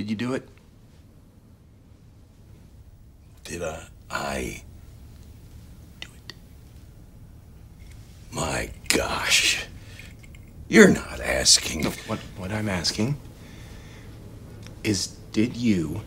[0.00, 0.48] Did you do it?
[3.44, 3.86] Did I?
[4.10, 4.62] I
[6.00, 6.32] do it.
[8.32, 9.66] My gosh.
[10.68, 11.84] You're not asking.
[11.84, 13.18] What, what I'm asking
[14.84, 16.00] is did you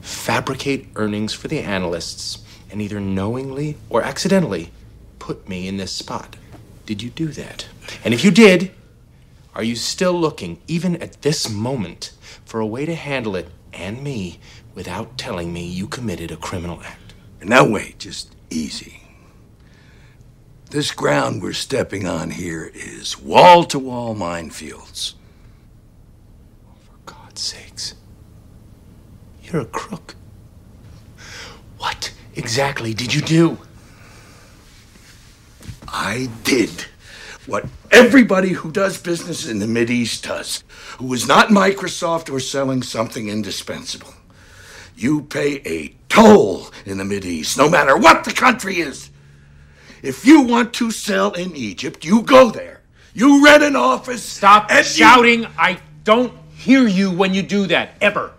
[0.00, 4.70] fabricate earnings for the analysts and either knowingly or accidentally
[5.18, 6.36] put me in this spot?
[6.86, 7.66] Did you do that?
[8.06, 8.70] And if you did,
[9.54, 12.12] are you still looking, even at this moment,
[12.44, 14.40] for a way to handle it and me
[14.74, 17.14] without telling me you committed a criminal act?
[17.42, 19.00] Now, wait, just easy.
[20.70, 25.14] This ground we're stepping on here is wall to wall minefields.
[26.66, 27.94] Oh, For God's sakes.
[29.44, 30.16] You're a crook.
[31.78, 33.58] What exactly did you do?
[35.86, 36.86] I did
[37.46, 40.64] what everybody who does business in the Mideast does,
[40.98, 44.14] who is not Microsoft or selling something indispensable.
[44.96, 49.10] You pay a toll in the Mideast, no matter what the country is.
[50.02, 52.82] If you want to sell in Egypt, you go there.
[53.14, 54.22] You rent an office.
[54.22, 55.46] Stop and you- shouting.
[55.58, 57.96] I don't hear you when you do that.
[58.00, 58.32] Ever.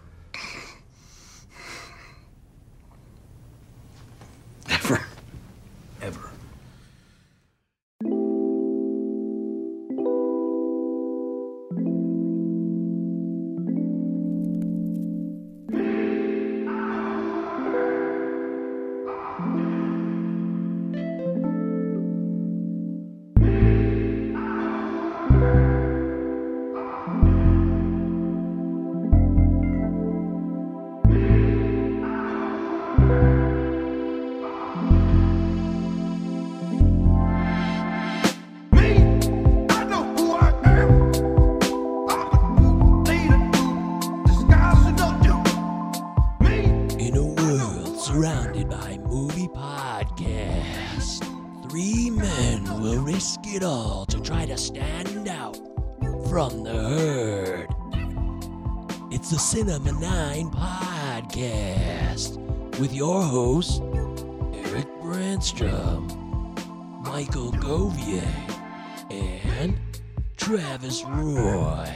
[70.85, 71.95] Travis Roy.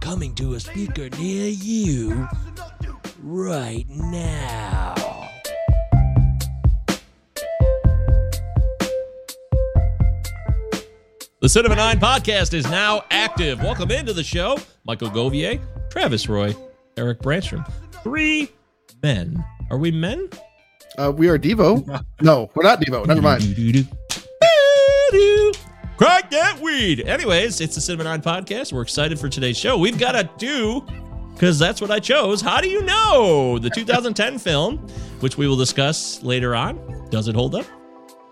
[0.00, 2.28] Coming to a speaker near you
[3.22, 4.94] right now.
[11.40, 13.62] The Cinema 9 podcast is now active.
[13.62, 14.58] Welcome into the show.
[14.84, 15.58] Michael Govier,
[15.90, 16.54] Travis Roy,
[16.98, 17.66] Eric Branstrom.
[18.02, 18.50] Three
[19.02, 19.42] men.
[19.70, 20.28] Are we men?
[20.98, 22.04] Uh, we are Devo.
[22.20, 23.06] No, we're not Devo.
[23.06, 23.42] Never mind.
[25.96, 27.00] Crack that weed.
[27.00, 28.72] Anyways, it's the Cinema 9 podcast.
[28.72, 29.78] We're excited for today's show.
[29.78, 30.84] We've got to do,
[31.34, 32.40] because that's what I chose.
[32.40, 33.58] How do you know?
[33.58, 34.78] The 2010 film,
[35.20, 37.08] which we will discuss later on.
[37.10, 37.66] Does it hold up?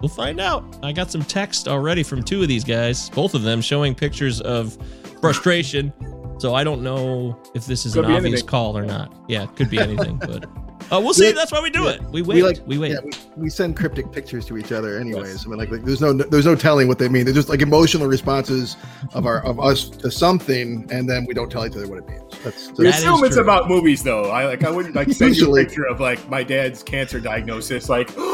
[0.01, 0.79] We'll find out.
[0.83, 4.41] I got some text already from two of these guys, both of them showing pictures
[4.41, 4.77] of
[5.21, 5.93] frustration.
[6.39, 8.47] So I don't know if this is Could an obvious anything.
[8.49, 9.15] call or not.
[9.29, 10.47] Yeah, it could be anything, but
[10.93, 11.27] uh, we'll see.
[11.27, 11.33] Yeah.
[11.33, 11.91] That's why we do Yeah.
[11.91, 12.03] it.
[12.05, 12.37] We wait.
[12.37, 12.91] We, like wait.
[12.93, 13.11] Yeah, we,
[13.45, 15.47] we send cryptic pictures to each other, anyways.
[15.47, 17.25] I mean, like, like there's no there's no telling what they mean.
[17.25, 18.77] They're just like emotional responses
[19.15, 22.09] of our of us to something, and then we don't tell each other what it
[22.09, 22.23] means.
[22.43, 23.45] That's, We That that's is assume it's true.
[23.45, 24.25] about movies, though.
[24.31, 24.65] I like.
[24.65, 27.89] I wouldn't like send you a picture of like my dad's cancer diagnosis.
[27.89, 28.25] Like, yeah.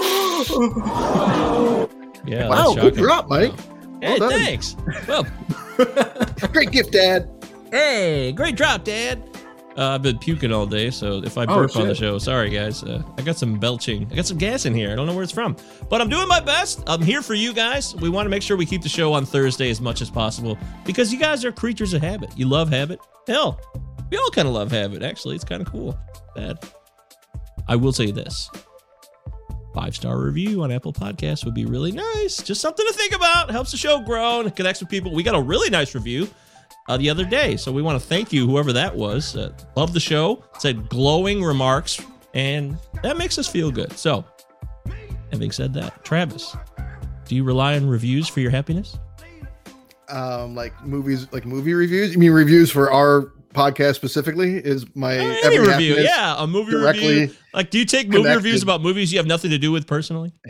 [2.48, 3.52] wow, that's good drop, Mike.
[4.02, 4.76] Hey, Well thanks.
[5.08, 5.26] Well,
[6.52, 7.28] Great gift, Dad.
[7.70, 9.22] hey, great drop, Dad.
[9.76, 12.48] Uh, I've been puking all day, so if I Oh, burp on the show, sorry
[12.48, 12.82] guys.
[12.82, 14.09] Uh, I got some belching.
[14.10, 14.91] I got some gas in here.
[14.91, 15.54] I don't know where it's from,
[15.91, 16.82] but I'm doing my best.
[16.87, 17.94] I'm here for you guys.
[17.97, 20.56] We want to make sure we keep the show on Thursday as much as possible
[20.86, 22.31] because you guys are creatures of habit.
[22.38, 23.00] You love habit.
[23.28, 23.60] Hell,
[24.10, 25.03] we all kind of love habit.
[25.03, 25.98] Actually, it's kind of cool.
[26.34, 26.59] Bad.
[27.69, 28.48] I will say this:
[29.75, 32.42] five star review on Apple Podcasts would be really nice.
[32.42, 33.50] Just something to think about.
[33.50, 35.12] Helps the show grow and connects with people.
[35.12, 36.28] We got a really nice review
[36.88, 39.36] uh, the other day, so we want to thank you, whoever that was.
[39.36, 40.44] Uh, love the show.
[40.59, 42.00] Said glowing remarks,
[42.34, 43.92] and that makes us feel good.
[43.98, 44.24] So,
[45.30, 46.56] having said that, Travis,
[47.27, 48.98] do you rely on reviews for your happiness?
[50.09, 52.12] Um, like movies, like movie reviews.
[52.12, 54.56] You mean reviews for our podcast specifically?
[54.56, 57.36] Is my Uh, Any every review, yeah, a movie directly review.
[57.53, 58.36] Like, do you take movie connected.
[58.44, 60.33] reviews about movies you have nothing to do with personally?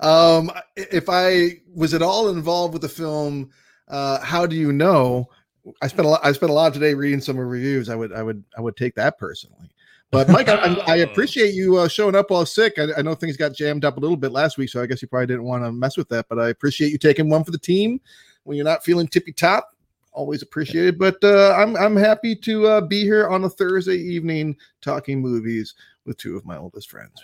[0.00, 3.50] Um, if I was at all involved with the film,
[3.88, 5.28] uh, how do you know?
[5.80, 6.20] I spent a lot.
[6.24, 7.88] I spent a lot of today reading some reviews.
[7.88, 9.70] I would, I would, I would take that personally.
[10.10, 12.74] But Mike, I, I, I appreciate you uh, showing up while sick.
[12.78, 15.00] I, I know things got jammed up a little bit last week, so I guess
[15.02, 16.26] you probably didn't want to mess with that.
[16.28, 18.00] But I appreciate you taking one for the team
[18.44, 19.70] when you're not feeling tippy top.
[20.12, 20.98] always appreciated.
[20.98, 25.74] But uh, I'm I'm happy to uh, be here on a Thursday evening talking movies
[26.04, 27.14] with two of my oldest friends.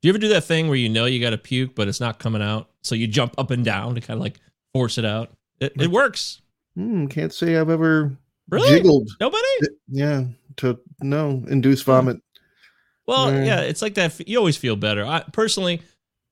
[0.00, 2.00] Do you ever do that thing where you know you got to puke, but it's
[2.00, 2.70] not coming out?
[2.82, 4.40] So you jump up and down to kind of like
[4.72, 5.32] force it out.
[5.60, 6.40] It, it works.
[6.74, 8.16] Hmm, can't say I've ever
[8.50, 8.68] Really?
[8.68, 9.10] jiggled.
[9.20, 9.42] Nobody?
[9.88, 10.24] Yeah,
[10.58, 12.18] to no induce vomit.
[13.06, 13.44] Well, Yeah.
[13.44, 14.28] yeah, it's like that.
[14.28, 15.04] You always feel better.
[15.04, 15.80] I personally,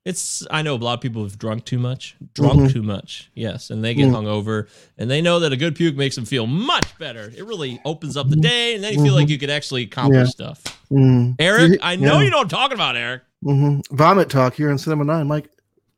[0.04, 0.46] it's.
[0.50, 2.72] I know a lot of people have drunk too much, drunk Mhm.
[2.72, 3.30] too much.
[3.34, 4.12] Yes, and they get Mm.
[4.12, 4.68] hungover,
[4.98, 7.32] and they know that a good puke makes them feel much better.
[7.36, 9.16] It really opens up the day, and then you feel Mhm.
[9.16, 10.52] like you could actually accomplish Yeah.
[10.52, 10.62] stuff.
[10.92, 11.34] Mm.
[11.40, 12.24] Eric, I know Yeah.
[12.24, 13.22] you know what I'm talking about, Eric.
[13.42, 15.48] hmm Vomit talk here on Cinema Nine, Mike.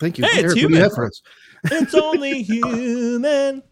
[0.00, 0.24] Thank you.
[0.24, 0.90] Hey, it's Eric, you human.
[1.64, 1.82] Have for us?
[1.82, 3.62] It's only human.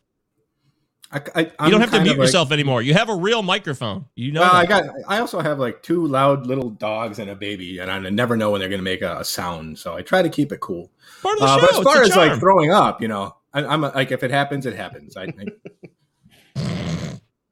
[1.12, 2.82] I, I, You I'm don't have to mute of like- yourself anymore.
[2.82, 4.06] You have a real microphone.
[4.16, 4.40] You know.
[4.40, 4.84] Well, I got.
[5.06, 8.50] I also have like two loud little dogs and a baby, and I never know
[8.50, 9.78] when they're going to make a, a sound.
[9.78, 10.90] So I try to keep it cool.
[11.22, 11.60] part of the Uh, show.
[11.60, 14.24] but as far the as like throwing up, you know, I, I'm a, like if
[14.24, 15.16] it happens, it happens.
[15.16, 15.50] I think.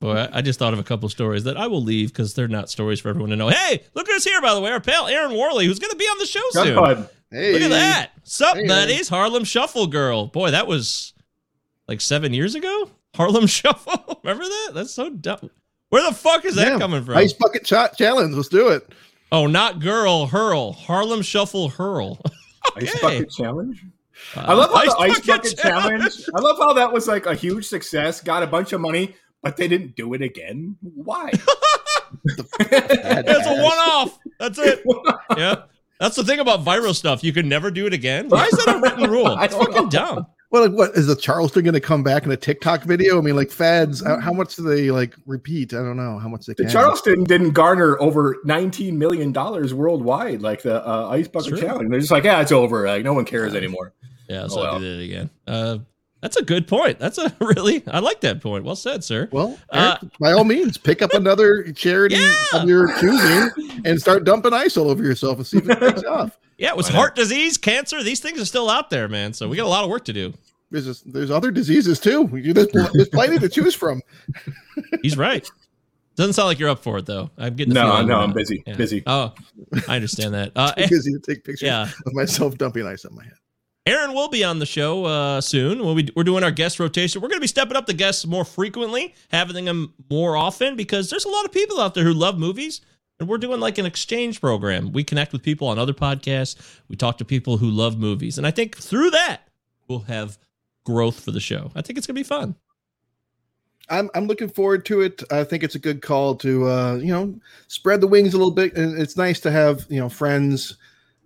[0.00, 2.48] Boy, I I just thought of a couple stories that I will leave because they're
[2.48, 3.48] not stories for everyone to know.
[3.48, 4.70] Hey, look at us here, by the way.
[4.72, 6.74] Our pal Aaron Worley, who's going to be on the show soon.
[6.74, 7.08] Bud.
[7.34, 8.10] Hey, Look at that.
[8.22, 9.08] Sup, Hey, buddies?
[9.08, 10.26] Harlem Shuffle Girl.
[10.28, 11.12] Boy, that was
[11.88, 12.90] like seven years ago?
[13.16, 14.20] Harlem Shuffle?
[14.22, 14.70] Remember that?
[14.74, 15.50] That's so dumb.
[15.90, 16.78] Where the fuck is that Yeah.
[16.78, 17.16] coming from?
[17.16, 18.34] Ice bucket shot challenge.
[18.34, 18.88] Let's do it.
[19.32, 20.72] oh, not girl, hurl.
[20.72, 22.20] Harlem Shuffle Hurl.
[22.76, 23.84] Ice bucket challenge.
[24.36, 26.22] Uh, I love how the ice bucket challenge.
[26.36, 28.20] I love how that was like a huge success.
[28.20, 30.76] Got a bunch of money, but they didn't do it again.
[30.80, 31.30] Why?
[32.26, 34.18] It's a one off.
[34.38, 34.82] That's it.
[35.36, 35.62] Yeah.
[36.04, 37.24] That's the thing about viral stuff.
[37.24, 38.28] You can never do it again.
[38.28, 39.26] Why is that a written rule?
[39.38, 39.88] I It's fucking know.
[39.88, 40.26] dumb.
[40.50, 43.18] Well, like, what is the Charleston going to come back in a TikTok video?
[43.18, 44.04] I mean, like fads.
[44.04, 45.72] How, how much do they like repeat?
[45.72, 46.72] I don't know how much they The can.
[46.72, 51.90] Charleston didn't garner over nineteen million dollars worldwide, like the uh, ice bucket challenge.
[51.90, 52.86] They're just like, yeah, it's over.
[52.86, 53.94] Like no one cares anymore.
[54.28, 54.80] Yeah, so Oh, I well.
[54.80, 55.30] did it again.
[55.46, 55.78] Uh,
[56.24, 56.98] that's a good point.
[56.98, 58.64] That's a really, I like that point.
[58.64, 59.28] Well said, sir.
[59.30, 62.62] Well, Uh, by all means, pick up another charity Yeah.
[62.62, 66.02] of your choosing and start dumping ice all over yourself and see if it takes
[66.08, 66.38] off.
[66.56, 66.98] Yeah, it was Why not?
[66.98, 68.02] heart disease, cancer.
[68.02, 69.34] These things are still out there, man.
[69.34, 70.32] So we got a lot of work to do.
[70.70, 72.28] There's just, there's other diseases too.
[72.32, 74.00] You- There's, there's plenty to choose from.
[75.02, 75.46] He's right.
[76.16, 77.30] Doesn't sound like you're up for it though.
[77.36, 78.76] I'm getting the No, no, I'm busy, Yeah.
[78.76, 79.02] busy.
[79.06, 79.34] Oh,
[79.88, 80.52] I understand that.
[80.56, 83.34] Uh, Too busy to take pictures yeah, of myself dumping ice on my head.
[83.86, 85.84] Aaron will be on the show uh, soon.
[85.84, 88.26] When we, we're doing our guest rotation, we're going to be stepping up the guests
[88.26, 92.14] more frequently, having them more often because there's a lot of people out there who
[92.14, 92.80] love movies,
[93.20, 94.92] and we're doing like an exchange program.
[94.92, 96.80] We connect with people on other podcasts.
[96.88, 99.42] We talk to people who love movies, and I think through that
[99.86, 100.38] we'll have
[100.84, 101.70] growth for the show.
[101.74, 102.54] I think it's going to be fun.
[103.90, 105.22] I'm I'm looking forward to it.
[105.30, 107.38] I think it's a good call to uh, you know
[107.68, 110.78] spread the wings a little bit, and it's nice to have you know friends,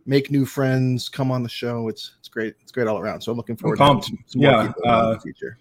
[0.07, 1.87] make new friends, come on the show.
[1.87, 2.55] It's great.
[2.62, 3.20] It's great all around.
[3.20, 4.06] So I'm looking forward to having pumped.
[4.08, 5.58] some, some more Yeah, people on in uh, the future.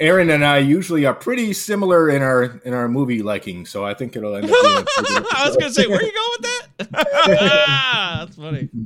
[0.00, 3.94] Aaron and I usually are pretty similar in our in our movie liking, so I
[3.94, 4.50] think it'll end up.
[4.50, 8.18] Being a pretty good I was going to say, where are you going with that?
[8.26, 8.68] That's funny.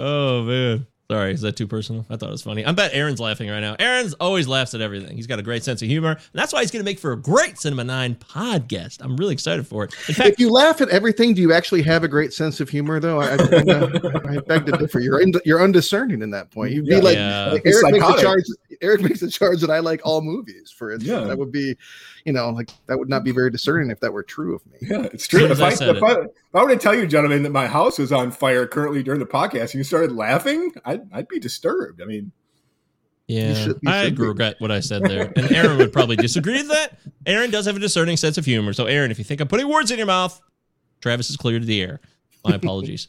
[0.00, 0.86] Oh man.
[1.10, 2.04] Sorry, is that too personal?
[2.10, 2.66] I thought it was funny.
[2.66, 3.76] I bet Aaron's laughing right now.
[3.78, 5.16] Aaron's always laughs at everything.
[5.16, 7.12] He's got a great sense of humor, and that's why he's going to make for
[7.12, 8.98] a great Cinema Nine podcast.
[9.00, 9.94] I'm really excited for it.
[10.06, 12.68] In fact, If you laugh at everything, do you actually have a great sense of
[12.68, 13.00] humor?
[13.00, 15.00] Though I, I, I beg to differ.
[15.00, 16.72] You're in, you're undiscerning in that point.
[16.72, 16.98] You'd be Yeah.
[16.98, 17.52] like, Yeah.
[17.52, 18.22] like It's Eric makes the psychotic.
[18.24, 18.44] charge.
[18.82, 20.70] Eric makes the charge that I like all movies.
[20.76, 21.26] For instance, Yeah.
[21.26, 21.76] that would be,
[22.24, 24.78] you know, like that would not be very discerning if that were true of me.
[24.82, 25.44] Yeah, it's true.
[25.46, 27.66] If I I, said if, I, if I were to tell you, gentlemen, that my
[27.66, 31.38] house is on fire currently during the podcast, and you started laughing, I'd, I'd be
[31.38, 32.00] disturbed.
[32.02, 32.32] I mean,
[33.26, 34.22] yeah, should- you I should be.
[34.24, 36.98] regret what I said there, and Aaron would probably disagree with that.
[37.26, 39.68] Aaron does have a discerning sense of humor, so Aaron, if you think I'm putting
[39.68, 40.40] words in your mouth,
[41.00, 42.00] Travis is clear to the air.
[42.44, 43.08] My apologies.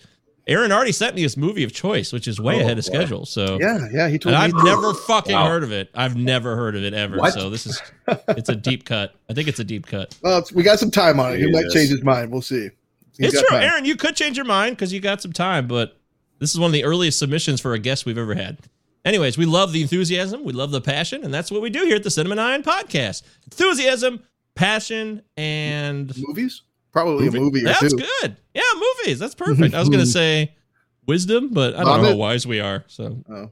[0.49, 2.91] Aaron already sent me his movie of choice, which is way Oh, ahead of boy.
[2.91, 3.25] schedule.
[3.25, 4.09] So Yeah, yeah.
[4.09, 4.59] He told And me.
[4.59, 5.47] I've never fucking Wow.
[5.47, 5.89] heard of it.
[5.95, 7.17] I've never heard of it ever.
[7.17, 7.33] What?
[7.33, 7.81] So this is
[8.29, 9.13] it's a deep cut.
[9.29, 10.15] I think it's a deep cut.
[10.21, 11.39] Well, it's- we got some time on it.
[11.39, 12.31] He might change his mind.
[12.31, 12.69] We'll see.
[13.17, 13.63] He's it's true, time.
[13.69, 13.85] Aaron.
[13.85, 15.97] You could change your mind because you got some time, but
[16.39, 18.57] this is one of the earliest submissions for a guest we've ever had.
[19.05, 21.95] Anyways, we love the enthusiasm, we love the passion, and that's what we do here
[21.95, 23.21] at the Cinema Nine podcast.
[23.45, 24.21] Enthusiasm,
[24.55, 26.61] passion, and Movies?
[26.91, 27.97] Probably a movie or that's two.
[28.21, 28.37] good.
[28.53, 29.19] Yeah, movies.
[29.19, 29.73] That's perfect.
[29.75, 30.55] I was gonna say
[31.05, 32.83] wisdom, but I don't know how wise we are.
[32.87, 33.51] So Oh.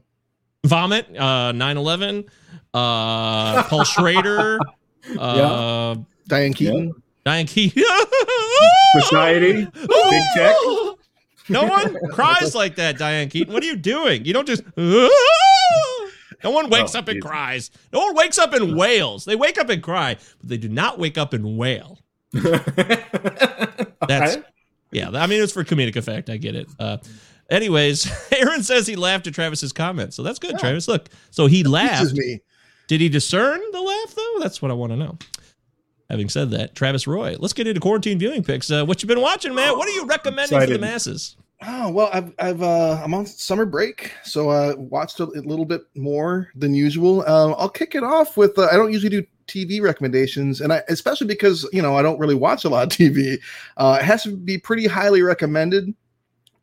[0.64, 2.26] vomit, uh, 9-11,
[2.74, 4.58] uh, Paul Schrader,
[5.18, 6.92] uh, Diane Keaton.
[7.24, 7.82] Diane Keaton.
[9.00, 10.56] society, big tech.
[11.50, 13.52] No one cries like that, Diane Keaton.
[13.54, 14.24] What are you doing?
[14.24, 14.62] You don't just.
[16.44, 17.28] No one wakes Oh, up and Jesus.
[17.30, 17.70] cries.
[17.92, 19.24] No one wakes up and wails.
[19.24, 21.98] They wake up and cry, but they do not wake up and wail.
[24.08, 24.38] That's
[24.90, 25.10] yeah.
[25.10, 26.30] I mean, it's for comedic effect.
[26.30, 26.68] I get it.
[26.78, 26.98] Uh,
[27.50, 30.88] anyways, Aaron says he laughed at Travis's comment, so that's good, Travis.
[30.88, 32.14] Look, so he is laughed.
[32.14, 32.40] me.
[32.86, 34.36] Did he discern the laugh though?
[34.40, 35.18] That's what I want to know.
[36.08, 38.70] Having said that, Travis Roy, let's get into quarantine viewing picks.
[38.70, 39.76] Uh, what you been watching, man?
[39.76, 41.36] What are you recommending for the masses?
[41.60, 45.82] Oh well, I've I've uh, I'm on summer break, so I watched a, little bit
[45.96, 47.28] more than usual.
[47.28, 50.82] Um, I'll kick it off with uh, I don't usually do TV recommendations, and I
[50.88, 53.40] especially because you know I don't really watch a lot of TV.
[53.76, 55.92] Uh, it has to be pretty highly recommended.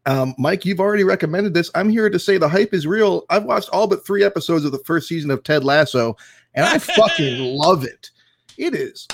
[0.06, 1.70] Um, Mike, you've already recommended this.
[1.76, 3.26] I'm here to say the hype is real.
[3.30, 6.16] I've watched all but three episodes of the first season of Ted Lasso,
[6.54, 8.12] and I fucking love it.
[8.58, 9.10] It is,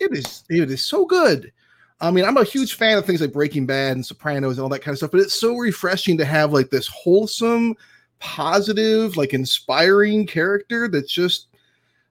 [0.00, 1.52] it is, it is so good.
[2.00, 4.68] I mean, I'm a huge fan of things like Breaking Bad and Sopranos and all
[4.70, 7.76] that kind of stuff, but it's so refreshing to have like this wholesome,
[8.20, 11.48] positive, like inspiring character that's just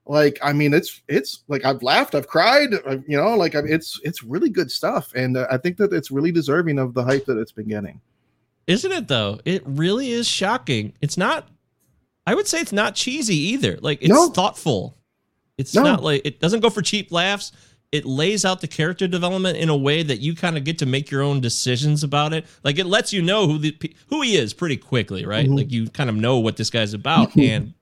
[0.06, 4.00] like I mean, it's it's like I've laughed, I've cried, I've, you know, like it's
[4.04, 7.26] it's really good stuff, and uh, I think that it's really deserving of the hype
[7.26, 8.00] that it's been getting.
[8.66, 9.40] Isn't it though?
[9.44, 10.92] It really is shocking.
[11.00, 11.48] It's not.
[12.26, 13.78] I would say it's not cheesy either.
[13.80, 14.30] Like it's No.
[14.30, 14.96] thoughtful.
[15.58, 15.82] It's No.
[15.82, 17.52] not like it doesn't go for cheap laughs.
[17.92, 20.86] It lays out the character development in a way that you kind of get to
[20.86, 22.46] make your own decisions about it.
[22.62, 23.76] Like it lets you know who the
[24.08, 25.48] who he is pretty quickly, right?
[25.48, 25.56] Mhm.
[25.56, 27.36] Like you kind of know what this guy's about.
[27.36, 27.74] And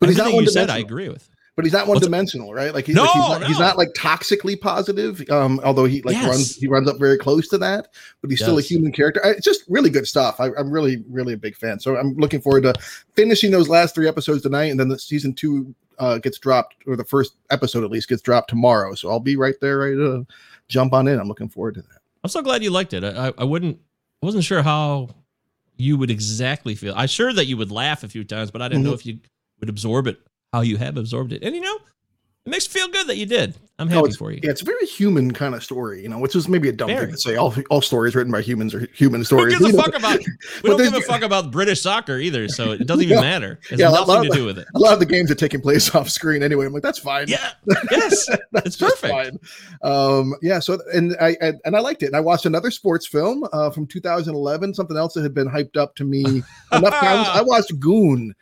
[0.00, 1.28] But he's not everything you said, I agree with.
[1.54, 2.72] But he's not one dimensional, right?
[2.72, 5.28] Like, he's, No, like he's, not, he's not like toxically positive.
[5.28, 6.28] Um, although he like Yes.
[6.28, 7.88] runs he runs up very close to that,
[8.20, 9.20] but he's still a human character.
[9.24, 10.40] I- It's just really good stuff.
[10.40, 11.78] I, I'm really really a big fan.
[11.80, 12.74] So I'm looking forward to
[13.14, 16.96] finishing those last three episodes tonight, and then the season two uh, gets dropped, or
[16.96, 18.94] the first episode at least gets dropped tomorrow.
[18.94, 20.26] So I'll be right there, ready to
[20.68, 21.18] jump on in.
[21.18, 21.98] I'm looking forward to that.
[22.24, 23.04] I'm so glad you liked it.
[23.04, 23.78] I, I, wouldn't,
[24.22, 25.10] I wasn't sure how
[25.76, 26.92] you would exactly feel.
[26.96, 28.94] I'm sure that you would laugh a few times, but I didn't know Mhm.
[28.94, 29.18] if you
[29.60, 30.18] would absorb it
[30.52, 31.42] how you have absorbed it.
[31.42, 31.78] And you know,
[32.48, 33.54] it makes me feel good that you did.
[33.80, 34.40] I'm happy it's, for you.
[34.42, 36.88] Yeah, it's a very human kind of story, you know, which is maybe a dumb
[36.88, 37.02] Very.
[37.06, 37.36] thing to say.
[37.36, 39.54] All all stories written by humans are human Who stories.
[39.56, 40.18] gives a You know, fuck about?
[40.64, 43.20] We don't give a fuck about British soccer either, so it doesn't even Yeah.
[43.22, 43.60] matter.
[43.66, 44.66] It has Yeah, a lot- nothing to lot- do with it.
[44.74, 46.66] A lot of the games are taking place off screen anyway.
[46.66, 47.28] I'm like, that's fine.
[47.28, 47.50] Yeah.
[47.92, 48.26] Yes.
[48.50, 49.36] That's It's perfect.
[49.82, 50.58] Um, yeah.
[50.58, 52.06] So and I, I and I liked it.
[52.06, 55.76] And I watched another sports film uh, from 2011, something else that had been hyped
[55.76, 56.24] up to me
[56.72, 57.28] enough times.
[57.30, 58.34] I watched Goon.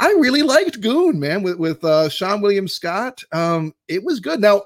[0.00, 3.22] I really liked Goon, man, with with uh, Seann William Scott.
[3.32, 4.40] Um, it was good.
[4.40, 4.62] Now,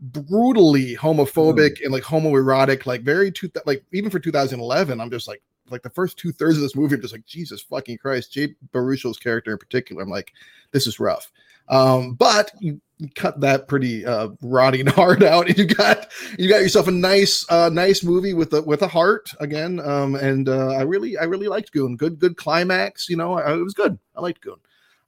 [0.00, 5.00] brutally homophobic and like homoerotic, like very two, like even for 2011.
[5.00, 7.62] I'm just like like the first two thirds of this movie, I'm just like Jesus
[7.62, 8.32] fucking Christ.
[8.32, 10.32] Jay Baruchel's character in particular, I'm like,
[10.72, 11.30] this is rough.
[11.68, 16.48] Um, but you, you cut that pretty uh rotting heart out, and you got you
[16.48, 19.78] got yourself a nice uh nice movie with a with a heart again.
[19.80, 21.96] Um, and uh, I really I really liked Goon.
[21.96, 23.08] Good good climax.
[23.08, 23.98] You know, I, it was good.
[24.16, 24.56] I liked Goon.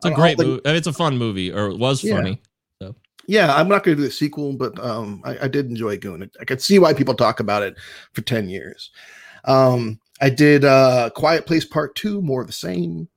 [0.04, 0.60] It's a great movie.
[0.64, 2.16] It's a fun movie, or it was Yeah.
[2.16, 2.40] funny.
[3.28, 6.28] Yeah, I'm not going to do a sequel, but um, I, I did enjoy Goon.
[6.40, 7.76] I could see why people talk about it
[8.14, 8.90] for ten years.
[9.44, 13.08] Um, I did uh, Quiet Place Part Two, more of the same,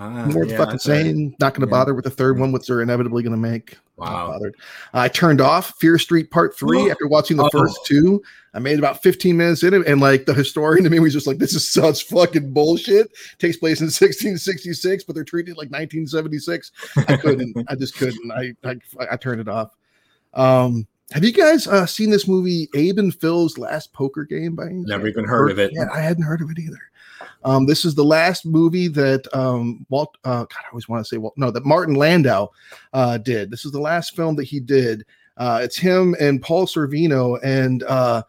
[0.00, 1.34] Ah, more yeah, fucking same.
[1.40, 1.78] Not going to Yeah.
[1.78, 3.76] bother with the third one, which they're inevitably going to make.
[3.96, 4.28] Wow.
[4.30, 4.54] bothered.
[4.94, 7.50] I turned off Fear Street Part Three after watching the Oh.
[7.50, 8.22] first two.
[8.54, 11.26] I made about 15 minutes in it, and like the historian to me was just
[11.26, 15.70] like, "This is such fucking bullshit." Takes place in 1666, but they're treating it like
[15.70, 16.70] 1976.
[17.08, 17.56] I couldn't.
[17.68, 18.30] I just couldn't.
[18.30, 18.76] I, I
[19.10, 19.76] I turned it off.
[20.34, 24.54] Um, have you guys uh, seen this movie, Abe and Phil's Last Poker Game?
[24.54, 25.72] By any Never even heard of it.
[25.74, 26.78] Yeah, I hadn't heard of it either.
[27.44, 30.16] Um, this is the last movie that um, Walt.
[30.24, 31.34] Uh, God, I always want to say Walt.
[31.36, 32.48] No, that Martin Landau
[32.92, 33.50] uh, did.
[33.50, 35.04] This is the last film that he did.
[35.36, 38.22] Uh, it's him and Paul Sorvino, and uh,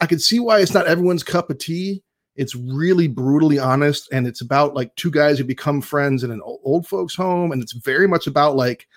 [0.00, 2.02] I can see why it's not everyone's cup of tea.
[2.34, 6.40] It's really brutally honest, and it's about like two guys who become friends in an
[6.42, 8.88] old folks' home, and it's very much about like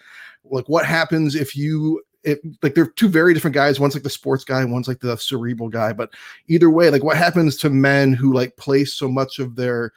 [0.43, 3.79] like what happens if you if like they're two very different guys.
[3.79, 5.93] One's like the sports guy, one's like the cerebral guy.
[5.93, 6.11] But
[6.47, 9.93] either way, like what happens to men who like place so much of their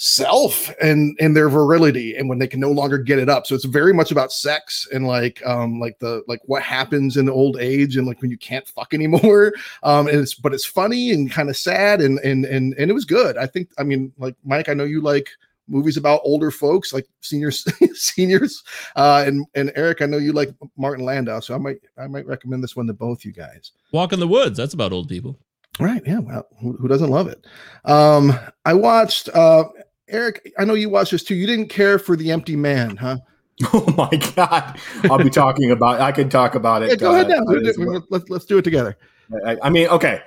[0.00, 3.54] self and and their virility and when they can no longer get it up so
[3.56, 7.56] it's very much about sex and like um like the like what happens in old
[7.58, 9.52] age and like when you can't fuck anymore
[9.82, 12.94] um and it's but it's funny and kind of sad and and and and it
[12.94, 15.30] was good i think i mean like mike i know you like
[15.68, 18.62] movies about older folks like seniors seniors
[18.96, 22.26] uh and and eric i know you like martin landau so i might i might
[22.26, 24.58] recommend this one to both you guys Walk in the woods.
[24.58, 25.38] That's about old people.
[25.80, 26.02] Right.
[26.04, 26.18] Yeah.
[26.18, 27.46] Well, who, who doesn't love it?
[27.84, 29.64] Um, I watched, uh,
[30.08, 31.34] Eric, I know you watched this too.
[31.34, 33.18] You didn't care for The Empty Man, huh?
[33.72, 34.78] Oh my god!
[35.10, 36.00] I'll be talking about.
[36.00, 36.90] I can talk about it.
[36.90, 37.68] Yeah, go ahead uh, now.
[37.68, 38.06] as well.
[38.08, 38.96] Let's, let's do it together.
[39.44, 40.22] I, I mean, okay.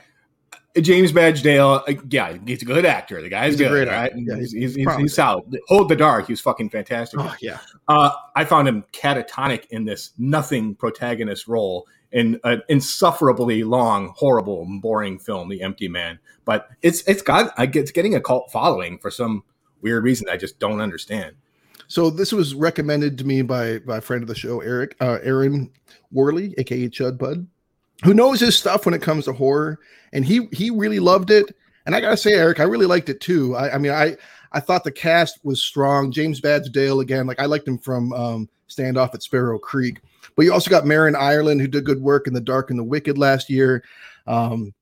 [0.80, 3.22] James Badge Dale, uh, yeah, he's a good actor.
[3.22, 4.06] The guy's He's a good, great right?
[4.06, 4.18] actor.
[4.20, 5.58] Yeah, he's, he's he's, he's, solid.
[5.68, 6.28] Hold the dark.
[6.28, 7.20] He was fucking fantastic.
[7.20, 7.60] Oh, yeah.
[7.88, 14.66] Uh, I found him catatonic in this nothing protagonist role in an insufferably long, horrible,
[14.82, 16.20] boring film, The Empty Man.
[16.46, 19.44] But it's it's got it's getting a cult following for some
[19.82, 21.36] weird reason I just don't understand.
[21.88, 25.20] So this was recommended to me by by a friend of the show, Eric uh,
[25.24, 25.72] Aaron
[26.12, 27.48] Worley, aka Chud Bud,
[28.04, 29.80] who knows his stuff when it comes to horror,
[30.14, 31.56] and he he really loved it.
[31.86, 33.56] And I gotta say, Eric, I really liked it too.
[33.56, 34.18] I, I mean, I
[34.52, 36.12] I thought the cast was strong.
[36.12, 40.02] James Badge Dale again, like I liked him from um, Standoff at Sparrow Creek,
[40.36, 42.84] but you also got Marin Ireland who did good work in The Dark and the
[42.84, 43.84] Wicked last year.
[44.28, 44.74] Um,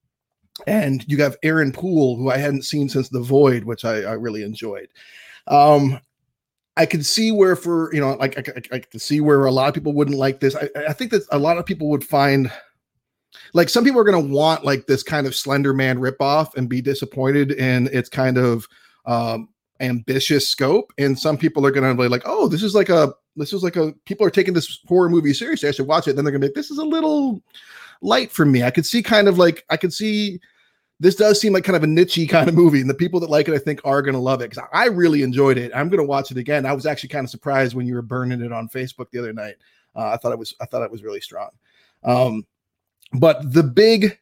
[0.67, 4.13] and you have Aaron Poole, who I hadn't seen since The Void, which I, I
[4.13, 4.89] really enjoyed.
[5.47, 5.99] Um,
[6.75, 9.51] I could see where, for you know, like I, I, I could see where a
[9.51, 10.55] lot of people wouldn't like this.
[10.55, 12.51] I, I think that a lot of people would find,
[13.53, 16.69] like, some people are going to want like this kind of Slender Man ripoff and
[16.69, 18.67] be disappointed in its kind of
[19.05, 22.89] um, ambitious scope, and some people are going to be like, oh, this is like
[22.89, 25.69] a this is like a people are taking this horror movie seriously.
[25.69, 26.15] I should watch it.
[26.15, 27.41] Then they're going to be like, this is a little
[28.01, 28.63] light for me.
[28.63, 30.39] I could see kind of like I could see
[31.00, 33.29] this does seem like kind of a nichey kind of movie, and the people that
[33.29, 35.71] like it, I think, are going to love it because I really enjoyed it.
[35.74, 36.65] I'm going to watch it again.
[36.65, 39.33] I was actually kind of surprised when you were burning it on Facebook the other
[39.33, 39.55] night.
[39.95, 41.50] Uh, I thought it was I thought it was really strong.
[42.03, 42.45] Um,
[43.13, 44.19] but the big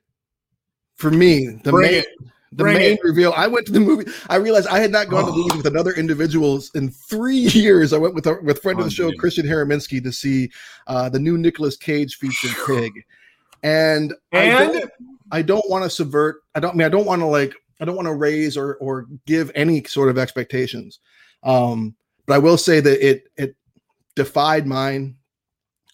[0.96, 2.08] for me, the Bring main it.
[2.52, 3.00] the Bring main it.
[3.04, 3.34] reveal.
[3.36, 4.10] I went to the movie.
[4.30, 7.94] I realized I had not gone to the movies with another individuals in three years.
[7.94, 9.20] I went with a, with friend of the show Unbelievable.
[9.20, 10.50] Christian Haraminsky to see
[10.88, 12.92] uh, the new Nicolas Cage feature Pig,
[13.64, 14.92] and I And don't,
[15.32, 16.42] I don't want to subvert.
[16.56, 18.76] I don't I mean I don't want to like I don't want to raise or
[18.78, 21.00] or give any sort of expectations.
[21.44, 23.56] Um, but I will say that it it
[24.16, 25.18] defied mine.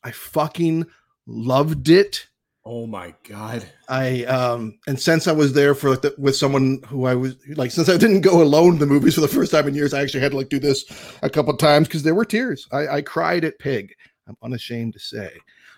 [0.03, 0.85] I fucking
[1.27, 2.27] loved it.
[2.65, 7.05] Oh my god, I um and since I was there for the, with someone who
[7.05, 9.67] I was like since I didn't go alone to the movies for the first time
[9.67, 10.85] in years, I actually had to like do this
[11.21, 12.67] a couple times because there were tears.
[12.71, 13.93] I, I cried at Pig.
[14.27, 15.31] I'm unashamed to say.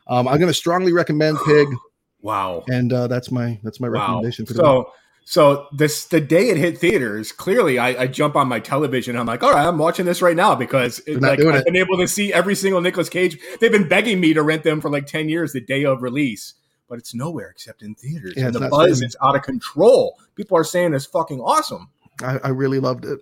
[0.07, 1.67] Um, I'm going to strongly recommend Pig,
[2.21, 2.63] wow.
[2.67, 3.93] and uh, that's my that's my Wow.
[4.01, 4.59] recommendation for the.
[4.59, 4.91] So,
[5.27, 7.31] so this the day it hit theaters.
[7.31, 9.17] Clearly, I, I jump on my television.
[9.17, 11.65] I'm like, all right, I'm watching this right now because it, like I've it.
[11.65, 13.39] been able to see every single Nicolas Cage.
[13.59, 16.53] They've been begging me to rent them for like ten years, the day of release,
[16.87, 18.33] but it's nowhere except in theaters.
[18.37, 19.07] Yeah, and the buzz streaming.
[19.09, 20.17] is out of control.
[20.35, 21.89] People are saying it's fucking awesome.
[22.21, 23.19] I, I really loved it.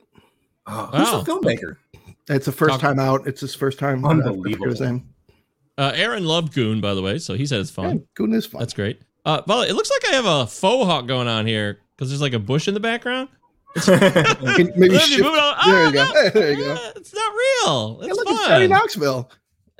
[0.68, 1.22] Oh, Who's Wow.
[1.22, 1.78] the filmmaker?
[2.30, 3.28] It's the first Talk- time out.
[3.28, 4.06] It's his first time.
[4.06, 5.02] uh, I forget Unbelievable.
[5.78, 8.08] Uh, Aaron loved Goon, by the way, so he said it's Yeah, fun.
[8.14, 8.60] Goon is fun.
[8.60, 9.02] That's great.
[9.26, 12.22] Uh, well, it looks like I have a faux hawk going on here because there's
[12.22, 13.30] like a bush in the background.
[13.88, 14.00] Maybe
[14.44, 15.56] Let me shift- move it on.
[15.66, 16.06] There Oh, you go.
[16.06, 16.30] no.
[16.34, 16.76] There you go.
[16.78, 18.00] Ah, It's not real.
[18.02, 18.70] Hey, It's look, it's Johnny fun.
[18.70, 19.32] Knoxville.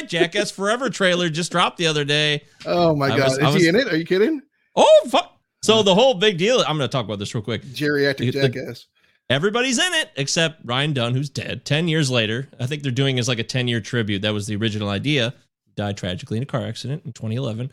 [0.00, 2.44] boy, Jackass Forever trailer just dropped the other day.
[2.66, 3.88] Oh my I god, was- is he in it?
[3.88, 4.40] Are you kidding?
[4.76, 5.38] Oh fuck!
[5.62, 6.60] So the whole big deal.
[6.60, 7.62] I'm going to talk about this real quick.
[7.62, 8.86] Geriatric The- jackass.
[9.30, 11.64] Everybody's in it except Ryan Dunn, who's dead.
[11.64, 14.20] Ten years later, I think they're doing is like a ten year tribute.
[14.22, 15.32] That was the original idea.
[15.76, 17.72] Died tragically in a car accident in 2011.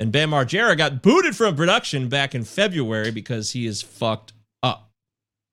[0.00, 4.90] And Bam Margera got booted from production back in February because he is fucked up.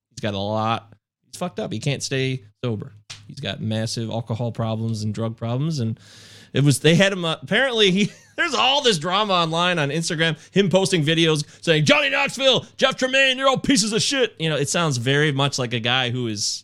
[0.10, 0.94] He's got a lot.
[1.36, 1.72] Fucked up.
[1.72, 2.94] He can't stay sober.
[3.28, 5.80] He's got massive alcohol problems and drug problems.
[5.80, 6.00] And
[6.54, 7.26] it was they had him.
[7.26, 10.38] Apparently, he there's all this drama online on Instagram.
[10.54, 14.36] Him posting videos saying Johnny Knoxville, Jeff Tremaine, you're all pieces of shit.
[14.40, 16.64] You know, it sounds very much like a guy who is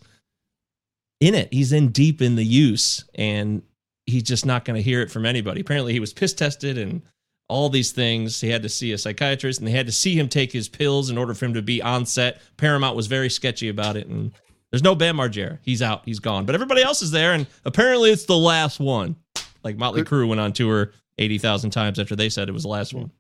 [1.20, 1.54] in it.
[1.54, 3.62] He's in deep in the use, and
[4.06, 5.62] he's just not going to hear it from anybody.
[5.62, 7.02] Apparently, he was piss tested and
[7.48, 8.40] all these things.
[8.40, 11.10] He had to see a psychiatrist, and they had to see him take his pills
[11.10, 12.42] in order for him to be on set.
[12.56, 14.32] Paramount was very sketchy about it, and
[14.72, 15.60] there's no Bam Margera.
[15.62, 16.04] He's out.
[16.06, 16.46] He's gone.
[16.46, 19.16] But everybody else is there, and apparently it's the last one.
[19.64, 22.70] Like Motley Crue went on tour eighty thousand times after they said it was the
[22.70, 23.12] last one.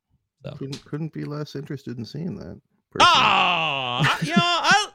[0.57, 2.59] Couldn't, couldn't be less interested in seeing that.
[2.99, 4.87] Ah, you know, I,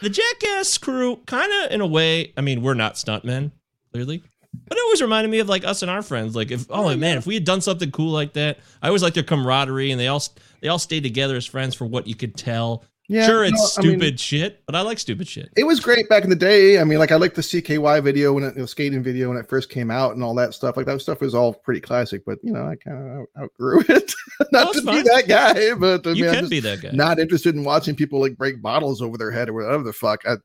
[0.00, 2.32] the Jackass crew, kind of in a way.
[2.36, 3.50] I mean, we're not stuntmen,
[3.92, 4.22] clearly,
[4.66, 6.34] but it always reminded me of like us and our friends.
[6.34, 9.14] Like, if oh man, if we had done something cool like that, I always like
[9.14, 10.22] their camaraderie, and they all
[10.62, 12.84] they all stayed together as friends for what you could tell.
[13.12, 15.48] Yeah, sure, it's no, I mean- stupid shit, but I like stupid shit.
[15.56, 16.78] It was great back in the day.
[16.78, 19.48] I mean, like I liked the CKY video when it, the skating video when it
[19.48, 20.76] first came out and all that stuff.
[20.76, 24.14] Like that stuff was all pretty classic, but you know, I kind of outgrew it.
[24.52, 26.90] Not Oh, to it's be that guy, but I You mean, can be that guy.
[26.92, 30.22] not interested in watching people like break bottles over their head or whatever the fuck,
[30.24, 30.36] I,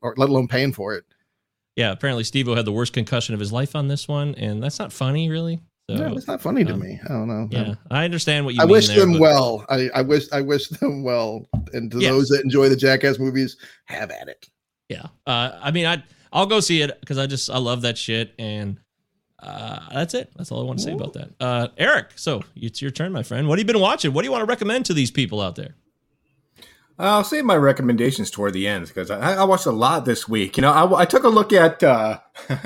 [0.00, 1.04] or let alone paying for it.
[1.76, 4.78] yeah, apparently Steve had the worst concussion of his life on this one, and that's
[4.78, 5.60] not funny, really.
[5.88, 6.98] So, yeah, it's not funny to um, me.
[7.04, 7.46] I don't know.
[7.52, 8.72] yeah, I understand what you I mean.
[8.72, 9.64] wish there, them but- well.
[9.68, 11.48] I, I wish I wish them well.
[11.72, 12.10] And to Yes.
[12.10, 14.48] those that enjoy the Jackass movies, have at it.
[14.88, 15.06] Yeah.
[15.26, 18.34] Uh, I mean, I I'll go see it because I just I love that shit,
[18.36, 18.80] and
[19.40, 20.32] uh, that's it.
[20.36, 21.30] That's all I want to say about that.
[21.38, 23.46] Uh, Eric, so it's your turn, my friend.
[23.46, 24.12] What have you been watching?
[24.12, 25.76] What do you want to recommend to these people out there?
[26.98, 30.56] I'll save my recommendations toward the end because I, I watched a lot this week.
[30.56, 32.18] You know, I, I took a look at uh,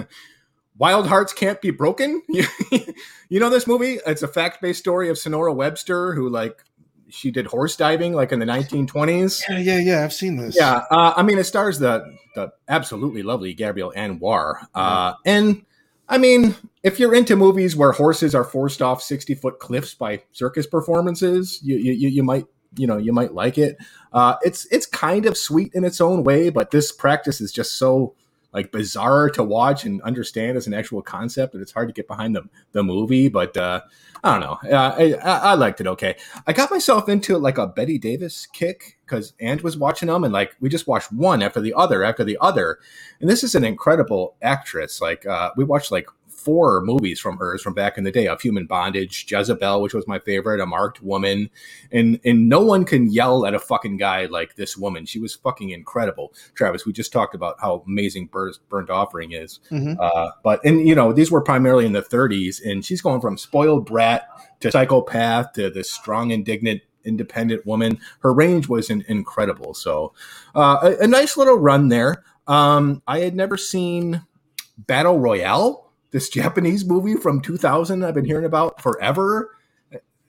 [0.78, 2.22] Wild Hearts Can't Be Broken.
[2.28, 3.98] you know this movie?
[4.06, 6.62] It's a fact based story of Sonora Webster, who like
[7.09, 9.42] she did horse diving like in the 1920s.
[9.48, 10.04] Yeah, yeah, yeah.
[10.04, 10.56] I've seen this.
[10.56, 12.04] Yeah, uh, I mean, it stars the
[12.35, 15.64] the absolutely lovely Gabrielle Anwar, uh, and
[16.09, 20.22] I mean, if you're into movies where horses are forced off 60 foot cliffs by
[20.33, 23.76] circus performances, you you, you might you know you might like it.
[24.12, 27.76] Uh, it's it's kind of sweet in its own way, but this practice is just
[27.76, 28.14] so
[28.52, 32.08] like bizarre to watch and understand as an actual concept that it's hard to get
[32.08, 33.28] behind the the movie.
[33.28, 33.82] But uh,
[34.22, 36.16] I don't know, uh, I, I, liked it okay.
[36.46, 40.32] I got myself into like a Bette Davis kick because Ant was watching them, and
[40.32, 42.78] like we just watched one after the other after the other,
[43.20, 45.00] and this is an incredible actress.
[45.00, 46.08] Like uh, we watched like
[46.40, 48.26] four movies from hers from back in the day.
[48.26, 51.50] Of human bondage jezebel which was my favorite a marked woman.
[51.92, 55.07] And and no one can yell at a fucking guy like this woman.
[55.07, 56.33] She was fucking incredible.
[56.55, 59.61] Travis we just talked about how amazing burnt, burnt offering is.
[59.70, 59.96] Mhm.
[60.00, 63.37] uh, but and you know these were primarily in the 30s and she's going from
[63.37, 64.29] spoiled brat
[64.61, 67.98] to psychopath to this strong indignant independent woman.
[68.20, 69.74] Her range was in, incredible.
[69.74, 70.12] So
[70.55, 72.24] uh, a, a nice little run there.
[72.46, 74.22] Um, i had never seen
[74.76, 79.57] battle royale this Japanese movie from 2000 I've been hearing about forever.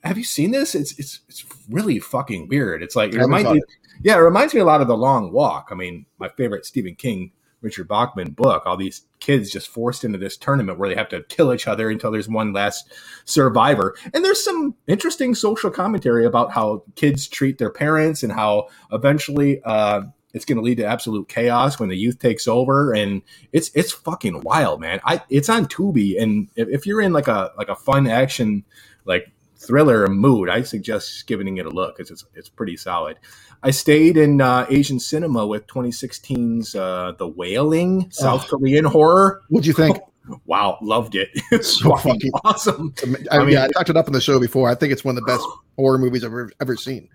[0.04, 0.74] Have you seen this?
[0.74, 2.82] It's it's it's really fucking weird.
[2.82, 3.62] It's like it reminds me,
[4.02, 5.68] yeah, it reminds me a lot of The Long Walk.
[5.70, 8.64] I mean, my favorite Stephen King, Richard Bachman book.
[8.66, 11.88] All these kids just forced into this tournament where they have to kill each other
[11.88, 12.92] until there's one last
[13.24, 13.94] survivor.
[14.12, 19.62] And there's some interesting social commentary about how kids treat their parents and how eventually
[19.64, 22.92] uh, it's going to lead to absolute chaos when the youth takes over.
[22.92, 25.00] And it's it's fucking wild, man.
[25.04, 28.64] I it's on Tubi, and if, if you're in like a like a fun action
[29.04, 33.18] like thriller mood, I suggest giving it a look because it's it's pretty solid.
[33.62, 39.42] I stayed in uh, Asian cinema with 2016's uh, The Wailing, South Korean horror.
[39.48, 39.98] What'd you think?
[40.46, 41.30] Wow, loved it.
[41.50, 42.94] It's So fucking awesome.
[43.32, 44.68] I, I mean- yeah, I talked it up on the show before.
[44.70, 45.44] I think it's one of the best
[45.76, 47.08] horror movies I've ever, ever seen.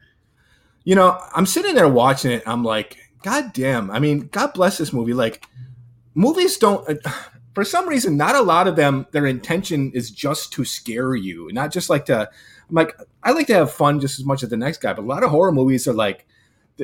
[0.84, 2.44] you know, I'm sitting there watching it.
[2.46, 3.92] I'm like, God damn.
[3.92, 5.14] I mean, God bless this movie.
[5.14, 5.46] Like,
[6.16, 7.12] movies don't, uh,
[7.54, 11.50] for some reason, not a lot of them, their intention is just to scare you,
[11.52, 12.30] not just like to,
[12.70, 15.04] I'm like, I like to have fun just as much as the next guy, but
[15.04, 16.28] a lot of horror movies are like,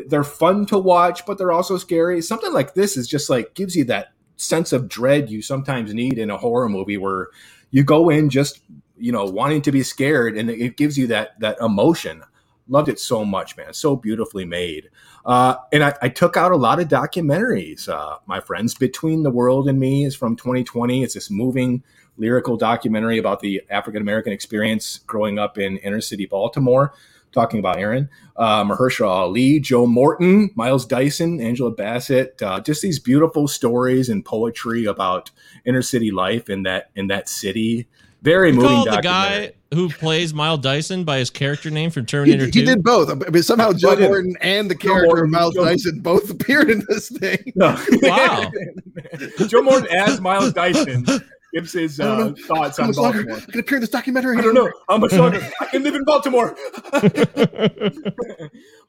[0.08, 2.22] they're fun to watch, but they're also scary.
[2.22, 6.18] Something like this is just like, gives you that sense of dread you sometimes need
[6.18, 7.28] in a horror movie where
[7.70, 8.60] you go in just,
[8.98, 12.24] you know, wanting to be scared and it gives you that, that emotion
[12.68, 13.74] loved it so much, man.
[13.74, 14.90] So beautifully made.
[15.26, 17.88] Uh, and I, I took out a lot of documentaries.
[17.90, 21.04] Uh, my friends, Between the World and Me is from 2020.
[21.04, 21.84] It's this moving
[22.18, 26.94] lyrical documentary about the African American experience growing up in inner city Baltimore.
[27.32, 33.00] Talking about Aaron, uh, Mahershala Ali, Joe Morton, Miles Dyson, Angela Bassett, uh, just these
[33.00, 35.32] beautiful stories and poetry about
[35.66, 37.88] inner city life in that in that city.
[38.22, 38.70] Very You moving.
[38.70, 39.48] call the documentary.
[39.48, 42.66] guy who plays Miles Dyson by his character name from He, Terminator he 2?
[42.66, 43.10] did both.
[43.10, 44.08] I mean, somehow Joe I did.
[44.10, 47.52] Morton and the character Morton, of Miles Joe- Dyson both appeared in this thing.
[47.56, 47.78] No.
[48.02, 48.52] Wow.
[49.48, 51.06] Joe Morton as Miles Dyson
[51.54, 52.36] gives his I don't uh, know.
[52.36, 53.46] thoughts How on much longer Baltimore.
[53.48, 54.38] I can appear in this documentary?
[54.38, 56.56] I don't know how much longer I can live in Baltimore.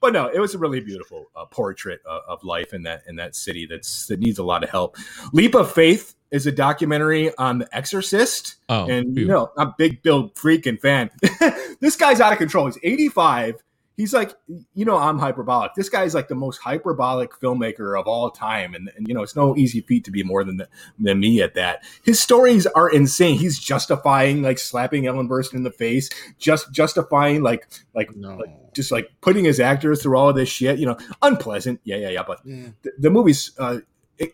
[0.00, 3.16] but no, it was a really beautiful uh, portrait of, of life in that in
[3.16, 4.96] that city that's that needs a lot of help.
[5.33, 9.74] Leap of Faith is a documentary on The Exorcist, Oh, and you know I'm a
[9.77, 11.11] big Bill Friedkin fan.
[11.81, 12.66] this guy's out of control.
[12.66, 13.62] He's 85.
[13.97, 14.35] He's like,
[14.75, 15.75] you know, I'm hyperbolic.
[15.75, 19.37] This guy's like the most hyperbolic filmmaker of all time, and, and you know, it's
[19.37, 20.61] no easy feat to be more than
[20.99, 21.85] than me at that.
[22.03, 23.39] His stories are insane.
[23.39, 28.43] He's justifying like slapping Ellen Burstyn in the face, just justifying like like No.
[28.75, 30.79] just like putting his actors through all of this shit.
[30.81, 31.81] You know, unpleasant.
[31.85, 32.25] Yeah, yeah, yeah.
[32.27, 32.71] But Yeah.
[32.83, 33.79] the, the movie's uh,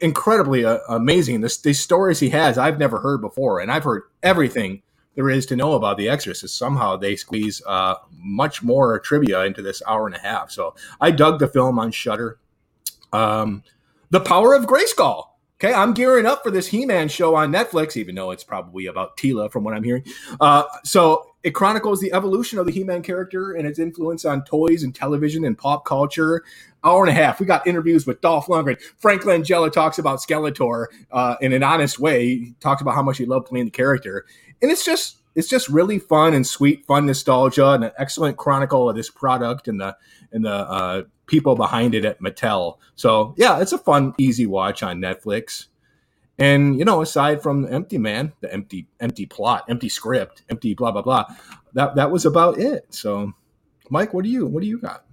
[0.01, 1.41] incredibly uh, amazing.
[1.43, 4.83] This, these stories he has, I've never heard before, and I've heard everything
[5.15, 6.57] there is to know about The Exorcist.
[6.57, 10.51] Somehow they squeeze uh, much more trivia into this hour and a half.
[10.51, 12.39] So I dug the film on Shudder.
[13.13, 13.63] Um,
[14.11, 15.25] the Power of Grayskull.
[15.63, 19.19] Okay, I'm gearing up for this He-Man show on Netflix, even though it's probably about
[19.19, 20.05] Teela, from what I'm hearing.
[20.41, 24.83] Uh, so it chronicles the evolution of the He-Man character and its influence on toys
[24.83, 26.43] and television and pop culture.
[26.83, 27.41] Hour and a half.
[27.41, 28.81] We got interviews with Dolph Lundgren.
[28.97, 32.27] Frank Langella talks about Skeletor uh, in an honest way.
[32.27, 34.25] He talks about how much he loved playing the character,
[34.63, 38.89] and it's just it's just really fun and sweet, fun nostalgia, and an excellent chronicle
[38.89, 39.97] of this product and the
[40.33, 42.79] and the uh, people behind it at Mattel.
[42.97, 45.67] So yeah, it's a fun, easy watch on Netflix.
[46.39, 50.91] And you know, aside from Empty Man, the empty, empty plot, empty script, empty blah
[50.91, 51.27] blah blah,
[51.75, 52.87] that that was about it.
[52.91, 53.33] So,
[53.91, 55.05] Mike, what do you what do you got?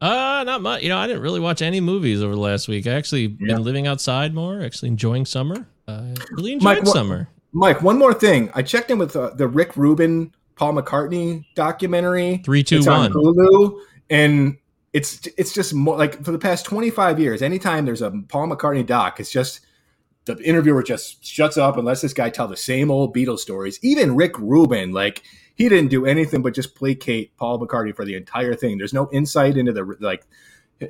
[0.00, 0.82] Uh, not much.
[0.82, 2.86] You know, I didn't really watch any movies over the last week.
[2.86, 3.54] I actually Yeah.
[3.54, 5.66] been living outside more, actually enjoying summer.
[5.88, 7.28] Uh, really enjoyed Mike, summer.
[7.54, 8.50] Mike, one more thing.
[8.54, 12.38] I checked in with uh, the Rick Rubin Paul McCartney documentary.
[12.44, 13.12] Three, two, It's on.
[13.12, 14.58] Hulu, and
[14.92, 17.42] it's it's just more like for the past 25 years.
[17.42, 19.60] Anytime there's a Paul McCartney doc, it's just
[20.24, 23.78] the interviewer just shuts up and lets this guy tell the same old Beatles stories.
[23.82, 25.22] Even Rick Rubin, like
[25.54, 28.78] he didn't do anything but just placate Paul McCartney for the entire thing.
[28.78, 30.26] There's no insight into the like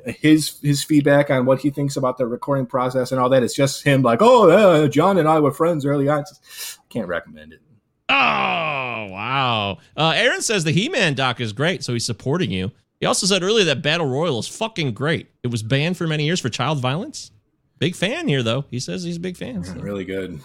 [0.05, 3.43] his his feedback on what he thinks about the recording process and all that.
[3.43, 6.21] It's just him like, oh, yeah, John and I were friends early on.
[6.21, 7.59] Just- can't recommend it.
[8.07, 9.77] Oh, wow.
[9.97, 12.71] Uh, Aaron says the He Man doc is great, so he's supporting you.
[12.99, 15.27] He also said earlier that Battle Royale is fucking great.
[15.43, 17.31] It was banned for many years for child violence.
[17.77, 18.63] Big fan here, though.
[18.71, 19.63] He says he's a big fan.
[19.65, 19.73] so.
[19.73, 20.39] Really good.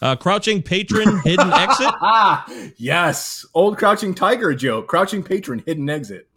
[0.00, 1.92] Uh, Crouching Patron Hidden Exit.
[2.00, 3.44] Ah, yes.
[3.54, 4.86] Old Crouching Tiger joke.
[4.86, 6.28] Crouching Patron, hidden exit.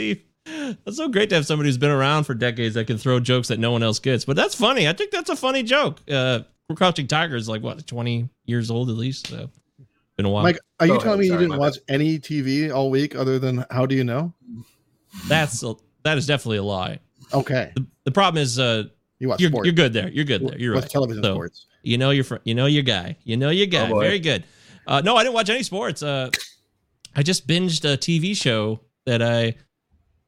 [0.00, 0.22] Steve.
[0.84, 3.48] That's so great to have somebody who's been around for decades that can throw jokes
[3.48, 4.24] that no one else gets.
[4.24, 4.88] But that's funny.
[4.88, 6.00] I think that's a funny joke.
[6.10, 6.40] Uh,
[6.74, 9.26] Crouching Tiger is like, what, 20 years old at least?
[9.28, 9.50] So,
[10.16, 10.42] been a while.
[10.44, 13.14] Mike, are you Go telling ahead, me you didn't my watch any TV all week
[13.14, 14.32] other than How Do You Know?
[15.28, 16.98] That's a, that is definitely a lie.
[17.34, 18.84] Okay, The, the problem is, uh,
[19.18, 19.66] you watch you're, sports.
[19.66, 20.08] you're good there.
[20.08, 20.58] You're good there.
[20.58, 20.90] You're What's right.
[20.92, 21.66] television So, sports?
[21.82, 23.16] You know your fr- you know your guy.
[23.24, 23.90] You know your guy.
[23.90, 24.00] Oh.
[24.00, 24.44] Very good.
[24.86, 26.02] Uh, no, I didn't watch any sports.
[26.02, 26.30] Uh,
[27.14, 29.54] I just binged a TV show that I,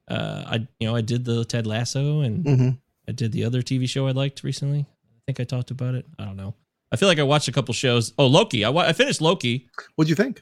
[0.07, 2.69] uh, I you know I did the Ted Lasso and hmm
[3.07, 4.81] I did the other TV show I liked recently.
[4.81, 6.05] I think I talked about it.
[6.17, 6.55] I don't know.
[6.91, 8.13] I feel like I watched a couple shows.
[8.17, 8.63] Oh, Loki.
[8.63, 9.67] I, wa- I finished Loki.
[9.95, 10.41] What'd you think?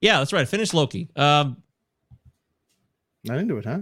[0.00, 0.42] Yeah, that's right.
[0.42, 1.08] I finished Loki.
[1.16, 1.56] Um,
[3.24, 3.80] Not into it, huh?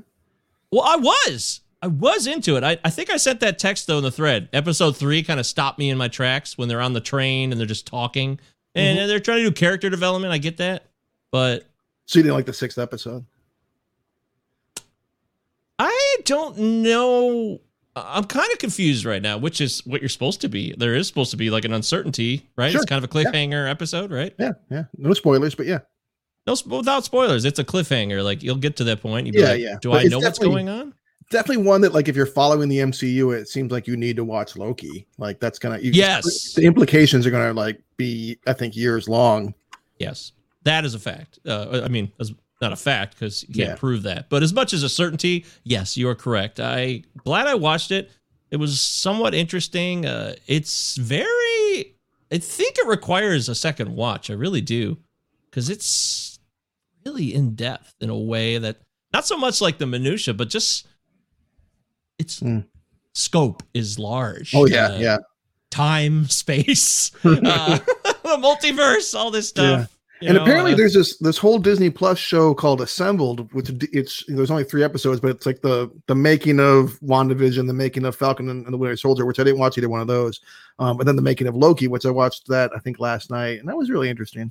[0.73, 1.61] well, I was.
[1.83, 2.65] I was into it.
[2.65, 4.49] I, I think I sent that text though in the thread.
[4.53, 7.61] Episode three kind of stopped me in my tracks when they're on the train and
[7.61, 8.41] they're just talking
[8.75, 10.33] and they're trying to do character development.
[10.33, 10.87] I get that,
[11.31, 11.67] but
[12.07, 13.25] So you didn't like the sixth episode?
[15.79, 17.61] I don't know.
[17.95, 20.75] I'm kind of confused right now, which is what you're supposed to be.
[20.77, 22.71] There is supposed to be like an uncertainty, right?
[22.71, 22.83] Sure.
[22.83, 24.35] It's kind of a cliffhanger episode, right?
[24.39, 24.85] Yeah, yeah.
[24.99, 25.79] No spoilers, but yeah.
[26.47, 28.23] No, without spoilers, it's a cliffhanger.
[28.23, 29.33] Like you'll get to that point.
[29.35, 29.77] Yeah, like, yeah.
[29.81, 30.95] Do But I know what's going on?
[31.29, 34.23] Definitely one that, like, if you're following the MCU, it seems like you need to
[34.23, 35.09] watch Loki.
[35.19, 35.79] Like, that's gonna.
[35.79, 36.55] You, Yes.
[36.55, 39.55] The implications are gonna like be, I think, years long.
[39.99, 41.41] Yes, that is a fact.
[41.45, 43.75] Uh, I mean, that's not a fact because you can't Yeah.
[43.77, 44.29] prove that.
[44.31, 46.59] But as much as a certainty, yes, you are correct.
[46.61, 48.11] I glad I watched it.
[48.51, 50.07] It was somewhat interesting.
[50.07, 51.95] Uh, it's very.
[52.33, 54.31] I think it requires a second watch.
[54.31, 54.99] I really do,
[55.51, 56.39] because it's
[57.05, 58.81] really in depth in a way that
[59.13, 60.87] not so much like the minutia, but just
[62.19, 62.61] its Hmm.
[63.15, 64.55] scope is large.
[64.55, 65.19] Oh yeah, Uh, yeah.
[65.71, 69.96] time, space, uh, the multiverse, all this stuff.
[70.21, 73.71] You and know, apparently uh, there's this this whole Disney Plus show called Assembled, which
[73.93, 78.05] it's there's only three episodes, but it's like the the making of WandaVision, the making
[78.05, 80.41] of Falcon and, and the Winter Soldier, which I didn't watch either one of those.
[80.79, 83.61] Um, but then the making of Loki, which I watched that I think last night,
[83.61, 84.51] and that was really interesting.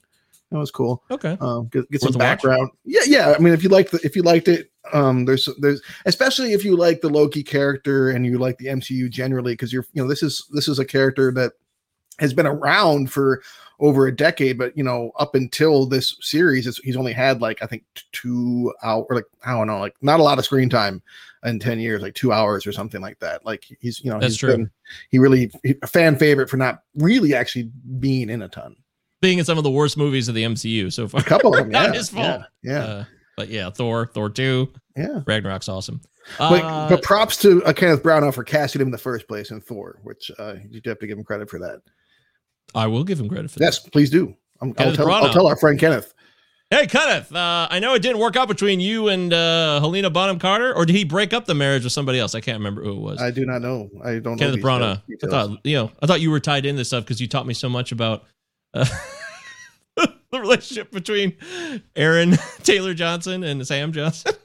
[0.52, 1.04] That was cool.
[1.10, 1.38] okay.
[1.42, 2.70] Um, get, get some background.
[2.84, 3.34] Yeah, yeah.
[3.36, 6.64] I mean, if you like the, if you liked it, um, there's there's especially if
[6.64, 10.08] you like the Loki character and you like the MCU generally, because you're you know
[10.08, 11.54] this is this is a character that
[12.20, 13.42] has been around for
[13.80, 17.62] over a decade, but you know up until this series, it's, he's only had like
[17.62, 21.02] I think two hour like I don't know like not a lot of screen time
[21.44, 23.46] in ten years, like two hours or something like that.
[23.46, 24.52] Like he's you know That's he's true.
[24.52, 24.72] been
[25.10, 25.52] he really
[25.82, 28.76] a fan favorite for not really actually being in a ton.
[29.22, 31.22] Being in some of the worst movies of the MCU so far.
[31.22, 32.42] A couple of them, yeah, his fault.
[32.64, 32.84] Yeah, yeah.
[32.84, 33.06] Uh,
[33.38, 35.22] but yeah, Thor, Thor 2, yeah.
[35.26, 36.00] Ragnarok's awesome.
[36.38, 39.52] But, Uh, but props to uh, Kenneth Branagh for casting him in the first place
[39.52, 41.82] in Thor, which uh, you have to give him credit for that.
[42.76, 44.36] I will give him credit for Yes, please do.
[44.62, 46.14] I'm, I'll, Kenneth tell, I'll tell our friend Kenneth.
[46.72, 50.40] Hey, Kenneth, uh, I know it didn't work out between you and uh, Helena Bonham
[50.40, 52.34] Carter, or did he break up the marriage with somebody else?
[52.34, 53.22] I can't remember who it was.
[53.22, 53.90] I do not know.
[54.04, 54.98] I don't Kenneth know.
[55.08, 55.92] These I thought you know.
[56.02, 58.24] I thought you were tied into this stuff because you taught me so much about
[58.74, 58.86] uh,
[59.96, 61.38] the relationship between
[61.96, 62.32] Aaron
[62.64, 64.34] Taylor Johnson and Sam Johnson.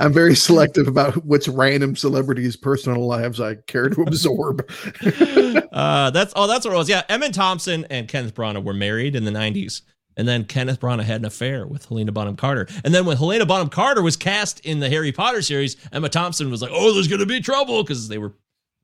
[0.00, 4.68] I'm very selective about which random celebrities' personal lives I care to absorb.
[5.72, 6.88] uh, that's oh, that's what it was.
[6.88, 9.82] Yeah, Emma Thompson and Kenneth Branagh were married in the '90s,
[10.16, 12.66] and then Kenneth Branagh had an affair with Helena Bonham Carter.
[12.84, 16.50] And then when Helena Bonham Carter was cast in the Harry Potter series, Emma Thompson
[16.50, 18.34] was like, "Oh, there's going to be trouble," because they were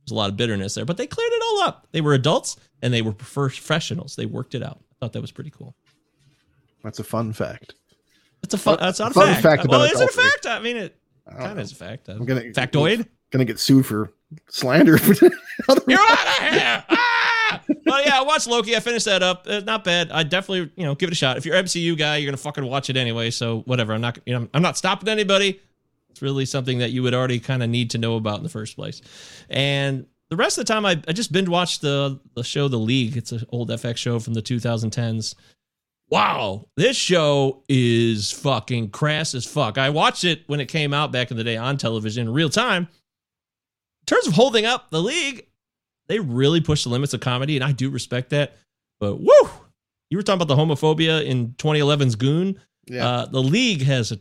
[0.04, 0.84] there's a lot of bitterness there.
[0.84, 1.86] But they cleared it all up.
[1.92, 4.16] They were adults and they were professionals.
[4.16, 4.80] They worked it out.
[4.90, 5.76] I thought that was pretty cool.
[6.82, 7.74] That's a fun fact.
[8.42, 8.78] That's a fun.
[8.80, 9.42] That's not a fun fact.
[9.42, 10.46] fact well, about is it a fact?
[10.46, 10.96] I mean, it
[11.30, 12.08] kind of is a fact.
[12.08, 13.06] I'm gonna factoid.
[13.30, 14.12] Gonna get sued for
[14.48, 14.98] slander.
[15.86, 16.84] You're out of here.
[16.88, 17.62] Ah!
[17.86, 18.76] Well, yeah, I watched Loki.
[18.76, 19.46] I finished that up.
[19.46, 20.10] Uh, not bad.
[20.10, 21.36] I definitely, you know, give it a shot.
[21.36, 23.30] If you're an MCU guy, you're gonna fucking watch it anyway.
[23.30, 23.92] So whatever.
[23.92, 25.60] I'm not, you know, I'm not stopping anybody.
[26.10, 28.48] It's really something that you would already kind of need to know about in the
[28.50, 29.00] first place.
[29.48, 32.78] And the rest of the time, I, I just binge watched the the show The
[32.78, 33.16] League.
[33.16, 35.34] It's an old FX show from the 2010s.
[36.12, 39.78] Wow, this show is fucking crass as fuck.
[39.78, 42.50] I watched it when it came out back in the day on television in real
[42.50, 42.82] time.
[42.82, 45.46] In terms of holding up the league,
[46.08, 48.58] they really push the limits of comedy, and I do respect that.
[49.00, 49.50] But woo,
[50.10, 52.60] you were talking about the homophobia in 2011's Goon.
[52.88, 53.08] Yeah.
[53.08, 54.20] Uh, the league has a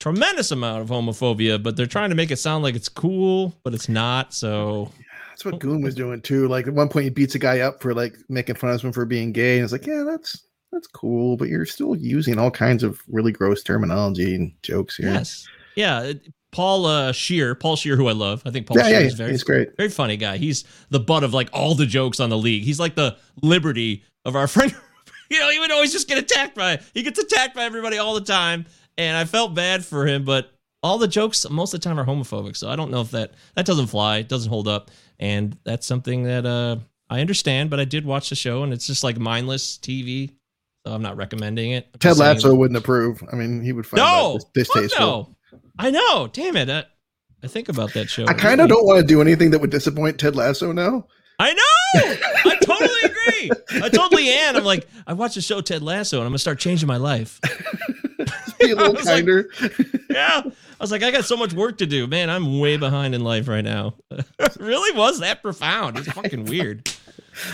[0.00, 3.72] tremendous amount of homophobia, but they're trying to make it sound like it's cool, but
[3.72, 4.34] it's not.
[4.34, 4.90] So
[5.30, 6.48] That's what Goon was doing too.
[6.48, 8.90] Like at one point, he beats a guy up for like making fun of him
[8.90, 12.50] for being gay, and it's like, yeah, that's that's cool, but you're still using all
[12.50, 15.08] kinds of really gross terminology and jokes here.
[15.08, 16.12] yes, yeah.
[16.50, 18.42] Paul uh, Scheer, Paul Scheer, who I love.
[18.46, 19.76] I think Paul yeah, Scheer yeah, is very he's great.
[19.76, 20.38] very funny guy.
[20.38, 22.64] He's the butt of like all the jokes on the league.
[22.64, 24.74] He's like the liberty of our friend.
[25.30, 28.14] you know, even though he's just get attacked by he gets attacked by everybody all
[28.14, 28.66] the time.
[28.96, 30.50] And I felt bad for him, but
[30.82, 32.56] all the jokes most of the time are homophobic.
[32.56, 34.90] So I don't know if that that doesn't fly, it doesn't hold up.
[35.20, 36.76] And that's something that uh
[37.10, 40.32] I understand, but I did watch the show and it's just like mindless TV.
[40.86, 41.88] So I'm not recommending it.
[41.94, 43.22] I'm Ted Lasso wouldn't approve.
[43.32, 45.36] I mean, he would find No, that dis- fuck distasteful.
[45.52, 45.58] no.
[45.78, 46.28] I know.
[46.32, 46.70] Damn it.
[46.70, 46.84] I,
[47.42, 48.26] I think about that show.
[48.26, 51.06] I kind of don't want to do anything that would disappoint Ted Lasso now.
[51.40, 52.50] I know.
[52.50, 53.50] I totally agree.
[53.84, 56.58] I told Leanne, I'm like, I watched the show Ted Lasso, and I'm gonna start
[56.58, 57.40] changing my life.
[58.60, 59.48] Be a little was like- kinder.
[60.10, 60.42] Yeah,
[60.80, 62.30] was like, I got so much work to do, man.
[62.30, 63.94] I'm way behind in life right now.
[64.58, 65.98] really was that profound?
[65.98, 66.88] It's fucking weird.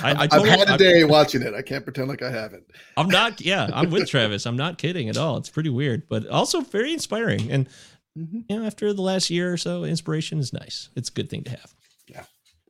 [0.02, 1.54] I, I I've totally, had a I'm- day watching it.
[1.54, 2.64] I can't pretend like I haven't.
[2.96, 3.40] I'm not.
[3.44, 4.46] Yeah, I'm with Travis.
[4.46, 5.36] I'm not kidding at all.
[5.36, 7.50] It's pretty weird, but also very inspiring.
[7.50, 7.68] And
[8.18, 8.44] Mhm.
[8.48, 10.88] you know, after the last year or so, inspiration is nice.
[10.94, 11.74] It's a good thing to have.
[12.08, 12.22] Yeah.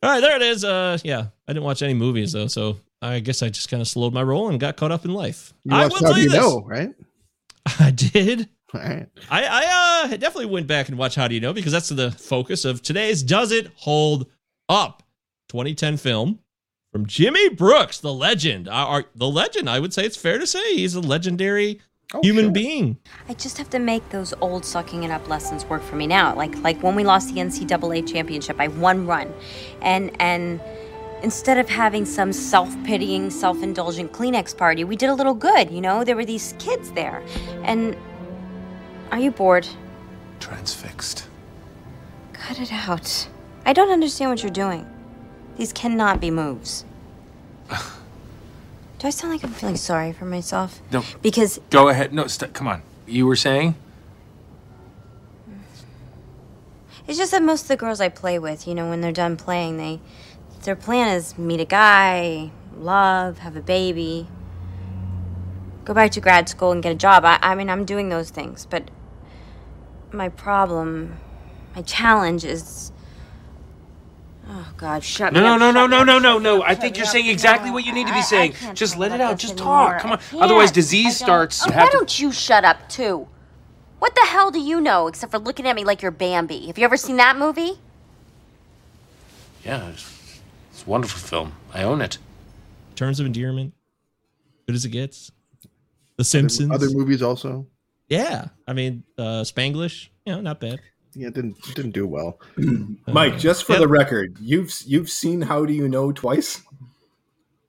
[0.03, 0.65] All right, there it is.
[0.65, 3.87] Uh, yeah, I didn't watch any movies though, so I guess I just kind of
[3.87, 5.53] slowed my roll and got caught up in life.
[5.65, 6.95] You I will tell you know, right?
[7.79, 8.49] I did.
[8.75, 9.07] All right.
[9.31, 12.11] I, I uh definitely went back and watched How Do You Know because that's the
[12.11, 14.27] focus of today's Does It Hold
[14.69, 15.03] Up
[15.49, 16.41] 2010 film
[16.93, 18.69] from Jimmy Brooks, the legend.
[18.69, 21.81] Our, our- the legend, I would say it's fair to say he's a legendary
[22.13, 22.53] Oh, human sure.
[22.53, 22.99] being.
[23.29, 26.35] I just have to make those old sucking it up lessons work for me now.
[26.37, 29.33] Like like when we lost the NCAA championship by one run,
[29.81, 30.61] and and
[31.23, 35.71] instead of having some self-pitying, self-indulgent Kleenex party, we did a little good.
[35.71, 37.23] You know, there were these kids there,
[37.65, 37.97] and
[39.11, 39.67] are you bored?
[40.41, 41.27] Transfixed.
[42.33, 43.29] Cut it out.
[43.65, 44.87] I don't understand what you're doing.
[45.57, 46.85] These cannot be moves.
[47.71, 50.81] Do I sound like I'm feeling sorry for myself?
[50.91, 51.05] No.
[51.23, 52.13] Because Go ahead.
[52.13, 52.83] No, come on.
[53.07, 53.75] You were saying?
[57.07, 59.37] It's just that most of the girls I play with, you know, when they're done
[59.37, 60.01] playing, they
[60.63, 64.27] their plan is meet a guy, love, have a baby,
[65.85, 67.25] go back to grad school and get a job.
[67.25, 68.91] I, I mean, I'm doing those things, but
[70.13, 71.19] my problem,
[71.75, 72.91] my challenge is.
[74.47, 75.61] Oh God, shut No, me no, up.
[75.61, 76.63] no, no, shut me no, no, no, no.
[76.63, 78.53] I think you're saying exactly No, what you need to be saying.
[78.53, 79.33] can't Just let it out.
[79.33, 79.99] this Just anymore.
[79.99, 80.01] talk.
[80.01, 80.21] Come on.
[80.43, 81.67] Otherwise, disease starts.
[81.67, 81.91] Oh, why to.
[81.93, 83.27] don't you shut up too?
[84.01, 86.67] What the hell do you know except for looking at me like you're Bambi?
[86.67, 87.79] Have you ever seen that movie?
[89.65, 90.41] Yeah, it's,
[90.73, 91.55] it's a wonderful film.
[91.73, 92.19] I own it.
[92.97, 93.73] Terms of endearment,
[94.67, 95.33] good as it gets.
[96.17, 96.71] The Simpsons.
[96.71, 97.67] Other movies also.
[98.09, 100.09] yeah, I mean uh, Spanglish.
[100.27, 100.81] You know, not bad.
[101.15, 102.41] Yeah, it didn't it didn't do well.
[103.07, 103.81] Mike, just for Yep.
[103.81, 106.63] the record, you've you've seen How Do You Know twice?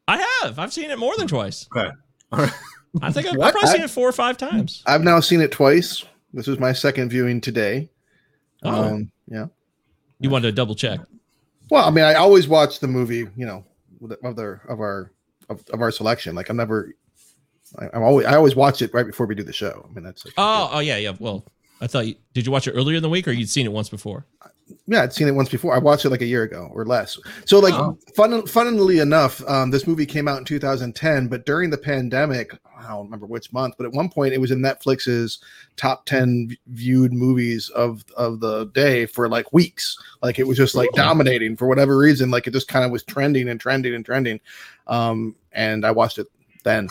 [0.07, 0.59] I have.
[0.59, 1.67] I've seen it more than twice.
[1.75, 1.89] Okay.
[2.31, 2.53] All right.
[3.01, 3.51] I think I've What?
[3.51, 4.83] probably seen it four or five times.
[4.85, 6.03] I've now seen it twice.
[6.33, 7.89] This was my second viewing today.
[8.63, 8.83] Oh.
[8.95, 9.47] Um, yeah.
[10.19, 10.99] You wanted to double check.
[11.71, 13.65] Well, I mean, I always watch the movie, you know,
[13.99, 15.11] with the- of their of our
[15.49, 16.35] of, of our selection.
[16.35, 16.93] Like I'm never,
[17.79, 19.87] I, I'm always I always watch it right before we do the show.
[19.89, 21.13] I mean, that's like, Oh, oh yeah, yeah.
[21.19, 21.45] Well,
[21.81, 22.45] I thought you did.
[22.45, 24.25] You watch it earlier in the week, or you'd seen it once before?
[24.87, 25.75] yeah, I'd seen it once before.
[25.75, 27.19] I watched it like a year ago or less.
[27.45, 27.99] So, like, Oh.
[28.15, 32.87] fun, funnily enough, um, this movie came out in 2010, but during the pandemic, I
[32.87, 35.37] don't remember which month, but at one point it was in Netflix's
[35.77, 39.99] top 10 viewed movies of of the day for like weeks.
[40.23, 42.31] Like it was just like dominating for whatever reason.
[42.31, 44.39] Like it just kind of was trending and trending and trending.
[44.87, 46.25] Um, and I watched it
[46.63, 46.89] then.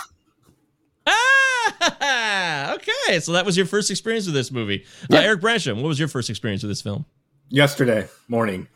[1.06, 3.20] Ah, okay.
[3.20, 4.84] So that was your first experience with this movie.
[5.12, 7.04] Uh, Eric Bransham, what was your first experience with this film?
[7.48, 8.68] Yesterday morning.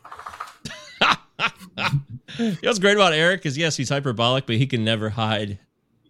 [1.01, 1.07] You
[2.37, 5.59] know what's great about Eric is yes, he's hyperbolic, but he can never hide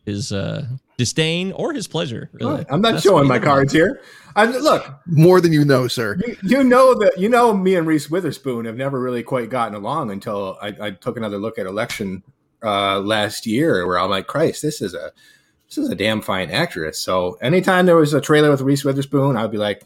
[0.06, 0.66] his uh,
[0.98, 2.30] disdain or his pleasure.
[2.34, 4.02] Really, I'm not That's showing my cards here.
[4.36, 6.18] I look, More than you know, sir.
[6.26, 9.76] you, you know that you know me and Reese Witherspoon have never really quite gotten
[9.76, 12.24] along until I, I took another look at election
[12.64, 15.12] uh, last year, where I'm like, Christ, this is a
[15.70, 16.98] this is a damn fine actress.
[17.00, 19.84] So anytime there was a trailer with Reese Witherspoon, I'd be like,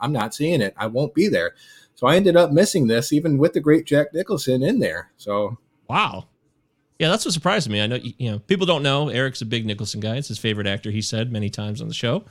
[0.00, 0.74] I'm- not seeing it.
[0.76, 1.54] I won't be there.
[1.94, 5.10] So I ended up missing this, even with the great Jack Nicholson in there.
[5.16, 5.58] So
[5.88, 6.26] Wow.
[6.98, 7.80] Yeah, that's what surprised me.
[7.80, 10.16] I know you know people don't know Eric's a big Nicholson guy.
[10.16, 10.90] It's his favorite actor.
[10.90, 12.24] He said many times on the show,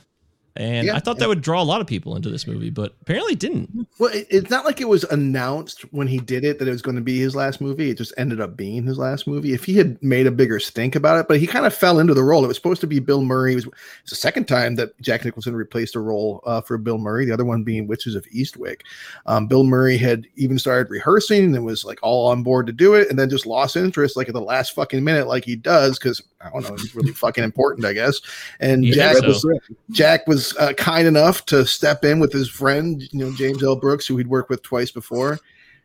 [0.56, 2.94] and Yeah, I thought that would draw a lot of people into this movie, but
[3.02, 3.88] apparently it didn't.
[3.98, 6.82] Well, it, it's not like it was announced when he did it that it was
[6.82, 7.90] going to be his last movie.
[7.90, 9.52] It just ended up being his last movie.
[9.52, 12.14] If he had made a bigger stink about it, but he kind of fell into
[12.14, 12.44] the role.
[12.44, 13.52] It was supposed to be Bill Murray.
[13.52, 13.66] It was
[14.02, 17.24] it's the second time that Jack Nicholson replaced a role uh, for Bill Murray.
[17.24, 18.80] The other one being Witches of Eastwick.
[19.26, 22.94] Um, Bill Murray had even started rehearsing and was like all on board to do
[22.94, 25.98] it, and then just lost interest like at the last fucking minute, like he does,
[25.98, 28.18] because I don't know, he's really fucking important, I guess.
[28.60, 29.50] And You Jack think was so?
[29.90, 33.76] Jack was uh, kind enough to step in with his friend, you know, James L.
[33.76, 35.38] Brooks, who he'd worked with twice before.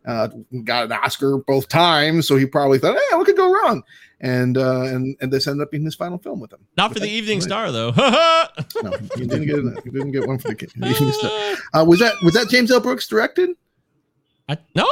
[0.05, 0.29] Uh,
[0.63, 3.81] got an Oscar both times, so he probably thought, "Hey, what could go wrong?"
[4.21, 6.59] And uh, and and this ended up being his final film with him.
[6.77, 7.91] Not for the Evening Star though.
[8.83, 10.71] No, he didn't get he didn't get one for the kid.
[11.73, 12.79] Uh, was that was that James L.
[12.79, 13.49] Brooks directed?
[14.47, 14.87] I, no.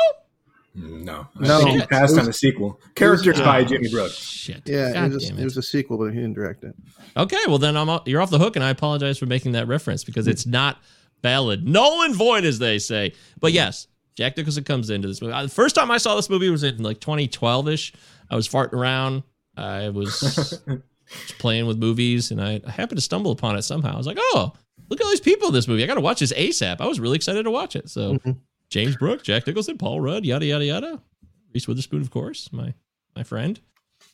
[0.76, 1.66] No, No.
[1.66, 2.80] He passed on was- the sequel.
[2.96, 4.16] Characters Oh, by Jimmy Brooks.
[4.16, 4.64] Shit.
[4.66, 5.40] Yeah, God it was, a, it.
[5.40, 6.76] it was a sequel, but he didn't direct it.
[7.16, 10.04] Okay, well then I'm you're off the hook, and I apologize for making that reference
[10.04, 10.82] because it's not
[11.22, 13.14] valid, null and void, as they say.
[13.40, 15.34] But yes, Jack Nicholson comes into this movie.
[15.42, 17.94] The first time I saw this movie was in like 2012 ish.
[18.30, 19.24] I was farting around.
[19.56, 20.62] I was
[21.40, 23.94] playing with movies, and I, I happened to stumble upon it somehow.
[23.94, 24.54] I was like, oh,
[24.90, 25.84] look at all these people in this movie.
[25.84, 26.78] I got to watch this ASAP.
[26.82, 27.90] I was really excited to watch it.
[27.90, 28.32] So Mm-hmm.
[28.74, 31.02] James Brooks, Jack Nicholson, Paul Rudd, yada yada yada.
[31.54, 32.74] Reese Witherspoon, of course, my
[33.16, 33.60] my friend.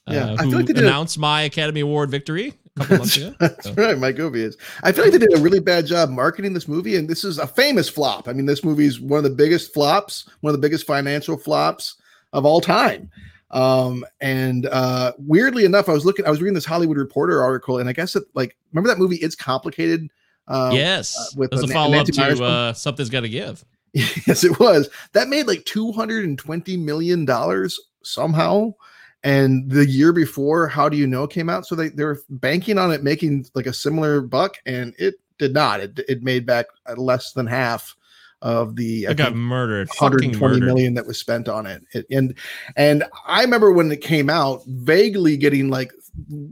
[0.08, 2.80] Yeah, uh, I feel who like they did a- announced my Academy Award victory a
[2.80, 3.34] couple months ago.
[3.40, 4.58] That's So- right, Mike Ovey is.
[4.84, 7.38] I feel like they did a really bad job marketing this movie, and this is
[7.38, 8.28] a famous flop.
[8.28, 11.38] I mean, this movie is one of the biggest flops, one of the biggest financial
[11.38, 11.96] flops
[12.34, 13.10] of all time.
[13.52, 17.78] Um, and uh, weirdly enough, I was looking, I was reading this Hollywood Reporter article,
[17.80, 19.18] and I guess it like remember that movie?
[19.18, 20.10] It's complicated.
[20.48, 23.64] Um, yes, uh, with a Na- follow up to uh, something's got to give.
[24.28, 24.90] yes, it was.
[25.14, 28.74] That made like two hundred and twenty million dollars somehow.
[29.24, 32.92] And the year before, How Do You Know came out, so they they're banking on
[32.92, 35.82] it making like a similar buck, and it did not.
[35.82, 37.96] It it made back uh, less than half
[38.42, 39.90] of the I I got murdered.
[39.90, 40.66] Fucking 120 murdered.
[40.66, 41.84] million that was spent on it.
[41.94, 42.06] it.
[42.10, 42.34] And
[42.76, 45.92] and I remember when it came out, vaguely getting like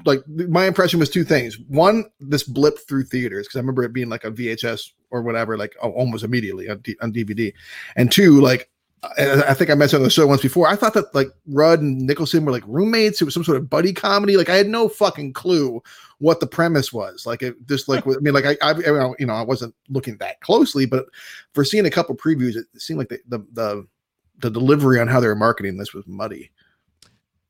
[0.05, 1.59] like my impression was two things.
[1.67, 5.57] One, this blip through theaters because I remember it being like a VHS or whatever,
[5.57, 7.53] like almost immediately on, D- on DVD.
[7.95, 8.69] And two, like
[9.03, 10.67] I think I mentioned on the show once before.
[10.67, 13.21] I thought that like Rudd and Nicholson were like roommates.
[13.21, 14.37] It was some sort of buddy comedy.
[14.37, 15.81] Like I had no fucking clue
[16.17, 17.25] what the premise was.
[17.25, 20.41] Like it just like I mean, like I, I you know I wasn't looking that
[20.41, 21.05] closely, but
[21.53, 23.87] for seeing a couple previews, it seemed like the the the,
[24.39, 26.49] the delivery on how they were marketing this was muddy.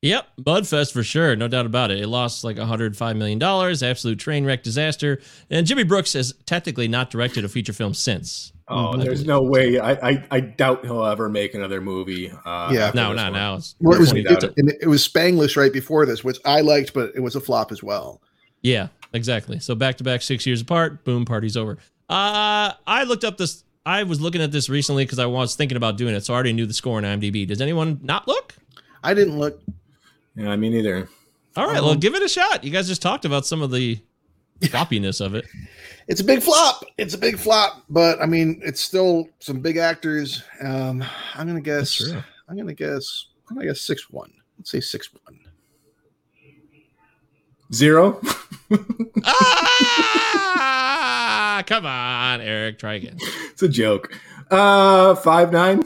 [0.02, 1.98] Yep, Budfest for sure, no doubt about it.
[1.98, 5.20] It lost like 105 million dollars, absolute train wreck disaster.
[5.50, 8.52] And Jimmy Brooks has technically not directed a feature film since.
[8.68, 9.26] Oh, I there's believe.
[9.26, 9.80] no way.
[9.80, 12.30] I, I I doubt he'll ever make another movie.
[12.30, 12.86] Uh, Yeah.
[12.88, 13.40] after No, this not one.
[13.40, 13.54] now.
[13.56, 16.60] It's Well, it was Definitely it, and it was Spanglish right before this, which I
[16.60, 18.22] liked, but it was a flop as well.
[18.62, 19.58] Yeah, exactly.
[19.58, 21.04] So back to back, six years apart.
[21.04, 21.78] Boom, party's over.
[22.08, 23.64] Uh, I looked up this.
[23.84, 26.36] I was looking at this recently because I was thinking about doing it, so I
[26.36, 27.48] already knew the score on IMDb.
[27.48, 28.54] Does anyone not look?
[29.02, 29.60] I didn't look.
[30.38, 31.08] Yeah, me neither.
[31.56, 32.62] All right, Um, well, give it a shot.
[32.62, 33.98] You guys just talked about some of the
[34.60, 35.44] floppiness of it.
[36.06, 36.84] It's a big flop.
[36.96, 40.44] It's a big flop, but I mean, it's still some big actors.
[40.62, 42.00] Um, I'm gonna guess.
[42.48, 43.26] I'm gonna guess.
[43.50, 44.32] I'm gonna guess six one.
[44.58, 45.40] Let's say six one.
[47.72, 48.20] Zero.
[50.30, 53.18] ah, come on, Eric, try again.
[53.50, 54.12] it's a joke.
[54.50, 55.84] Uh, five nine.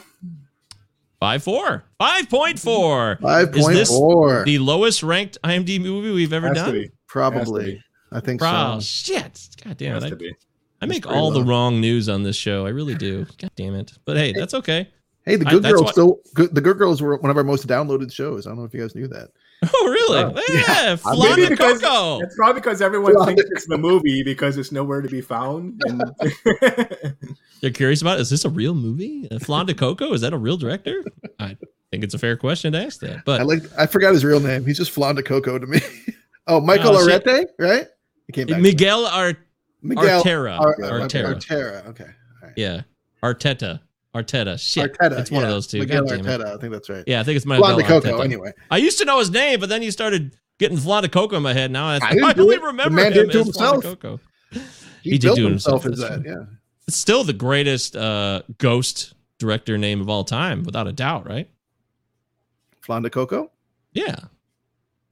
[1.22, 3.16] Five four, five point four.
[3.22, 4.42] Five Is point this four.
[4.44, 6.72] the lowest ranked IMDb movie we've ever Has to done?
[6.72, 6.90] be.
[7.06, 7.80] Probably.
[8.10, 8.80] I think Bro, so.
[8.80, 9.48] shit!
[9.64, 10.08] God damn Has it!
[10.08, 10.34] to I, be.
[10.80, 12.66] I make pretty all the wrong news on this show.
[12.66, 13.24] I really do.
[13.38, 13.92] God damn it!
[14.04, 14.88] But hey, that's okay.
[15.24, 16.18] Hey, the Good that's Girls still.
[16.34, 18.48] Good, the Good Girls were one of our most downloaded shows.
[18.48, 19.28] I don't know if you guys knew that.
[19.72, 20.24] Oh, really?
[20.24, 22.18] Oh, yeah, Uh, Flaunt maybe the because Coco.
[22.24, 25.80] it's probably because everyone Well, thinks it's the movie because it's nowhere to be found.
[25.86, 26.02] And
[27.62, 28.18] You're curious about?
[28.20, 29.28] Is this a real movie?
[29.30, 30.12] Uh, Flaunt the Coco?
[30.12, 31.02] Is that a real director?
[31.38, 31.56] I
[31.92, 33.24] think it's a fair question to ask that.
[33.24, 33.62] But I like.
[33.78, 34.66] I forgot his real name.
[34.66, 35.80] He's just Flonda Coco to me.
[36.48, 37.24] oh, Michael Oh, shit.
[37.26, 37.86] Arete, right?
[38.26, 38.60] He came back.
[38.60, 39.36] Miguel Ar-
[39.80, 40.58] Miguel Artera.
[40.58, 41.34] Ar- Artera.
[41.36, 41.86] Artera.
[41.86, 42.06] Okay.
[42.42, 42.52] Right.
[42.56, 42.82] yeah,
[43.22, 43.80] Arteta,
[44.14, 44.58] Arteta.
[44.58, 45.20] Shit, Arteta.
[45.20, 45.78] it's one of those two.
[45.78, 46.40] Miguel God damn it.
[46.40, 46.54] Arteta.
[46.56, 47.04] I think that's right.
[47.06, 48.18] Yeah, I think it's Miguel Flonda Coco.
[48.18, 48.24] Arteta.
[48.24, 51.36] Anyway, I used to know his name, but then you started getting Flaunt the Coco
[51.36, 51.70] in my head.
[51.70, 52.60] Now I, I I, do only it.
[52.60, 54.00] The remember man him did to as Flaunt the himself.
[54.00, 54.20] Coco.
[55.02, 56.28] he, He did built do himself himself, as that.
[56.28, 56.44] Yeah.
[56.88, 61.48] It's still the greatest uh, ghost director name of all time, without a doubt, right?
[62.86, 63.50] Flonda Coco.
[63.92, 64.16] Yeah,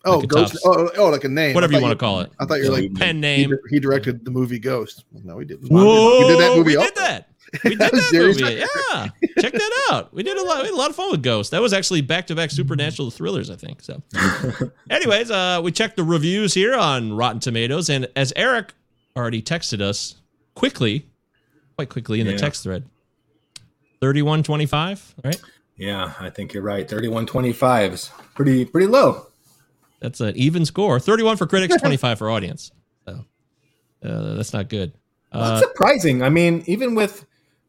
[0.07, 0.59] Oh, Like a Ghost.
[0.65, 1.55] Oh, oh, like a name.
[1.55, 2.33] whatever you want to call it.
[2.41, 3.51] I thought you were like Pen name.
[3.51, 5.05] di- he directed the movie Ghost.
[5.13, 5.69] No, he didn't.
[5.71, 6.67] Whoa, we did that movie.
[6.71, 6.89] we also.
[6.89, 7.29] did that.
[7.65, 8.55] We did That that movie.
[8.55, 9.09] Yeah,
[9.43, 10.15] check that out.
[10.15, 10.61] We did a lot.
[10.63, 11.51] We had a lot of fun with Ghost.
[11.51, 13.83] That was actually back to back supernatural thrillers, I think.
[13.83, 14.01] So,
[14.91, 18.73] anyways, uh, we checked the reviews here on Rotten Tomatoes, and as Eric
[19.17, 20.15] already texted us
[20.55, 21.10] quickly,
[21.81, 22.85] quite quickly in the text thread,
[24.03, 25.15] thirty-one twenty-five.
[25.25, 25.41] Right,
[25.79, 26.87] Yeah, I think you're right.
[26.87, 29.27] 3125 is pretty pretty low.
[30.01, 31.01] that's an even score.
[31.01, 32.71] Thirty-one for critics, twenty-five for audience.
[33.07, 33.25] So,
[34.05, 34.93] uh, that's not good.
[35.33, 36.23] Uh, That's surprising.
[36.23, 37.25] I mean, even with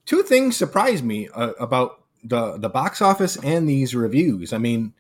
[0.06, 4.52] two things surprised me uh, about the the box office and these reviews.
[4.52, 4.94] I mean,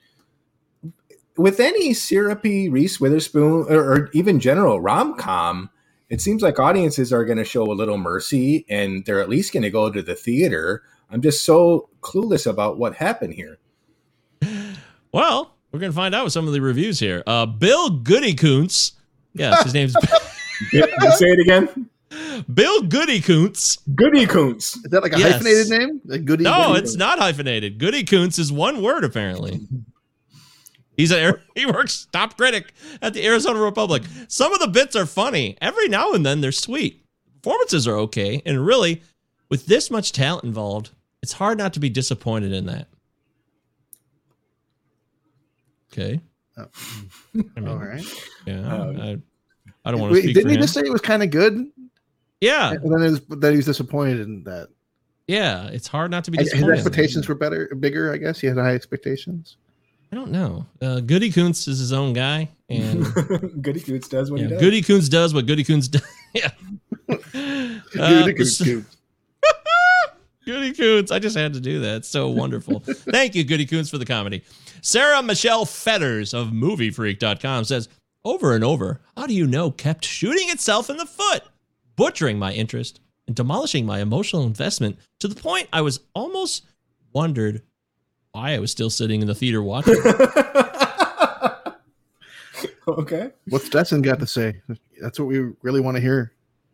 [1.35, 5.69] with any syrupy Reese Witherspoon or, or even general rom com,
[6.11, 9.51] it seems like audiences are going to show a little mercy and they're at least
[9.53, 10.83] going to go to the theater.
[11.09, 13.57] I'm just so clueless about what happened here.
[15.11, 17.21] Well, we're gonna find out with some of the reviews here.
[17.27, 18.93] Uh, Bill Goodykoontz.
[19.33, 19.93] Yes, his name's
[20.71, 20.87] Bill
[21.17, 21.89] Say it again.
[22.53, 23.79] Bill Goodykoontz.
[23.95, 24.75] Goody Koontz.
[24.77, 25.33] Is that like a Yes.
[25.33, 26.01] hyphenated name?
[26.05, 26.79] Like goody, No, goody?
[26.79, 27.79] it's not hyphenated.
[27.79, 29.59] Goodykoontz is one word apparently.
[31.01, 34.03] He's a he works top critic at the Arizona Republic.
[34.27, 35.57] Some of the bits are funny.
[35.61, 37.03] Every now and then they're sweet.
[37.41, 39.01] Performances are okay, and really,
[39.49, 40.91] with this much talent involved,
[41.23, 42.87] it's hard not to be disappointed in that.
[45.91, 46.21] Okay.
[46.57, 46.67] Oh.
[47.55, 48.05] I mean, All right.
[48.45, 48.59] Yeah.
[48.61, 49.17] Um, I,
[49.83, 50.61] I don't want to speak didn't for he him.
[50.61, 51.65] just say it was kind of good?
[52.41, 54.69] yeah, And then it was that he was disappointed in that.
[55.27, 55.67] yeah.
[55.67, 58.13] It's hard not to be His expectations were better, bigger.
[58.13, 59.57] I guess he had high expectations.
[60.11, 60.65] I don't know.
[60.81, 64.61] Uh, Goodykoontz is his own guy, and Goodykoontz does what yeah, he does.
[64.61, 66.03] Goody Koontz does what Goodykoontz does.
[66.33, 66.51] yeah.
[67.93, 68.85] Uh, Goodykoontz.
[70.45, 71.11] Goody Koontz.
[71.11, 71.97] I just had to do that.
[71.97, 72.79] It's so wonderful.
[72.79, 74.43] Thank you, Goodykoontz, for the comedy.
[74.81, 77.89] Sara Michelle Fetters of MovieFreak.com says,
[78.23, 81.43] over and over, how do you know kept shooting itself in the foot,
[81.95, 86.65] butchering my interest, and demolishing my emotional investment to the point I was almost
[87.13, 87.61] wondered
[88.33, 89.95] I was still sitting in the theater watching.
[92.87, 93.31] okay.
[93.49, 94.61] What's Destin got to say?
[95.01, 96.33] That's what we really want to hear.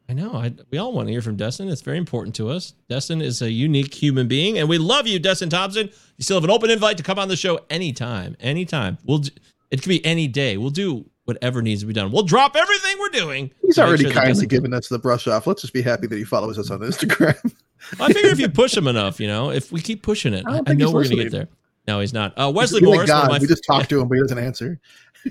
[0.10, 0.34] I know.
[0.36, 1.68] I, we all want to hear from Destin.
[1.68, 2.74] It's very important to us.
[2.88, 5.88] Destin is a unique human being, and we love you, Destin Thompson.
[6.18, 8.38] You still have an open invite to come on the show anytime.
[8.40, 8.98] Anytime.
[9.04, 9.20] We'll.
[9.20, 9.32] d-
[9.70, 10.56] It could be any day.
[10.58, 12.10] We'll do whatever needs to be done.
[12.10, 13.52] We'll drop everything we're doing.
[13.62, 15.46] He's already sure kindly given us the brush off.
[15.46, 17.54] Let's just be happy that he follows us on Instagram.
[18.00, 20.50] I figure if you push him enough, you know, if we keep pushing it, I
[20.50, 21.50] I, don't I think know we're going to get there.
[21.86, 22.34] No, he's not.
[22.38, 23.30] Uh, Wesley He's Morris, God.
[23.30, 24.80] my we just talked to him, but he doesn't answer.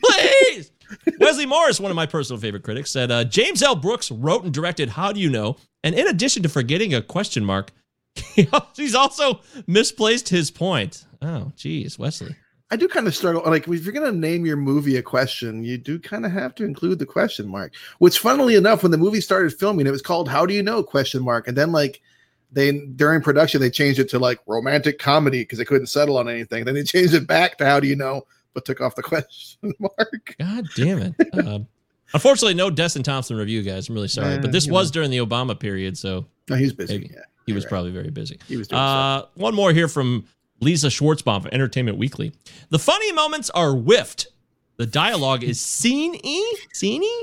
[0.05, 0.71] Please.
[1.19, 3.75] Wesley Morris, one of my personal favorite critics, said uh, James L.
[3.75, 5.57] Brooks wrote and directed How Do You Know?
[5.83, 7.73] And in addition to forgetting a question mark,
[8.75, 11.05] he's also misplaced his point.
[11.23, 12.37] Oh, geez, Wesley.
[12.71, 13.43] I do kind of struggle.
[13.47, 16.55] Like, if you're going to name your movie a question, you do kind of have
[16.57, 17.75] to include the question mark.
[17.99, 20.83] Which, funnily enough, when the movie started filming, it was called "How Do You Know?"
[20.83, 22.03] question mark, and then like
[22.51, 26.29] they during production they changed it to like romantic comedy because they couldn't settle on
[26.29, 26.65] anything.
[26.65, 29.73] Then they changed it back to "How Do You Know?" but took off the question
[29.79, 30.35] mark.
[30.39, 31.15] God damn it.
[31.47, 31.69] Um,
[32.15, 33.89] unfortunately, no Destin Thompson review, guys.
[33.89, 34.35] I'm really sorry.
[34.35, 34.95] Yeah, but this was know.
[34.95, 36.99] during the Obama period, so No, he's busy.
[36.99, 37.11] Maybe.
[37.15, 37.71] Yeah, he was right.
[37.71, 38.41] probably very busy.
[38.49, 38.73] He was.
[38.73, 40.27] Uh, one more here from
[40.61, 42.33] Lisa Schwarzbaum for Entertainment Weekly.
[42.71, 44.29] The funny moments are whiffed.
[44.77, 47.23] The dialogue is scene-y, scene-y,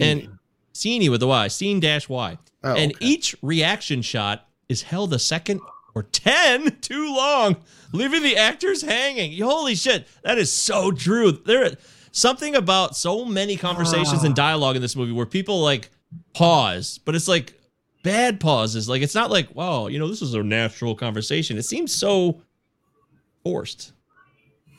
[0.00, 0.38] and
[0.72, 2.38] scene with the Y, scene dash Y.
[2.64, 3.04] Oh, and okay.
[3.04, 5.60] each reaction shot is held a second
[5.94, 7.56] or 10 too long,
[7.92, 9.40] leaving the actors hanging.
[9.40, 11.32] Holy shit, that is so true.
[11.32, 11.76] There
[12.10, 14.42] something about so many conversations and ah.
[14.42, 15.90] dialogue in this movie where people like
[16.32, 17.58] pause, but it's like
[18.04, 18.88] bad pauses.
[18.88, 21.58] Like it's not like, wow, you know, this is a natural conversation.
[21.58, 22.40] It seems so
[23.42, 23.92] forced.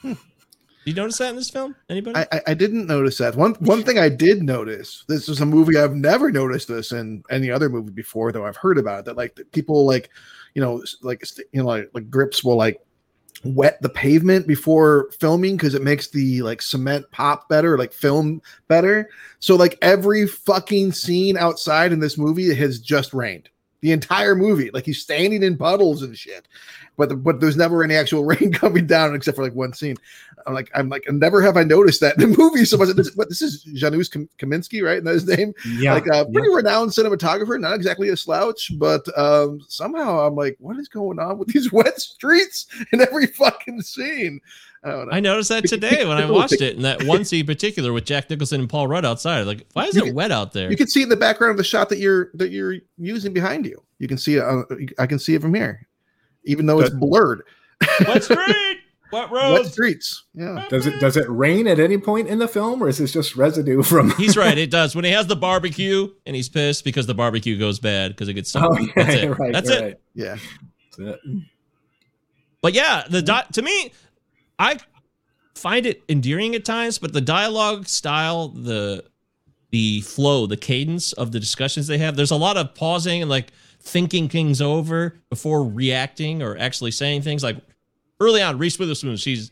[0.04, 1.76] Do you notice that in this film?
[1.90, 2.16] Anybody?
[2.16, 3.36] I, I, I didn't notice that.
[3.36, 5.04] One one thing I did notice.
[5.08, 8.56] This is a movie I've never noticed this in any other movie before, though I've
[8.56, 9.06] heard about it.
[9.06, 10.12] That like people like,
[10.54, 12.85] you know, like you know, like, like grips will like
[13.46, 18.41] wet the pavement before filming because it makes the like cement pop better, like film
[18.68, 19.10] better.
[19.39, 23.50] So like every fucking scene outside in this movie has just rained.
[23.82, 26.48] The entire movie, like he's standing in puddles and shit,
[26.98, 29.96] but the, but there's never any actual rain coming down except for like one scene.
[30.48, 32.89] I'm like, I'm like, never have I noticed that in the movie so much.
[32.96, 35.04] This, but this is Janusz Kaminski, right?
[35.04, 35.54] That's his name.
[35.78, 35.93] Yeah.
[35.93, 40.78] like a pretty renowned cinematographer, not exactly a slouch, but um, somehow I'm like, what
[40.78, 44.39] is going on with these wet streets in every fucking scene?
[44.84, 45.06] I.
[45.14, 48.06] I noticed that today when I watched it, and that one scene in particular with
[48.06, 49.48] Jack Nicholson and Paul Rudd outside.
[49.48, 50.70] Like, why is You it can- wet out there?
[50.70, 53.66] You can see in the background of the shot that you're that you're using behind
[53.66, 53.82] you.
[53.98, 54.43] You can see it.
[54.43, 54.62] Uh,
[55.00, 55.88] I can see it from here,
[56.46, 57.43] even though it's blurred.
[58.08, 58.78] Wet street,
[59.10, 59.72] What Wet roads?
[59.72, 60.24] streets.
[60.34, 60.66] Yeah.
[60.70, 63.36] Does it does it rain at any point in the film, or is this just
[63.36, 64.12] residue from?
[64.12, 64.58] He's right.
[64.58, 64.96] It does.
[64.96, 68.34] When he has the barbecue and he's pissed because the barbecue goes bad because it
[68.34, 68.72] gets oh, stuck.
[68.72, 69.30] Oh, yeah, That's it.
[69.39, 69.54] right.
[69.54, 69.82] That's it.
[69.82, 70.00] right.
[70.14, 70.38] Yeah.
[70.98, 71.20] That's it.
[72.62, 73.93] But yeah, the di- to me,
[74.58, 74.78] I
[75.54, 79.04] find it endearing at times, but the dialogue style, the
[79.72, 83.30] the flow, the cadence of the discussions they have, there's a lot of pausing and
[83.30, 83.52] like
[83.86, 87.44] thinking things over before reacting or actually saying things.
[87.44, 87.58] Like
[88.20, 89.52] early on, Reese Witherspoon, she's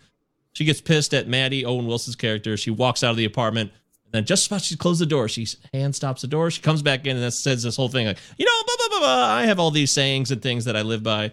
[0.52, 2.58] she gets pissed at Matty Owen Wilson's character.
[2.58, 3.72] She walks out of the apartment.
[4.06, 6.52] And then just about she closes the door, she hand stops the door.
[6.52, 9.08] She comes back in and says this whole thing like, you know, blah, blah, blah,
[9.08, 9.34] blah.
[9.34, 11.32] I have all these sayings and things that I live by.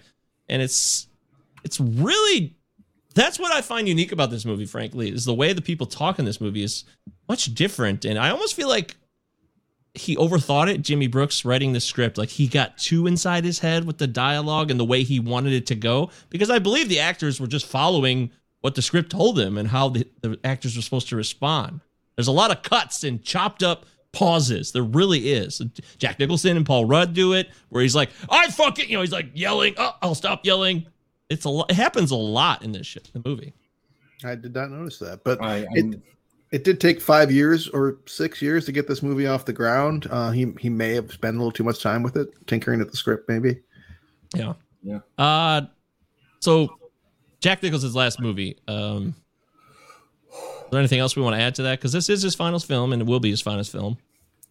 [0.49, 1.07] And it's
[1.65, 2.55] it's really
[3.15, 6.19] that's what I find unique about this movie, frankly, is the way the people talk
[6.19, 6.85] in this movie is
[7.29, 8.05] much different.
[8.05, 8.97] And I almost feel like
[9.95, 12.17] he overthought it, Jimmy Brooks writing the script.
[12.19, 15.53] Like he got too inside his head with the dialogue and the way he wanted
[15.53, 16.11] it to go.
[16.29, 18.31] Because I believe the actors were just following
[18.61, 21.81] what the script told them and how the, the actors were supposed to respond.
[22.17, 24.73] There's a lot of cuts and chopped up pauses.
[24.73, 25.63] There really is.
[25.99, 29.13] Jack Nicholson and Paul Rudd do it, where he's like, I fucking, you know, he's
[29.13, 30.87] like yelling, oh, I'll stop yelling.
[31.29, 31.71] It's a lot.
[31.71, 33.55] It happens a lot in this shit, the movie.
[34.25, 36.03] I did not notice that, but I, it I'm-
[36.53, 40.07] it did take five years or six years to get this movie off the ground.
[40.11, 42.91] Uh, he he may have spent a little too much time with it, tinkering at
[42.91, 43.61] the script, maybe.
[44.35, 44.55] Yeah.
[44.83, 45.01] Yeah.
[45.19, 45.63] Uh
[46.41, 46.77] so
[47.41, 48.57] Jack Nicholson's last movie.
[48.69, 49.15] Um
[50.33, 51.79] is there anything else we want to add to that?
[51.81, 53.99] Because this is his final film and it will be his final film.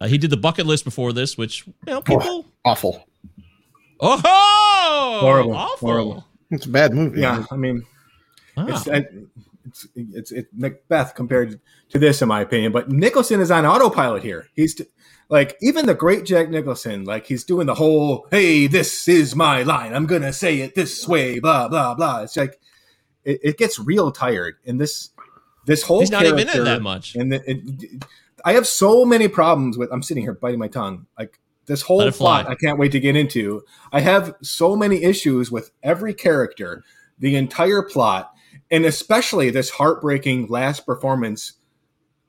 [0.00, 3.06] Uh, he did the bucket list before this, which you know people Awful.
[4.00, 5.54] Oh Horrible.
[5.54, 5.88] awful.
[5.88, 6.26] Horrible.
[6.50, 7.20] It's a bad movie.
[7.20, 7.84] yeah, I mean,
[8.56, 8.66] Wow.
[8.68, 9.06] it's, I-
[9.70, 11.60] it's it's it's Macbeth compared
[11.90, 12.72] to this, in my opinion.
[12.72, 14.48] But Nicholson is on autopilot here.
[14.54, 14.86] He's t-
[15.28, 19.62] like even the great Jack Nicholson, like he's doing the whole "Hey, this is my
[19.62, 19.94] line.
[19.94, 22.22] I'm gonna say it this way." Blah blah blah.
[22.22, 22.60] It's like
[23.24, 25.10] it, it gets real tired, and this
[25.66, 27.14] this whole He's not even in that much.
[27.14, 28.04] And the, it,
[28.44, 29.90] I have so many problems with.
[29.92, 31.06] I'm sitting here biting my tongue.
[31.18, 32.42] Like this whole Let it fly.
[32.42, 33.62] plot, I can't wait to get into.
[33.92, 36.82] I have so many issues with every character,
[37.18, 38.32] the entire plot,
[38.70, 41.54] and especially this heartbreaking last performance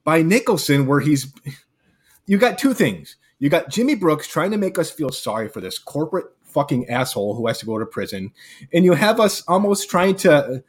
[0.04, 1.34] by Nicholson, where he's.
[2.28, 3.18] You got two things.
[3.40, 7.36] You got Jimmy Brooks trying to make us feel sorry for this corporate fucking asshole
[7.36, 8.32] who has to go to prison,
[8.74, 10.64] and you have us almost trying to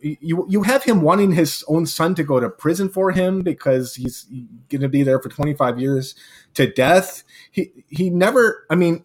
[0.00, 3.94] you you have him wanting his own son to go to prison for him because
[3.94, 4.26] he's
[4.70, 6.14] going to be there for 25 years
[6.54, 7.24] to death.
[7.50, 8.64] He he never.
[8.70, 9.02] I mean,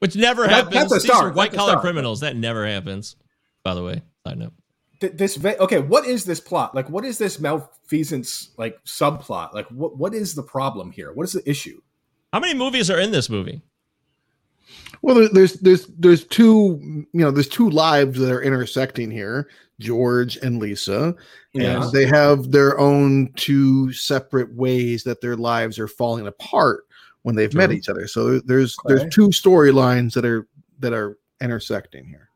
[0.00, 0.74] Which never That- happens.
[0.90, 2.20] that's a These are white collar criminals.
[2.20, 3.16] That never happens.
[3.62, 4.52] By the way, side note.
[5.00, 5.78] Th- this va- okay.
[5.78, 6.74] What is this plot?
[6.74, 9.54] Like, what is this malfeasance like subplot?
[9.54, 11.12] Like, what what is the problem here?
[11.12, 11.80] What is the issue?
[12.32, 13.62] How many movies are in this movie?
[15.02, 16.80] Well, there's there's there's two
[17.12, 21.14] you know there's two lives that are intersecting here, George and Lisa,
[21.52, 21.82] Yeah.
[21.82, 26.84] and they have their own two separate ways that their lives are falling apart
[27.22, 28.06] when they've met each other.
[28.06, 28.94] So there's Okay.
[28.96, 30.46] there's two storylines that are
[30.80, 32.30] that are intersecting here.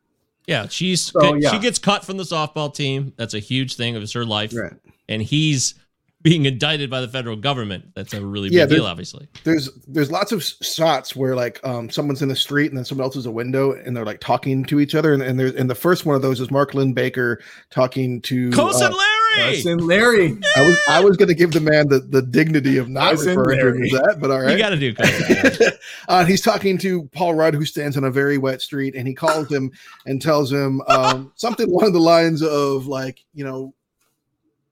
[0.49, 1.51] Yeah, she's So, yeah.
[1.51, 3.13] she gets cut from the softball team.
[3.17, 4.53] That's a huge thing of her life.
[4.55, 4.73] Right.
[5.07, 5.75] And he's
[6.23, 7.95] being indicted by the federal government.
[7.95, 9.29] That's a really Yeah, big deal, obviously.
[9.45, 13.05] There's there's lots of shots where like um someone's in the street and then someone
[13.05, 15.69] else is a window and they're like talking to each other and, and there's and
[15.71, 17.41] the first one of those is Mark Linn-Baker
[17.71, 19.18] talking to Cousin uh, Larry.
[19.37, 20.39] Cousin Larry.
[20.57, 23.39] I was I was going to give the man the, the dignity of not Cousin
[23.39, 23.87] referring to him Larry.
[23.87, 24.53] as that, but all right.
[24.53, 25.73] You got to do cousin
[26.09, 29.15] uh, he's talking to Paul Rudd, who stands on a very wet street, and he
[29.15, 29.71] calls him
[30.07, 33.75] and tells him um, something along the lines of like, you know,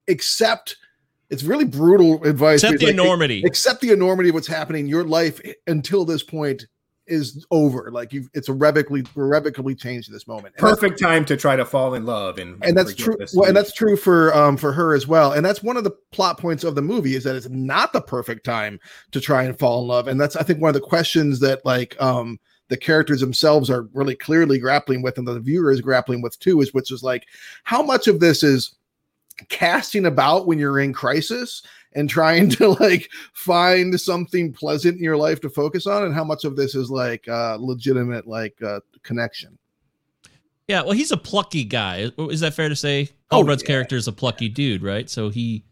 [0.09, 0.77] accept.
[1.29, 2.63] It's really brutal advice.
[2.63, 3.43] Accept the like, enormity.
[3.45, 4.85] Accept the enormity of what's happening.
[4.85, 6.67] In your life until this point
[7.07, 7.91] is over.
[7.91, 10.55] Like you've, it's irrevocably, irrevocably changed at this moment.
[10.57, 13.57] And Perfect time to try to fall in love and and that's true well, and
[13.57, 16.65] that's true for um for her as well and that's one of the plot points
[16.65, 18.79] of the movie is that it's not the perfect time
[19.13, 21.65] to try and fall in love and that's i think one of the questions that
[21.65, 22.39] like um
[22.69, 26.61] the characters themselves are really clearly grappling with and the viewer is grappling with too
[26.61, 27.27] is which is like
[27.65, 28.75] how much of this is
[29.49, 31.63] casting about when you're in crisis
[31.97, 36.23] and trying to like find something pleasant in your life to focus on and how
[36.25, 39.59] much of this is like uh legitimate like uh connection
[40.69, 42.11] Yeah, well, he's a plucky guy.
[42.19, 43.09] Is that fair to say?
[43.31, 43.69] Oh, Rudd's yeah.
[43.69, 45.09] character is a plucky dude, right?
[45.09, 45.65] So he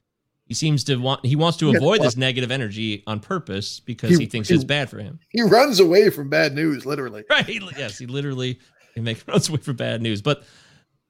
[0.46, 4.10] he seems to want he wants to Yeah, avoid this negative energy on purpose because
[4.10, 5.18] He- he, thinks he- it's bad for him.
[5.30, 7.44] he runs away from bad news literally Right?
[7.46, 8.58] He, yes, he literally
[8.94, 10.22] he makes runs away from bad news.
[10.22, 10.44] But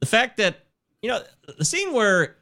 [0.00, 0.64] the fact that
[1.02, 1.20] you know
[1.58, 2.36] the scene where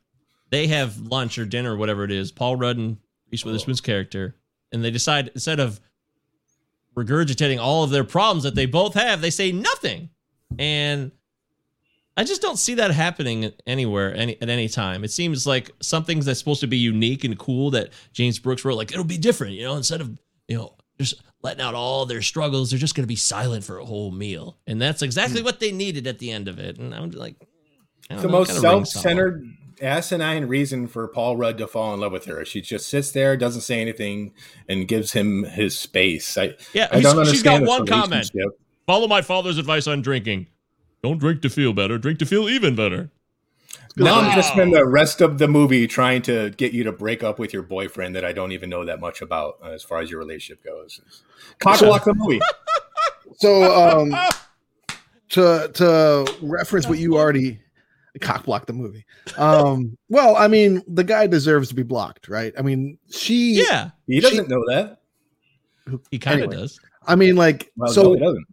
[0.53, 2.99] they have lunch or dinner, or whatever it is, Paul Rudd and
[3.33, 4.37] Reese Witherspoon's character,
[4.71, 5.81] and they decide instead of
[6.97, 10.11] regurgitating all of their problems that they both have, they say nothing.
[10.59, 11.11] And
[12.17, 15.03] I just don't see that happening anywhere any at any time.
[15.03, 18.77] It seems like something that's supposed to be unique and cool that James Brooks wrote,
[18.77, 22.21] like it'll be different, you know, instead of you know just letting out all their
[22.21, 25.47] struggles, they're just going to be silent for a whole meal, and that's exactly Hmm.
[25.47, 26.77] what they needed at the end of it.
[26.79, 27.37] And I'm like,
[28.11, 29.49] I don't the know, most self-centered
[29.83, 33.37] asinine reason for paul rudd to fall in love with her she just sits there
[33.37, 34.33] doesn't say anything
[34.69, 37.29] and gives him his space i Yeah, I don't understand.
[37.29, 38.31] she's got understand one comment.
[38.87, 40.49] Follow my father's advice on drinking.
[41.03, 41.99] Don't drink to feel better.
[41.99, 43.11] Drink to feel even better.
[43.97, 46.93] now i'm going to spend the rest of the movie trying to get you to
[46.93, 49.83] break up with your boyfriend that i don't even know that much about uh, as
[49.83, 51.01] far as your relationship goes
[51.61, 52.41] cockblock the movie
[53.39, 54.15] So um
[55.31, 57.61] to to reference what you already
[58.21, 59.05] cock block the movie.
[59.37, 62.53] Um well, I mean, the guy deserves to be blocked, right?
[62.59, 64.99] I mean, she Yeah, he doesn't know that
[66.11, 66.63] he kind of Anyway.
[66.63, 66.79] does.
[67.07, 68.47] I mean like well, so no, he doesn't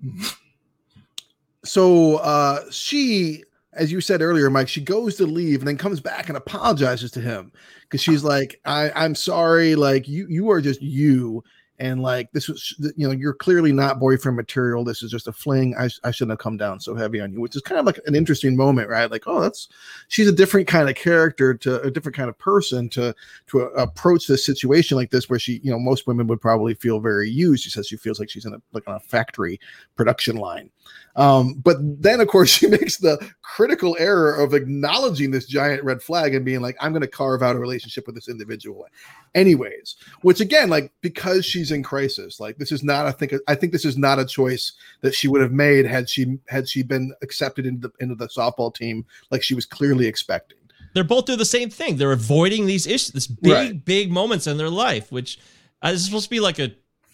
[1.65, 3.43] so uh she
[3.73, 7.11] as you said earlier mike she goes to leave and then comes back and apologizes
[7.11, 7.51] to him
[7.83, 11.43] because she's like i i'm sorry like you you are just you
[11.79, 15.31] and like this was you know you're clearly not boyfriend material this is just a
[15.31, 17.85] fling i, I shouldn't have come down so heavy on you which is kind of
[17.85, 19.09] like an interesting moment right?
[19.09, 19.69] Like oh that's
[20.07, 23.15] she's a different kind of character to a different kind of person to
[23.47, 26.99] to approach this situation like this where she you know most women would probably feel
[26.99, 27.63] very used.
[27.63, 29.59] She says she feels like she's in a like on a factory
[29.95, 30.69] production line
[31.15, 36.01] um, but then, of course, she makes the critical error of acknowledging this giant red
[36.01, 38.87] flag and being like, I'm going to carve out a relationship with this individual.
[39.35, 43.55] Anyways, which again, like, because she's in crisis, like, this is not, I think, I
[43.55, 46.83] think this is not a choice that she would have made had she, had she
[46.83, 50.57] been accepted into the, into the softball team like she was clearly expecting.
[50.93, 51.97] They're both doing the same thing.
[51.97, 53.85] They're avoiding these issues, this big, Right.
[53.85, 55.39] big moments in their life, which
[55.83, 56.71] uh, is supposed to be like a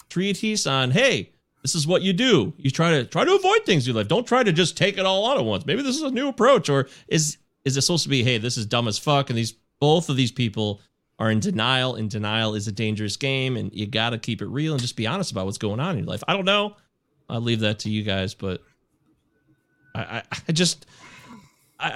[0.10, 1.32] treatise on, hey,
[1.66, 2.54] this is what you do.
[2.58, 4.08] You try to try to avoid things you life.
[4.08, 5.66] Don't try to just take it all on at once.
[5.66, 8.56] Maybe this is a new approach, or is is it supposed to be, hey, this
[8.56, 10.80] is dumb as fuck, and these both of these people
[11.18, 14.46] are in denial, and denial is a dangerous game, and you got to keep it
[14.46, 16.22] real and just be honest about what's going on in your life.
[16.28, 16.76] I don't know.
[17.28, 18.62] I'll leave that to you guys, but
[19.96, 20.86] I, I, I just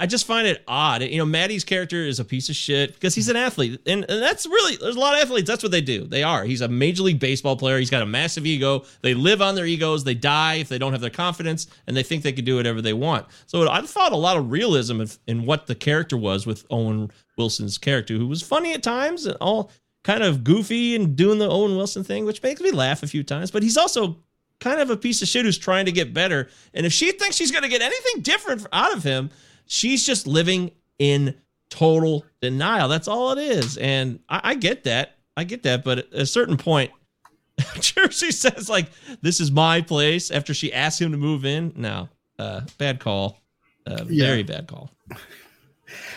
[0.00, 1.02] I, just find it odd.
[1.02, 4.22] You know, Matty's character is a piece of shit because he's an athlete, and, and
[4.22, 5.48] that's really there's a lot of athletes.
[5.48, 6.04] That's what they do.
[6.04, 6.44] They are.
[6.44, 7.78] He's a major league baseball player.
[7.78, 8.84] He's got a massive ego.
[9.02, 10.04] They live on their egos.
[10.04, 12.82] They die if they don't have their confidence, and they think they can do whatever
[12.82, 13.26] they want.
[13.46, 17.78] So I thought a lot of realism in what the character was with Owen Wilson's
[17.78, 19.70] character, who was funny at times and all
[20.02, 23.22] kind of goofy and doing the Owen Wilson thing, which makes me laugh a few
[23.22, 23.50] times.
[23.50, 24.18] But he's also
[24.60, 26.48] kind of a piece of shit who's trying to get better.
[26.74, 29.30] And if she thinks she's going to get anything different out of him,
[29.70, 31.34] she's just living in
[31.70, 32.88] total denial.
[32.88, 33.76] That's all it is.
[33.76, 35.16] And I, I get that.
[35.36, 35.84] I get that.
[35.84, 36.90] But at a certain point,
[37.80, 38.90] Jersey says, like,
[39.22, 41.72] this is my place after she asks him to move in.
[41.76, 42.08] No,
[42.38, 43.40] uh, bad call.
[43.86, 44.26] Uh, Yeah.
[44.26, 44.90] Very bad call.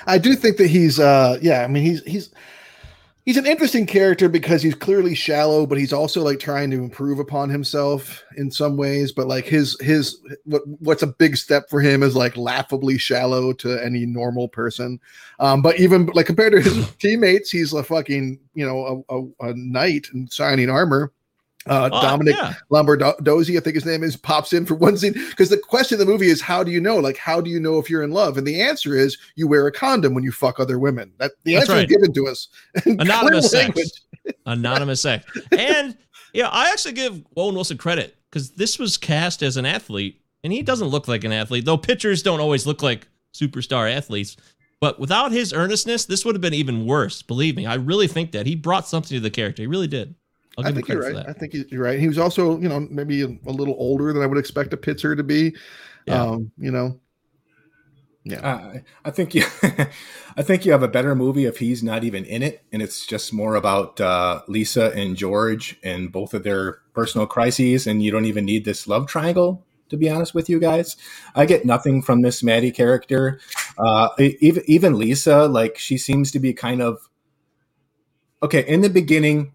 [0.07, 2.29] I do think that he's uh yeah, I mean he's he's
[3.25, 7.19] he's an interesting character because he's clearly shallow, but he's also like trying to improve
[7.19, 9.11] upon himself in some ways.
[9.11, 13.53] But like his his what what's a big step for him is like laughably shallow
[13.53, 14.99] to any normal person.
[15.39, 19.49] Um, but even like compared to his teammates, he's a fucking you know a, a,
[19.49, 21.11] a knight in shining armor.
[21.67, 22.53] Uh, Oh, Dominic yeah.
[22.71, 26.05] Lombardozzi, I think his name is, pops in for one scene because the question in
[26.05, 26.97] the movie is, "How do you know?
[26.97, 29.65] Like, how do you know if you're in love?" And the answer is, you wear
[29.67, 31.11] a condom when you fuck other women.
[31.19, 31.89] That the That's answer right.
[31.89, 32.47] is given to us.
[32.85, 33.79] Anonymous sex.
[34.45, 35.25] Anonymous sex.
[35.51, 35.97] And
[36.33, 40.51] yeah, I actually give Owen Wilson credit because this was cast as an athlete, and
[40.51, 44.35] he doesn't look like an athlete, though pitchers don't always look like superstar athletes.
[44.79, 47.21] But without his earnestness, this would have been even worse.
[47.21, 49.61] Believe me, I really think that he brought something to the character.
[49.63, 50.13] He really did.
[50.57, 51.25] I'll give him think you're right.
[51.27, 51.99] I think you're right.
[51.99, 54.77] He was also, you know, maybe a, a little older than I would expect a
[54.77, 55.55] pitcher to be.
[56.05, 56.21] Yeah.
[56.21, 56.99] Um, you know,
[58.25, 58.39] yeah.
[58.39, 59.43] Uh, I think you,
[60.37, 63.05] I think you have a better movie if he's not even in it, and it's
[63.05, 68.11] just more about uh, Lisa and George and both of their personal crises, and you
[68.11, 69.65] don't even need this love triangle.
[69.89, 70.95] To be honest with you guys,
[71.35, 73.39] I get nothing from this Matty character.
[73.77, 77.09] Uh, even even Lisa, like she seems to be kind of
[78.41, 78.65] okay.
[78.65, 79.53] In the beginning,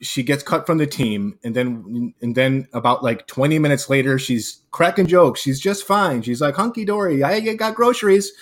[0.00, 4.18] she gets cut from the team and then and then about like 20 minutes later
[4.18, 5.40] she's cracking jokes.
[5.40, 6.22] She's just fine.
[6.22, 8.32] She's like hunky-dory i got groceries.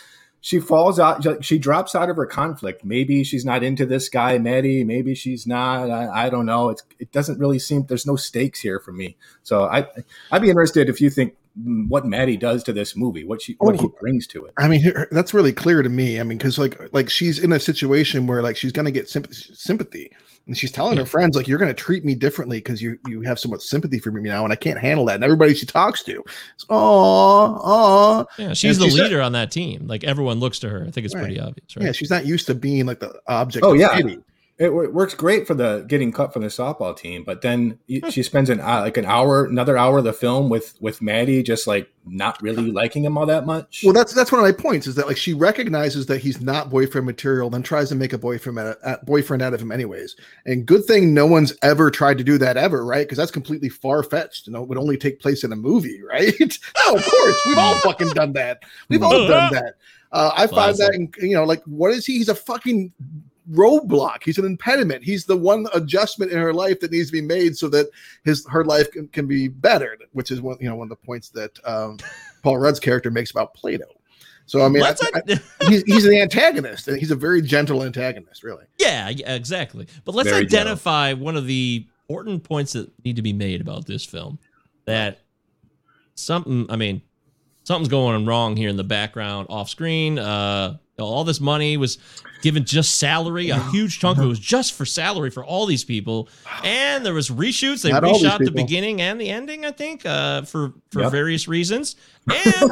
[0.41, 2.85] She falls out she drops out of her conflict.
[2.85, 4.83] Maybe she's not into this guy matty.
[4.83, 5.89] Maybe she's not.
[5.89, 6.71] I, I don't know.
[6.71, 9.17] It's, it doesn't really seem there's no stakes here for me.
[9.45, 9.87] So i
[10.33, 13.67] i'd be interested if you think what Matty does to this movie, what she oh,
[13.67, 13.95] what he Oh.
[14.01, 14.55] brings to it.
[14.59, 16.19] I mean, her- that's really clear to me.
[16.19, 19.53] I mean, because like like she's in a situation where like she's gonna get sympathy,
[19.55, 20.11] sympathy,
[20.47, 23.39] and she's telling her friends like, "You're gonna treat me differently because you you have
[23.39, 26.03] so much sympathy for me now, and I can't handle that." And everybody she talks
[26.05, 26.23] to,
[26.59, 29.87] is, "Oh, oh." Yeah, she's And the she's not- leader on that team.
[29.87, 30.85] Like everyone looks to her.
[30.87, 31.23] I think it's Right.
[31.25, 31.85] pretty obvious, right?
[31.87, 33.65] Yeah, she's not used to being like the object.
[33.65, 34.19] Oh of yeah, pity.
[34.63, 38.23] It, wo- works great for the getting cut from the softball team, but then she
[38.23, 41.67] spends an uh, like an hour, another hour of the film with with Matty, just
[41.67, 43.83] like not really liking him all that much.
[43.83, 46.71] Well, that's that's one of my points is that like she recognizes that he's not
[46.71, 50.15] boyfriend material, then tries to make a boyfriend out of, boyfriend out of him anyways.
[50.47, 53.05] And good thing no one's ever tried to do that ever, right?
[53.05, 54.47] Because that's completely far fetched.
[54.47, 56.59] You know, it would only take place in a movie, right?
[56.77, 58.63] oh, of course, we've all fucking done that.
[58.89, 59.75] We've all done that.
[60.13, 62.19] Uh, I find that, you know, like what is he?
[62.19, 62.93] He's a fucking
[63.51, 64.23] roadblock.
[64.25, 65.03] He's an impediment.
[65.03, 67.89] He's the one adjustment in her life that needs to be made so that
[68.25, 71.07] his her life can, can be bettered, which is one you know one of the
[71.07, 71.99] points that um,
[72.43, 73.87] Paul Rudd's character makes about Plato.
[74.47, 78.43] So I mean, I, I, he's, he's the antagonist, and he's a very gentle antagonist,
[78.43, 78.65] really.
[78.79, 79.87] Yeah, yeah, exactly.
[80.05, 83.87] But let's Very identify one of the important points that need to be made about
[83.87, 84.39] this film.
[84.85, 85.21] That
[86.17, 87.03] something, I mean,
[87.65, 90.19] something's going wrong here in the background, off screen.
[90.19, 91.99] Uh, all this money was
[92.43, 93.49] given just salary.
[93.51, 96.29] A huge chunk of it was just for salary for all these people,
[96.65, 97.83] and there was reshoots.
[97.83, 99.65] They Not reshot the beginning and the ending.
[99.65, 101.13] I think uh, for for Yep.
[101.13, 101.97] various reasons.
[102.31, 102.71] And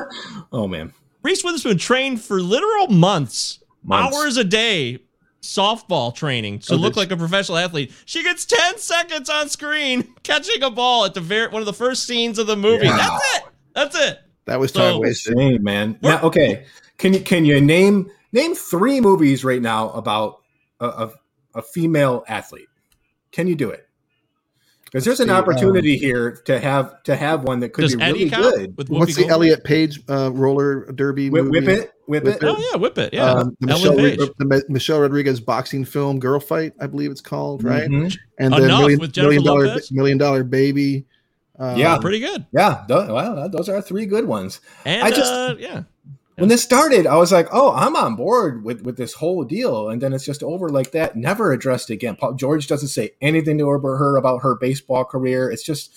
[0.52, 0.92] oh man,
[1.22, 4.16] Reese Witherspoon trained for literal months, Months.
[4.16, 4.98] hours a day,
[5.42, 7.92] softball training to Oh, look did like a professional athlete.
[8.04, 11.72] She gets 10 seconds on screen catching a ball at the very one of the
[11.72, 12.86] first scenes of the movie.
[12.88, 13.42] That's it.
[13.74, 14.18] That's it.
[14.46, 15.62] That was So- time wasted.
[15.62, 15.98] Man.
[16.02, 16.64] Now, okay,
[16.98, 20.40] can you can you name name three movies right now about
[20.80, 21.10] a, a,
[21.56, 22.68] a female athlete?
[23.32, 23.86] Can you do it?
[24.84, 28.02] Because there's an see, um, opportunity here to have to have one that could be
[28.02, 28.74] Eddie really good.
[28.88, 29.30] What's the Goldberg?
[29.30, 31.60] Elliot Page uh, roller derby Whip, movie?
[31.60, 32.42] whip it, whip, Whip it.
[32.42, 32.46] it.
[32.48, 33.14] Oh yeah, whip it.
[33.14, 33.30] Yeah.
[33.30, 34.18] Um, the Michelle, Page.
[34.38, 37.88] the Mi- Michelle Rodriguez boxing film "Girl Fight," I believe it's called, right?
[37.88, 38.16] Mhm.
[38.40, 39.92] And Enough then million, with million dollar Lopez?
[39.92, 41.06] million dollar baby.
[41.56, 41.98] Uh, Yeah.
[41.98, 42.46] Pretty good.
[42.52, 44.60] Yeah, th- well, those are three good ones.
[44.84, 45.82] And I just- uh, yeah.
[46.40, 49.88] When this started, I was like, "Oh, I'm on board with with this whole deal,"
[49.90, 52.16] and then it's just over like that, never addressed again.
[52.16, 55.50] Paul George doesn't say anything to her about her baseball career.
[55.50, 55.96] It's just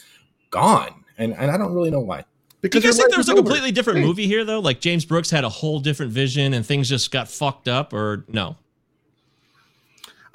[0.52, 2.18] gone, and and I don't really know why.
[2.22, 3.42] Do you because guys think there was is a over.
[3.42, 4.06] completely different Hey.
[4.06, 4.60] movie here though?
[4.60, 8.26] Like James Brooks had a whole different vision and things just got fucked up or
[8.30, 8.56] no?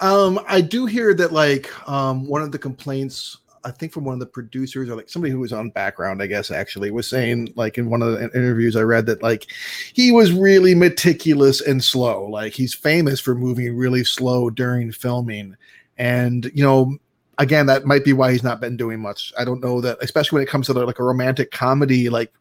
[0.01, 3.39] Um, I do hear that like um one of the complaints
[3.69, 6.27] I think from one of the producers or like somebody who was on background, I
[6.27, 9.47] guess actually was saying like in one of the interviews I read that like
[9.93, 12.25] he was really meticulous and slow.
[12.25, 15.55] Like he's famous for moving really slow during filming.
[15.99, 16.97] And you know,
[17.37, 19.33] again, that might be why he's not been doing much.
[19.39, 22.33] I don't know that, especially when it comes to like a romantic comedy, like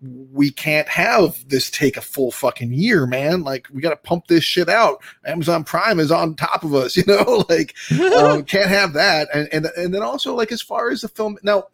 [0.00, 3.42] we can't have this take a full fucking year, man.
[3.42, 5.02] Like we got to pump this shit out.
[5.24, 7.44] Amazon Prime is on top of us, you know.
[7.48, 7.74] like
[8.16, 9.28] um, can't have that.
[9.32, 11.64] And and and then also like as far as the film now.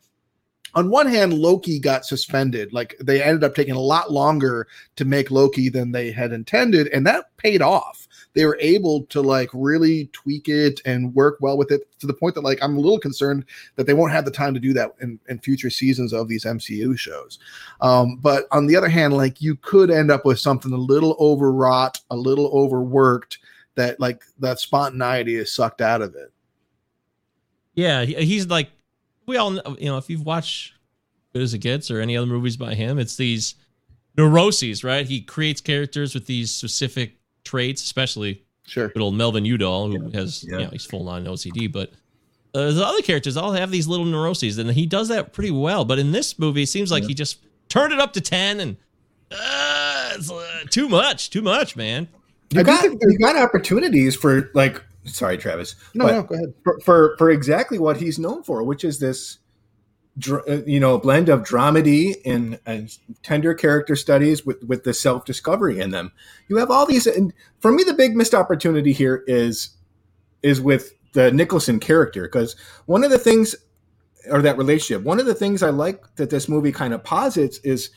[0.74, 2.72] On one hand, Loki got suspended.
[2.72, 4.66] Like they ended up taking a lot longer
[4.96, 8.01] to make Loki than they had intended, and that paid off.
[8.34, 12.14] They were able to like really tweak it and work well with it to the
[12.14, 13.44] point that like I'm a little concerned
[13.76, 16.44] that they won't have the time to do that in, in future seasons of these
[16.44, 17.38] MCU shows.
[17.80, 21.16] Um, but on the other hand, like you could end up with something a little
[21.20, 23.38] overwrought, a little overworked,
[23.74, 26.32] that like that spontaneity is sucked out of it.
[27.74, 28.70] Yeah, he's like
[29.26, 30.74] we all know, you know if you've watched
[31.32, 33.54] Good as It Gets or any other movies by him, it's these
[34.16, 35.06] neuroses, right?
[35.06, 38.88] He creates characters with these specific traits, especially Sure.
[38.88, 40.58] good old Melvin Udall, who has Yeah.
[40.58, 41.90] you know he's full on OCD, but
[42.54, 45.84] uh, the other characters all have these little neuroses, and he does that pretty well.
[45.84, 47.38] But in this movie, it seems like he just
[47.68, 48.76] turned it up to ten, and
[49.30, 52.08] uh, it's uh, too much, too much, man.
[52.50, 54.82] You got you got opportunities for like.
[55.04, 55.74] Sorry, Travis.
[55.94, 56.54] No, but no, go ahead.
[56.62, 59.38] For, for for exactly what he's known for, which is this,
[60.18, 64.84] dr- uh, you know, a blend of dramedy and, and tender character studies with with
[64.84, 66.12] the self discovery in them.
[66.48, 69.70] You have all these, and for me, the big missed opportunity here is
[70.42, 72.56] is with the Nicholson character because
[72.86, 73.54] one of the things
[74.30, 75.04] or that relationship.
[75.04, 77.90] One of the things I like that this movie kind of posits is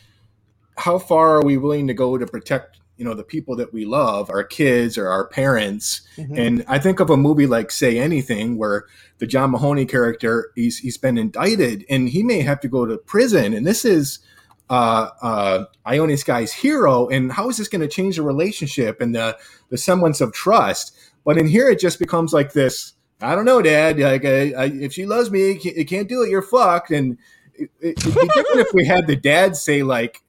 [0.77, 3.85] how far are we willing to go to protect you know the people that we
[3.85, 6.01] love our kids or our parents.
[6.17, 6.37] Mhm.
[6.39, 8.85] and i think of a movie like say anything where
[9.17, 12.97] the john mahoney character he's he's been indicted and he may have to go to
[12.97, 13.53] prison.
[13.53, 14.19] And this is
[14.69, 17.07] uh uh ione skye's hero.
[17.09, 19.37] And how is this going to change the relationship and the
[19.69, 20.91] the semblance of trust?
[21.25, 23.99] But in here it just becomes like this i don't know dad.
[23.99, 26.29] Like I, I, if she loves me you can't- do it.
[26.29, 26.91] You're fucked.
[26.91, 27.17] And
[27.53, 30.21] it, it'd be different if we had the dad say like,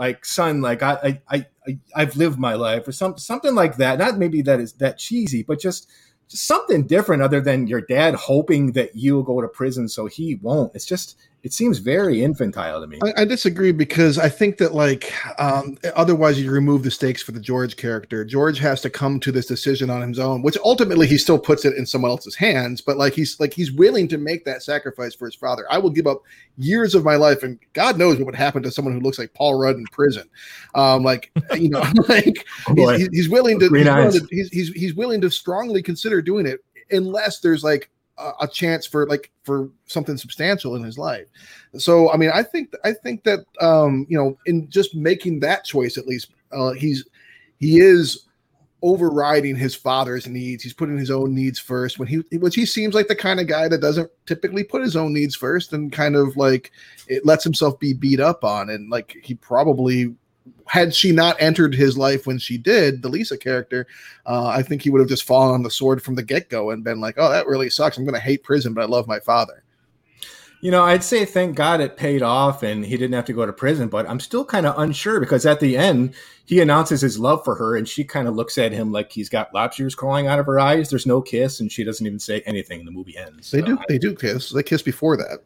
[0.00, 3.98] like son, like I, I, I, I've lived my life or some something like that.
[3.98, 5.88] Not maybe that is that cheesy, but just
[6.26, 10.36] just something different other than your dad hoping that you'll go to prison so he
[10.36, 10.74] won't.
[10.74, 12.98] It's just it seems very infantile to me.
[13.02, 17.32] I, I disagree because I think that like um, otherwise you remove the stakes for
[17.32, 18.24] the George character.
[18.24, 21.64] George has to come to this decision on his own, which ultimately he still puts
[21.64, 22.80] it in someone else's hands.
[22.82, 25.64] But like he's like he's willing to make that sacrifice for his father.
[25.70, 26.22] I will give up
[26.58, 29.32] years of my life, and God knows what would happen to someone who looks like
[29.32, 30.28] Paul Rudd in prison.
[30.74, 32.98] Um, like you know, like Boy.
[32.98, 36.46] he's, he's willing to he's willing to, he's, he's he's willing to strongly consider doing
[36.46, 36.60] it
[36.90, 37.90] unless there's like
[38.40, 41.26] a, chance for like for something substantial in his life.
[41.76, 45.64] So I mean, I think I think that um, you know, in just making that
[45.64, 47.06] choice, at least uh, he's
[47.58, 48.26] he is
[48.82, 50.62] overriding his father's needs.
[50.62, 51.98] He's putting his own needs first.
[51.98, 54.96] When he which he seems like the kind of guy that doesn't typically put his
[54.96, 56.72] own needs first, and kind of like
[57.08, 60.14] it lets himself be beat up on, and like he probably.
[60.66, 63.86] Had she not entered his life when she did, the Lisa character,
[64.26, 66.70] uh, I think he would have just fallen on the sword from the get go
[66.70, 67.96] and been like, "Oh, that really sucks.
[67.98, 69.64] I'm going to hate prison, but I love my father."
[70.62, 73.46] You know, I'd say thank God it paid off and he didn't have to go
[73.46, 76.12] to prison, but I'm still kind of unsure because at the end,
[76.44, 79.30] he announces his love for her and she kind of looks at him like he's
[79.30, 80.90] got lobsters crawling out of her eyes.
[80.90, 82.84] There's no kiss and she doesn't even say anything.
[82.84, 83.50] The movie ends.
[83.50, 83.78] They So do.
[83.78, 84.50] I- They do kiss.
[84.50, 85.38] They kiss before that.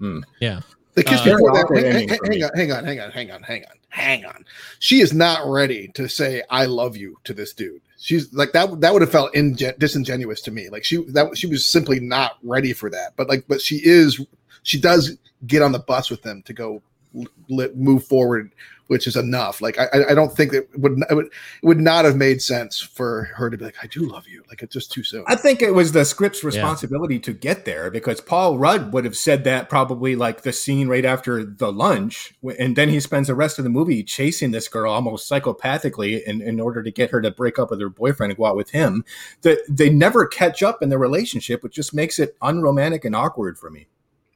[0.00, 0.18] hmm.
[0.40, 0.62] Yeah.
[0.94, 1.66] They kiss Uh, before that.
[1.74, 2.40] Hang, hang- for me.
[2.40, 4.44] hang on, hang on, hang on, hang on, hang on, hang on.
[4.78, 7.80] She is not ready to say "I love you" to this dude.
[7.98, 8.80] She's like that.
[8.80, 10.68] That would have felt ingen- disingenuous to me.
[10.68, 13.14] Like she that she was simply not ready for that.
[13.16, 14.20] But like, but she is.
[14.62, 15.16] She does
[15.46, 16.82] get on the bus with them to go
[17.16, 18.50] l- let move forward,
[18.88, 19.60] which is enough.
[19.62, 21.32] Like I, I- I don't think that it would it would it
[21.62, 24.62] would not have made sense for her to be like, "I do love you." Like
[24.62, 25.24] it's just too soon.
[25.26, 29.16] I think it was the script's responsibility to get there because Paul Rudd would have
[29.16, 32.34] said that probably like the scene right after the lunch.
[32.58, 36.42] And then he spends the rest of the movie chasing this girl almost psychopathically in,
[36.42, 38.70] in order to get her to break up with her boyfriend and go out with
[38.70, 39.04] him.
[39.42, 43.58] That they never catch up in their relationship, which just makes it unromantic and awkward
[43.58, 43.86] for me.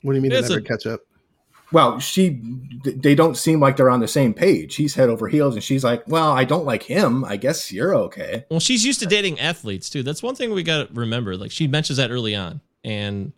[0.02, 1.00] What do you mean they never a- catch up?
[1.70, 2.40] Well, she,
[2.84, 4.76] they don't seem like they're on the same page.
[4.76, 7.24] He's head over heels, and she's like, "Well, I don't like him.
[7.26, 10.02] I guess you're okay." Well, she's used to dating athletes too.
[10.02, 11.36] That's one thing we got to remember.
[11.36, 13.32] Like she mentions that early on, and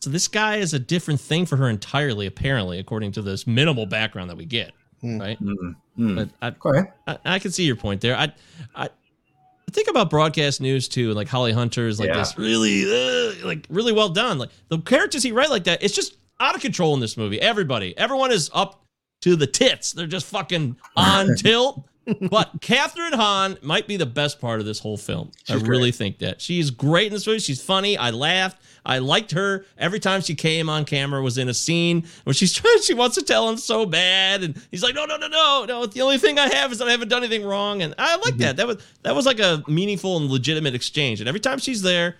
[0.00, 2.26] so this guy is a different thing for her entirely.
[2.26, 4.70] Apparently, according to this minimal background that we get,
[5.00, 5.18] Hmm.
[5.18, 5.42] right?
[5.42, 6.14] Mm, mm.
[6.16, 6.90] But I, Okay.
[7.08, 8.16] I, I can see your point there.
[8.16, 8.32] I,
[8.76, 12.18] I, I think about broadcast news too, and like Holly Hunter is like Yeah.
[12.18, 14.38] this really, uh, like really well done.
[14.38, 17.40] Like the characters he write like that, it's just out of control in this movie.
[17.40, 18.84] Everybody, everyone is up
[19.22, 19.92] to the tits.
[19.92, 21.86] They're just fucking on tilt.
[22.18, 25.30] But Kathryn Hahn might be the best part of this whole film.
[25.48, 27.38] I She's really think that she's great in this movie.
[27.38, 27.96] She's funny.
[27.96, 28.60] I laughed.
[28.84, 31.22] I liked her every time she came on camera.
[31.22, 32.80] Was in a scene where she's trying.
[32.82, 35.86] She wants to tell him so bad, and he's like, "No, no, no, no, no.
[35.86, 38.34] The only thing I have is that I haven't done anything wrong." And I like
[38.34, 38.38] mm-hmm.
[38.38, 38.56] that.
[38.56, 41.20] That was that was like a meaningful and legitimate exchange.
[41.20, 42.16] And every time she's there,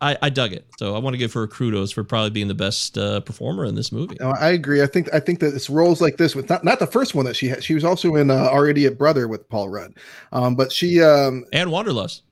[0.00, 0.64] I, I dug it.
[0.78, 3.74] So I want to give her kudos for probably being the best uh, performer in
[3.74, 4.16] this movie.
[4.20, 4.80] No, I agree.
[4.80, 7.24] I think I think that it's roles like this with not, not the first one
[7.24, 7.64] that she had.
[7.64, 9.94] She was also in uh, Our Idiot Brother with Paul Rudd,
[10.30, 12.22] um, but she um, And Wanderlust.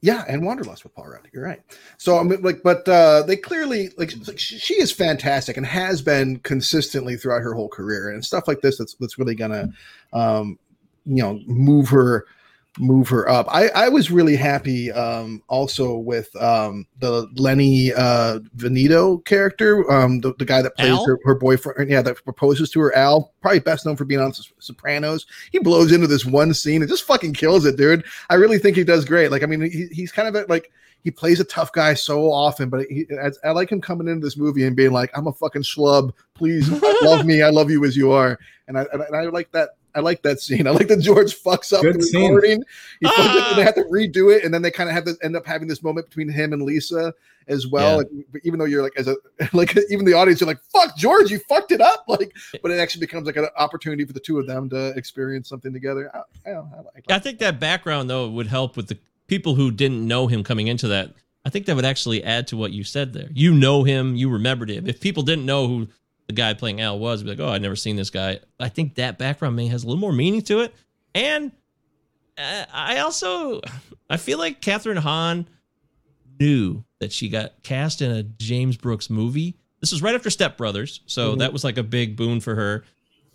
[0.00, 1.28] yeah, and Wanderlust with Paul Rudd.
[1.34, 1.60] You're right.
[1.98, 6.00] So I mean, like, but uh, they clearly like, like she, is fantastic and has
[6.00, 8.78] been consistently throughout her whole career and stuff like this.
[8.78, 9.68] That's that's really gonna,
[10.14, 10.58] um,
[11.04, 12.24] you know, move her
[12.78, 13.46] move her up.
[13.48, 20.20] I I was really happy um also with um the Lenny uh Venito character, um
[20.20, 23.58] the, the guy that plays her, her boyfriend, yeah, that proposes to her, Al, probably
[23.60, 25.26] best known for being on Sopranos.
[25.50, 28.04] He blows into this one scene and just fucking kills it, dude.
[28.28, 29.30] I really think he does great.
[29.30, 30.70] Like I mean, he, he's kind of a, like
[31.02, 34.24] he plays a tough guy so often, but he, I, I like him coming into
[34.24, 36.12] this movie and being like, "I'm a fucking schlub.
[36.34, 36.68] Please
[37.02, 37.42] love me.
[37.42, 39.70] I love you as you are." And I and I like that.
[39.94, 40.66] I like that scene.
[40.66, 42.32] I like that George fucks up Good the scene.
[42.34, 42.62] recording.
[43.00, 43.48] He fucks it, Ah!
[43.50, 45.46] and they have to redo it, and then they kind of have to end up
[45.46, 47.12] having this moment between him and Lisa
[47.48, 47.90] as well.
[47.92, 47.96] Yeah.
[47.96, 49.16] Like, but even though you're like as a
[49.52, 52.32] like even the audience, you're like, "Fuck, George, you fucked it up!" Like,
[52.62, 55.72] but it actually becomes like an opportunity for the two of them to experience something
[55.72, 56.10] together.
[56.14, 56.18] I,
[56.48, 57.04] I, don't know, I like.
[57.10, 60.68] I think that background though would help with the people who didn't know him coming
[60.68, 61.14] into that.
[61.44, 63.28] I think that would actually add to what you said there.
[63.32, 64.86] You know him, you remembered him.
[64.86, 65.88] If people didn't know who
[66.30, 68.94] the guy playing Al was, be like, "Oh, I'd never seen this guy." I think
[68.94, 70.72] that background may has a little more meaning to it.
[71.14, 71.50] And
[72.38, 73.60] uh, I also
[74.08, 75.46] I feel like Kathryn Hahn
[76.38, 79.56] knew that she got cast in a James Brooks movie.
[79.80, 81.38] This was right after Step Brothers, so Mhm.
[81.38, 82.84] that was like a big boon for her.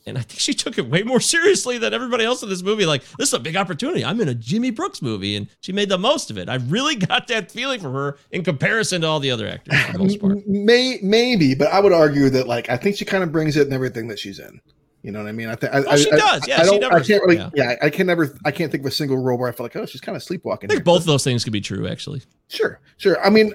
[0.07, 2.85] And I think she took it way more seriously than everybody else in this movie.
[2.85, 4.05] Like, this is a big opportunity.
[4.05, 6.47] I'm in a Jimmy Brooks movie, and she made the most of it.
[6.47, 9.91] I really got that feeling from her in comparison to all the other actors for
[9.93, 10.45] the most part.
[10.47, 13.65] May maybe, but I would argue that like I think she kind of brings it
[13.65, 14.61] in everything that she's in.
[15.01, 15.49] You know what I mean?
[15.49, 16.47] I think I, Oh, she I, does.
[16.47, 17.37] Yeah, I, she never- I can't really.
[17.37, 17.49] yeah.
[17.53, 17.75] Yeah.
[17.81, 18.35] I can never.
[18.43, 20.23] I can't think of a single role where I feel like, oh, she's kind of
[20.23, 20.67] sleepwalking.
[20.67, 20.83] I think here.
[20.83, 22.21] both of those things could be true, actually.
[22.49, 23.23] Sure, sure.
[23.23, 23.53] I mean,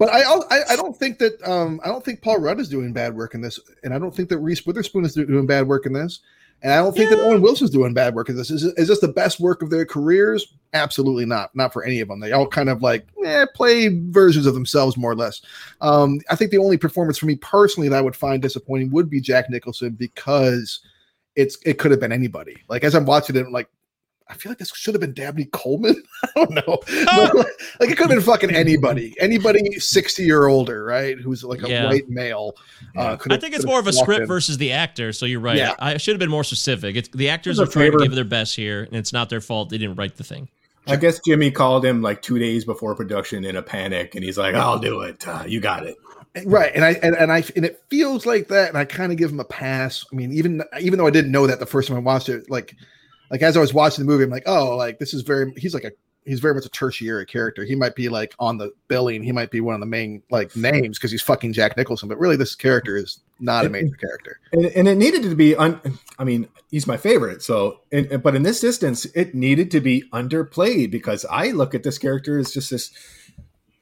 [0.00, 2.92] but I, I I don't think that um I don't think Paul Rudd is doing
[2.92, 5.84] bad work in this, and I don't think that Reese Witherspoon is doing bad work
[5.84, 6.20] in this,
[6.62, 7.24] and I don't think that Yeah.
[7.24, 8.50] Owen Wilson's doing bad work in this.
[8.50, 10.54] Is is this the best work of their careers?
[10.72, 11.54] Absolutely not.
[11.54, 12.18] Not for any of them.
[12.18, 15.42] They all kind of like eh, play versions of themselves more or less.
[15.82, 19.10] Um, I think the only performance for me personally that I would find disappointing would
[19.10, 20.80] be Jack Nicholson because
[21.36, 22.56] it's it could have been anybody.
[22.68, 23.68] Like as I'm watching it, like.
[24.30, 26.02] I feel like this should have been Dabney Coleman.
[26.24, 26.78] I don't know.
[26.86, 27.46] But, like,
[27.80, 31.18] like, it could have been fucking anybody, anybody sixty or older, right?
[31.18, 31.86] Who's like a Yeah.
[31.86, 32.54] white male.
[32.96, 34.26] Uh, could I have- think it's could more of a script in.
[34.28, 35.12] versus the actor.
[35.12, 35.56] So you're right.
[35.56, 35.74] Yeah.
[35.78, 36.96] I should have been more specific.
[36.96, 39.28] It's the actors As are a trying to give their best here, and it's not
[39.30, 39.70] their fault.
[39.70, 40.48] They didn't write the thing.
[40.86, 44.38] I guess Jimmy called him like two days before production in a panic, and he's
[44.38, 45.26] like, "I'll do it.
[45.28, 45.96] Uh, you got it."
[46.46, 49.18] right and i and, and i and it feels like that and i kind of
[49.18, 51.88] give him a pass i mean even even though i didn't know that the first
[51.88, 52.76] time i watched it like
[53.30, 55.74] like as i was watching the movie i'm like oh like this is very he's
[55.74, 55.92] like a
[56.24, 57.64] he's very much a tertiary character.
[57.64, 59.22] He might be like on the billing.
[59.22, 62.18] He might be one of the main like names because he's fucking jack nicholson but
[62.18, 64.38] really this character is not a major character.
[64.52, 65.80] And, and it needed to be un,
[66.18, 70.04] i mean he's my favorite so and, but in this instance it needed to be
[70.12, 72.90] underplayed because i look at this character as just this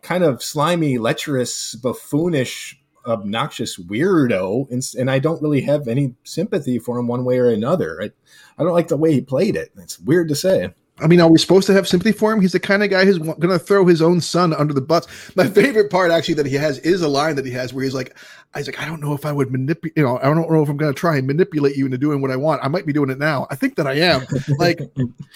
[0.02, 2.77] kind of slimy lecherous buffoonish
[3.08, 7.48] obnoxious weirdo and, and i don't really have any sympathy for him one way or
[7.48, 8.10] another I,
[8.58, 11.28] I don't like the way he played it it's weird to say I mean, are
[11.28, 12.40] we supposed to have sympathy for him?
[12.40, 15.06] He's the kind of guy who's going to throw his own son under the bus.
[15.36, 17.94] My favorite part, actually, that he has is a line that he has where he's
[17.94, 18.16] like,
[18.56, 19.96] "He's like, I don't know if I would manipulate.
[19.96, 22.20] You know, I don't know if I'm going to try and manipulate you into doing
[22.20, 22.64] what I want.
[22.64, 23.46] I might be doing it now.
[23.50, 24.26] I think that I am.
[24.58, 24.80] like,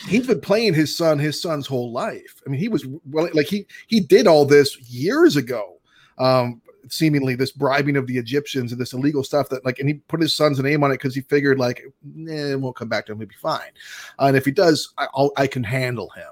[0.09, 2.43] he's been playing his son his son's whole life.
[2.47, 5.79] I mean, he was well, like he he did all this years ago.
[6.18, 9.95] Um, seemingly this bribing of the Egyptians and this illegal stuff that like, and he
[9.95, 11.83] put his son's name on it because he figured like,
[12.28, 13.18] eh, it won't come back to him.
[13.18, 13.70] He'll be fine.
[14.18, 16.30] Uh, and if he does, I, I'll, I can handle him.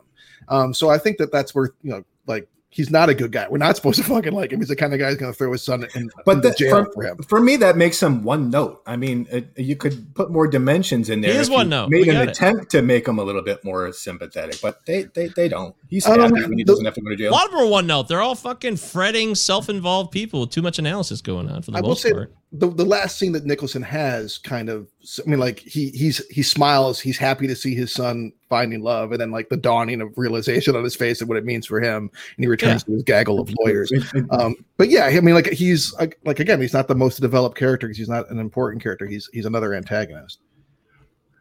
[0.48, 3.46] Um, so I think that that's worth you know, like he's not a good guy.
[3.50, 4.60] We're not supposed to fucking like him.
[4.60, 6.54] He's the kind of guy who's going to throw his son in, But into the-
[6.54, 7.18] jail for- for him.
[7.28, 8.80] For me, that makes him one note.
[8.86, 11.32] I mean, it, you could put more dimensions in there.
[11.32, 11.90] He is one note.
[11.90, 12.30] Made We an got it.
[12.30, 15.74] attempt to make him a little bit more sympathetic, but they they, they don't.
[15.88, 17.30] He's Um, happy when he the- doesn't have to go to jail.
[17.30, 18.08] A lot of them are one note.
[18.08, 21.80] They're all fucking fretting, self-involved people with too much analysis going on for the I
[21.80, 22.32] will most say part.
[22.52, 24.88] The, the last scene that Nicholson has kind of
[25.24, 29.12] I mean like he he's he smiles he's happy to see his son finding love
[29.12, 31.80] and then like the dawning of realization on his face of what it means for
[31.80, 35.20] him and he returns to his gaggle of lawyers It- it- um but yeah i
[35.20, 38.28] mean like he's like, like again he's not the most developed character because he's not
[38.30, 40.40] an important character he's he's another antagonist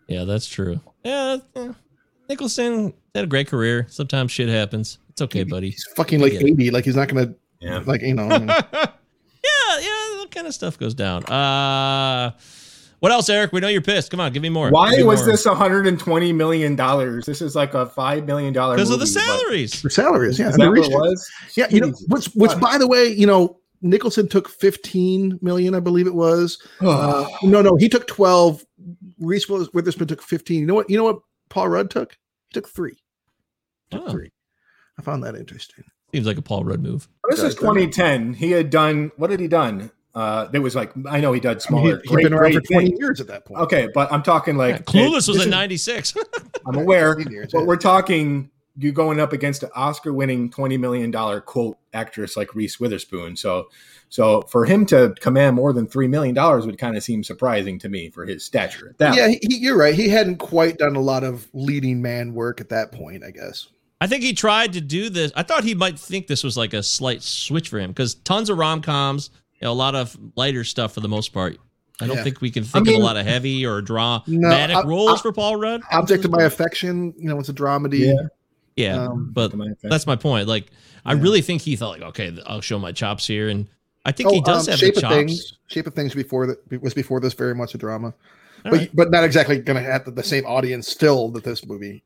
[0.08, 0.80] Yeah, that's true.
[1.04, 1.74] Yeah, yeah.
[2.30, 3.88] Nicholson had a great career.
[3.90, 5.00] Sometimes shit happens.
[5.10, 5.72] It's okay, buddy.
[5.72, 6.42] he's fucking like Yeah.
[6.46, 7.82] 80 like he's not gonna Yeah.
[7.86, 8.86] like you know I mean, Yeah, yeah,
[10.30, 11.24] that kind of stuff goes down.
[11.26, 12.32] Uh
[13.00, 13.54] what else, Eric?
[13.54, 14.12] We know you're pissed.
[14.12, 14.70] Come on, give me more.
[14.72, 15.32] Why me was more.
[15.32, 17.26] this 120 million dollars?
[17.26, 19.80] This is like a five million dollar because of the salaries?
[19.80, 21.32] for salaries yeah Is and that what it was?
[21.56, 22.06] Yeah, you know, Jesus.
[22.10, 26.62] which which by the way, you know, Nicholson took 15 million, I believe it was.
[26.82, 28.66] Uh, no, no, he took 12.
[29.20, 30.60] Reese Withers- Witherspoon took 15.
[30.60, 30.90] You know what?
[30.90, 32.18] You know what Paul Rudd took?
[32.50, 32.98] He took three.
[33.92, 34.32] Took Oh, three.
[34.98, 35.86] I found that interesting.
[36.14, 37.08] seems like a Paul Rudd move.
[37.30, 38.34] This is 2010.
[38.34, 39.90] He had done what had he done?
[40.16, 41.84] Uh, there was like I know he did I mean, smaller.
[41.84, 43.00] he, he'd great, been around for 20 things.
[43.00, 43.62] years at that point.
[43.62, 46.16] Okay, but I'm talking like Yeah, Clueless was this in '96.
[46.66, 47.66] I'm aware, years, but yeah.
[47.66, 52.80] we're talking you going up against an Oscar-winning twenty million dollar quote actress like Reese
[52.80, 53.36] Witherspoon.
[53.36, 53.70] So,
[54.10, 57.78] so for him to command more than three million dollars would kind of seem surprising
[57.80, 58.96] to me for his stature.
[58.98, 59.94] That yeah, he, he- you're right.
[59.94, 63.68] He hadn't quite done a lot of leading man work at that point, I guess.
[64.02, 65.32] I think he tried to do this.
[65.36, 68.50] I thought he might think this was like a slight switch for him because tons
[68.50, 71.58] of rom coms, you know, a lot of lighter stuff for the most part.
[72.02, 72.24] I don't Yeah.
[72.24, 75.20] think we can think mean- of a lot of heavy or dramatic No, I- roles
[75.20, 75.82] I- for Paul Rudd.
[75.92, 78.00] Object of my affection, you know, it's a dramedy.
[78.00, 78.14] Yeah.
[78.78, 79.54] Yeah, Um, but
[79.84, 80.48] that's my point.
[80.48, 80.68] Like,
[81.06, 83.68] I really think he thought, like, okay, I'll show my chops here, and
[84.06, 85.16] I think he Oh, does um, have Shape the of chops.
[85.16, 85.54] Things.
[85.68, 88.14] Shape of Things before that was before this very much a drama.
[88.66, 88.96] All but right.
[88.96, 92.04] but not exactly going to have the, the same audience still that this movie.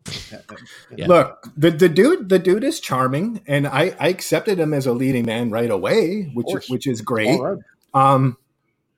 [0.96, 1.08] Yeah.
[1.08, 4.94] Look, the, the dude the dude is charming, and I, I accepted him as a
[4.94, 7.40] leading man right away, which which is great.
[7.40, 7.58] All right.
[7.94, 8.38] Um,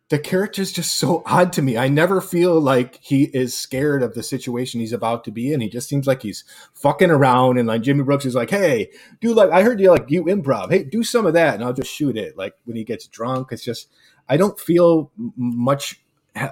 [0.09, 1.77] the character's just so odd to me.
[1.77, 5.61] I never feel like he is scared of the situation he's about to be in.
[5.61, 6.43] He just seems like he's
[6.75, 10.09] fucking around, and like Jimmy Brooks is like, "Hey, do like I heard you like
[10.09, 10.71] you improv.
[10.71, 13.47] Hey, do some of that, and I'll just shoot it." Like when he gets drunk,
[13.51, 13.89] it's just
[14.29, 16.04] I don't feel much ha-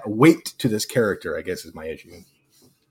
[0.06, 1.36] weight to this character.
[1.36, 2.10] I guess is my issue.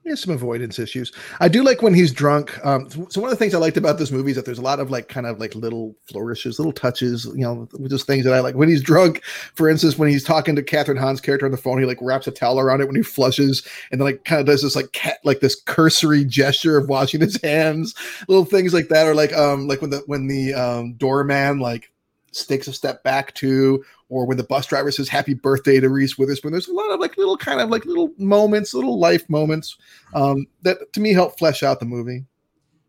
[0.06, 1.14] Yeah, some avoidance issues.
[1.40, 2.54] I do like when he's drunk.
[2.66, 4.64] Um, so one of the things I liked about this movie is that there's a
[4.64, 8.34] lot of like kind of like little flourishes, little touches, you know, just things that
[8.34, 8.56] I like.
[8.56, 9.24] When he's drunk,
[9.56, 12.28] for instance, when he's talking to Kathryn Hahn's character on the phone, he like wraps
[12.28, 14.92] a towel around it when he flushes, and then like kind of does this like
[14.92, 17.96] cat like this cursory gesture of washing his hands,
[18.28, 21.94] little things like that, or like um like when the when the um doorman like
[22.34, 26.18] takes a step back too, or when the bus driver says happy birthday to Reese
[26.18, 26.52] Witherspoon.
[26.52, 29.78] There's a lot of like little kind of like little moments, little life moments
[30.14, 32.26] um, that to me help flesh out the movie.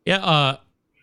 [0.05, 0.57] Yeah, uh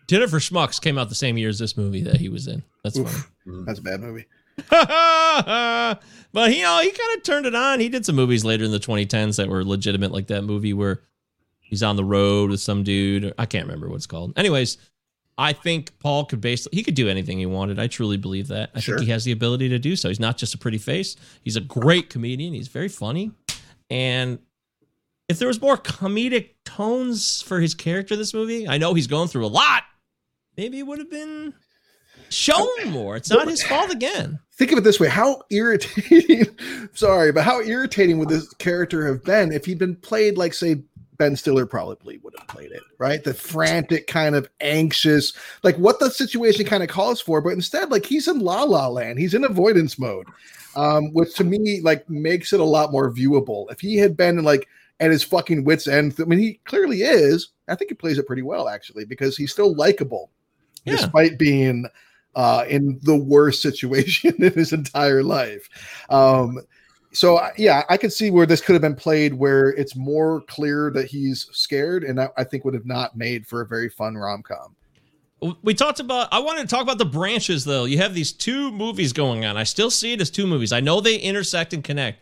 [0.06, 2.62] Dinner for Schmucks came out the same year as this movie that he was in.
[2.84, 3.64] That's Oof, funny.
[3.64, 4.26] That's a bad movie.
[4.70, 7.80] but he, you know, he kind of turned it on.
[7.80, 11.02] He did some movies later in the 2010s that were legitimate, like that movie where
[11.60, 13.32] he's on the road with some dude.
[13.38, 14.34] I can't remember what it's called.
[14.36, 14.76] Anyways,
[15.38, 17.78] I think Paul could basically he could do anything he wanted.
[17.78, 18.70] I truly believe that.
[18.74, 18.96] I Sure.
[18.96, 20.08] think he has the ability to do so.
[20.08, 21.16] He's not just a pretty face.
[21.42, 22.52] He's a great comedian.
[22.54, 23.32] He's very funny.
[23.90, 24.38] And
[25.28, 29.28] if there was more comedic tones for his character this movie, I know he's going
[29.28, 29.84] through a lot.
[30.56, 31.54] Maybe it would have been
[32.28, 33.16] shown more.
[33.16, 34.38] It's not his fault again.
[34.58, 36.44] Think of it this way: how irritating.
[36.92, 40.82] sorry, but how irritating would this character have been if he'd been played like, say,
[41.22, 43.22] Ben Stiller probably would have played it, right?
[43.22, 45.32] The frantic, kind of anxious,
[45.62, 47.40] like what the situation kind of calls for.
[47.40, 49.20] But instead, like he's in La La Land.
[49.20, 50.26] He's in avoidance mode,
[50.74, 53.70] um, which to me like makes it a lot more viewable.
[53.70, 54.66] If he had been like
[54.98, 57.50] at his fucking wits end, I mean, he clearly is.
[57.68, 60.32] I think he plays it pretty well actually because he's still likable
[60.84, 60.96] Yeah.
[60.96, 61.86] despite being
[62.34, 65.68] uh, in the worst situation in his entire life.
[66.10, 66.58] Um,
[67.12, 70.90] so yeah, I could see where this could have been played where it's more clear
[70.94, 74.16] that he's scared, and I, I think would have not made for a very fun
[74.16, 74.74] rom com.
[75.62, 76.28] We talked about.
[76.32, 77.84] I wanted to talk about the branches, though.
[77.84, 79.56] You have these two movies going on.
[79.56, 80.72] I still see it as two movies.
[80.72, 82.20] I know they intersect and connect,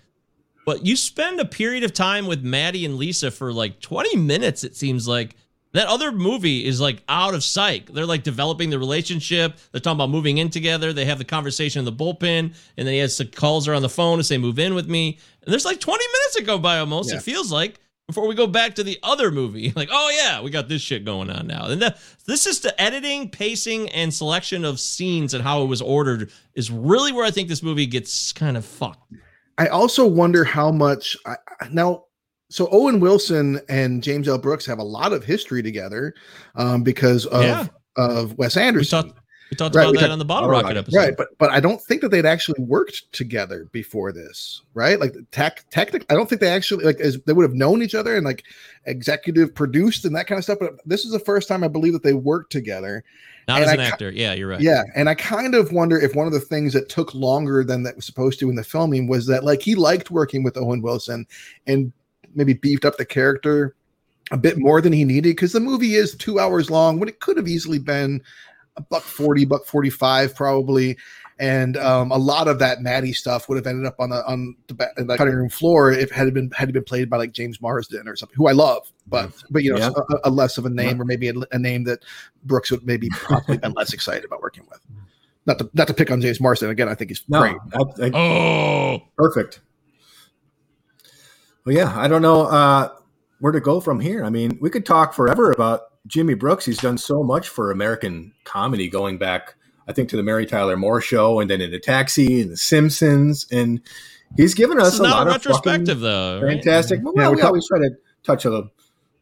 [0.66, 4.64] but you spend a period of time with Matty and Lisa for like 20 minutes.
[4.64, 5.36] It seems like
[5.72, 7.92] that other movie is like out of sight.
[7.92, 9.56] They're like developing the relationship.
[9.72, 10.92] They're talking about moving in together.
[10.92, 13.82] They have the conversation in the bullpen, and then he has to calls her on
[13.82, 16.58] the phone to say, "Move in with me." And there's like 20 minutes that go
[16.58, 17.10] by almost.
[17.10, 17.16] Yeah.
[17.18, 17.78] It feels like
[18.08, 19.72] before we go back to the other movie.
[19.76, 21.66] Like, oh yeah, we got this shit going on now.
[21.66, 25.80] And the, this is the editing, pacing, and selection of scenes and how it was
[25.80, 29.12] ordered is really where I think this movie gets kind of fucked.
[29.56, 32.04] I also wonder how much I, I- now.
[32.50, 34.36] So Owen Wilson and James L.
[34.38, 36.14] Brooks have a lot of history together
[36.56, 37.66] um, because of Yeah.
[37.96, 39.04] of Wes We Anderson.
[39.04, 39.18] talked,
[39.50, 40.96] we talked Right, about we that talked- on the Bottle Rocket Rocket, episode.
[40.98, 44.98] Right, but but I don't think that they'd actually worked together before this, right?
[45.00, 46.04] Like tech, technic.
[46.10, 48.44] I don't think they actually like as they would have known each other and like
[48.86, 50.58] executive produced and that kind of stuff.
[50.60, 53.04] But this is the first time I believe that they worked together.
[53.48, 54.10] Not And as an ki- actor.
[54.10, 54.60] Yeah, you're right.
[54.60, 57.82] Yeah, and I kind of wonder if one of the things that took longer than
[57.84, 60.82] that was supposed to in the filming was that like he liked working with Owen
[60.82, 61.26] Wilson
[61.66, 61.92] and
[62.34, 63.74] maybe beefed up the character
[64.30, 67.20] a bit more than he needed because the movie is two hours long when it
[67.20, 68.22] could have easily been
[68.76, 70.96] a buck 40 buck 45 probably.
[71.40, 74.54] And um, a lot of that Matty stuff would have ended up on the on
[74.68, 77.16] the, ba- the cutting room floor if it had been had it been played by
[77.16, 79.90] like James Marsden or something who I love but but you know Yeah.
[80.24, 82.04] a, a less of a name or maybe a, a name that
[82.44, 84.80] Brooks would maybe probably been less excited about working with.
[85.46, 87.56] Not to not to pick on James Marsden again I think he's No, great.
[87.72, 89.60] I, I, Oh, perfect.
[91.64, 92.88] Well, yeah, I don't know uh,
[93.40, 94.24] where to go from here.
[94.24, 96.64] I mean, we could talk forever about Jimmy Brooks.
[96.64, 99.54] He's done so much for American comedy, going back,
[99.86, 103.46] I think, to the Mary Tyler Moore Show, and then into Taxi and The Simpsons,
[103.50, 103.80] and
[104.36, 106.40] he's given us is a not lot a of retrospective, fucking though.
[106.42, 106.54] Right?
[106.54, 107.00] fantastic.
[107.02, 107.90] Well, Yeah, we we always try to
[108.22, 108.70] touch a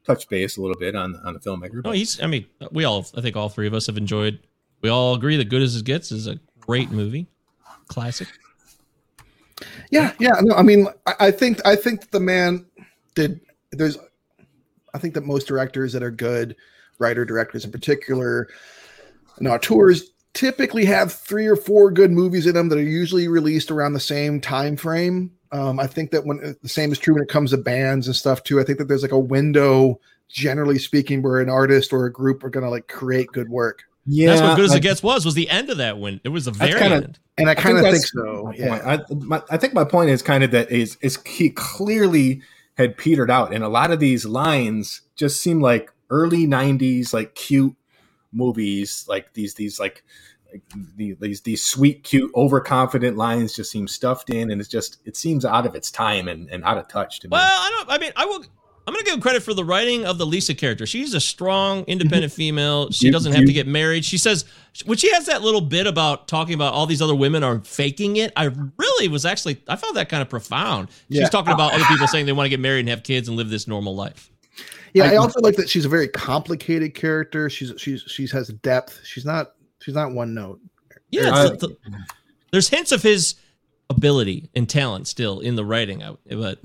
[0.06, 1.85] touch base a little bit on on the filmmaker.
[1.85, 2.20] No, he's.
[2.20, 3.06] I mean, we all.
[3.16, 4.40] I think all three of us have enjoyed.
[4.81, 7.27] We all agree that "Good as It Gets" is a great movie,
[7.89, 8.28] classic.
[9.90, 10.35] Yeah, yeah.
[10.40, 12.66] No, I mean, I, I think I think the man
[13.14, 13.40] did.
[13.72, 13.98] There's,
[14.94, 16.56] I think that most directors that are good,
[16.98, 18.48] writer directors in particular,
[19.39, 23.70] and auteurs typically have three or four good movies in them that are usually released
[23.70, 25.32] around the same time frame.
[25.51, 28.14] Um, I think that when the same is true when it comes to bands and
[28.14, 28.60] stuff too.
[28.60, 29.98] I think that there's like a window,
[30.28, 33.85] generally speaking, where an artist or a group are going to like create good work.
[34.09, 35.24] Yeah, That's what "Good as I- It Gets" was.
[35.24, 36.20] Was the end of that win?
[36.24, 37.18] It was the very kinda- end.
[37.36, 38.52] And I I kind of think that's so.
[38.56, 38.98] Yeah.
[39.10, 42.43] I, my, I think my point is kind of that is is he clearly
[42.76, 47.35] had petered out, and a lot of these lines just seem like early '90s, like
[47.35, 47.76] cute
[48.32, 50.02] movies, like these these like.
[50.52, 50.62] like
[50.97, 55.16] the- These these sweet, cute, overconfident lines just seem stuffed in, and it's just it
[55.16, 57.32] seems out of its time and, and out of touch to me.
[57.32, 57.90] Well, I don't.
[57.90, 58.44] I mean, I will.
[58.89, 60.86] I'm gonna give him credit for the writing of the Lisa character.
[60.86, 61.90] She's a strong, Mm-hmm.
[61.90, 62.90] independent female.
[62.90, 64.05] She doesn't have to get married.
[64.05, 64.47] She says
[64.86, 68.16] when she has that little bit about talking about all these other women are faking
[68.16, 68.32] it.
[68.35, 68.44] I
[68.78, 70.89] really was actually I found that kind of profound.
[71.09, 71.20] Yeah.
[71.23, 73.36] She's talking about other people saying they want to get married and have kids and
[73.36, 74.31] live this normal life.
[74.94, 77.51] Yeah, I, also like that she's a very complicated character.
[77.51, 79.01] She's she's she's has depth.
[79.05, 79.52] She's not
[79.82, 80.60] she's not one note.
[81.10, 81.77] Yeah, I- the- the-
[82.52, 83.35] there's hints of his
[83.90, 86.02] ability and talent still in the writing.
[86.02, 86.59] I- But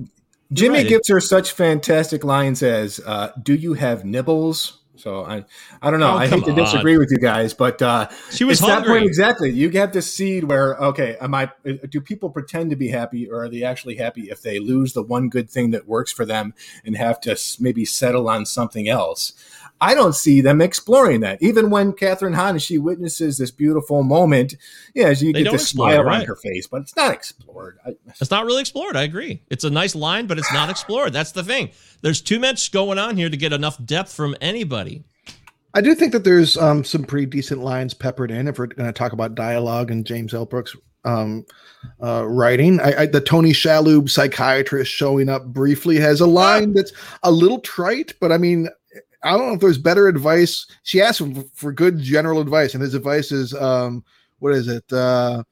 [0.54, 0.88] Jimmy right.
[0.88, 5.44] gives her such fantastic lines as uh, "Do you have nibbles?" So I,
[5.82, 6.14] I don't know.
[6.14, 6.56] Oh, I hate to on.
[6.56, 9.50] disagree with you guys, but uh, She was it's that point exactly.
[9.50, 11.52] You have this seed where okay, am I?
[11.90, 15.04] Do people pretend to be happy, or are they actually happy if they lose the
[15.04, 16.54] one good thing that works for them
[16.86, 19.34] and have to maybe settle on something else?
[19.84, 21.42] I don't see them exploring that.
[21.42, 24.56] Even when Kathryn Hahn and she witnesses this beautiful moment,
[24.96, 26.28] yeah, you They get don't this explore it, smile on right.
[26.28, 27.80] her face, but it's not explored.
[27.86, 28.96] I, It's not really explored.
[28.96, 29.44] I agree.
[29.50, 31.12] It's a nice line, but it's not explored.
[31.12, 31.72] That's the thing.
[32.02, 35.04] There's too much going on here to get enough depth from anybody.
[35.74, 38.88] I do think that there's um, some pretty decent lines peppered in if we're going
[38.88, 40.46] to talk about dialogue and James L.
[40.46, 41.46] Brooks um,
[42.02, 42.80] uh, writing.
[42.80, 46.94] I, I, the Tony Shalhoub psychiatrist showing up briefly has a line that's
[47.24, 48.70] a little trite, but I mean,
[49.24, 50.66] I don't know if there's better advice.
[50.84, 54.04] She asked him for good general advice, and his advice is, um,
[54.40, 54.92] what is it?
[54.92, 55.44] Uh,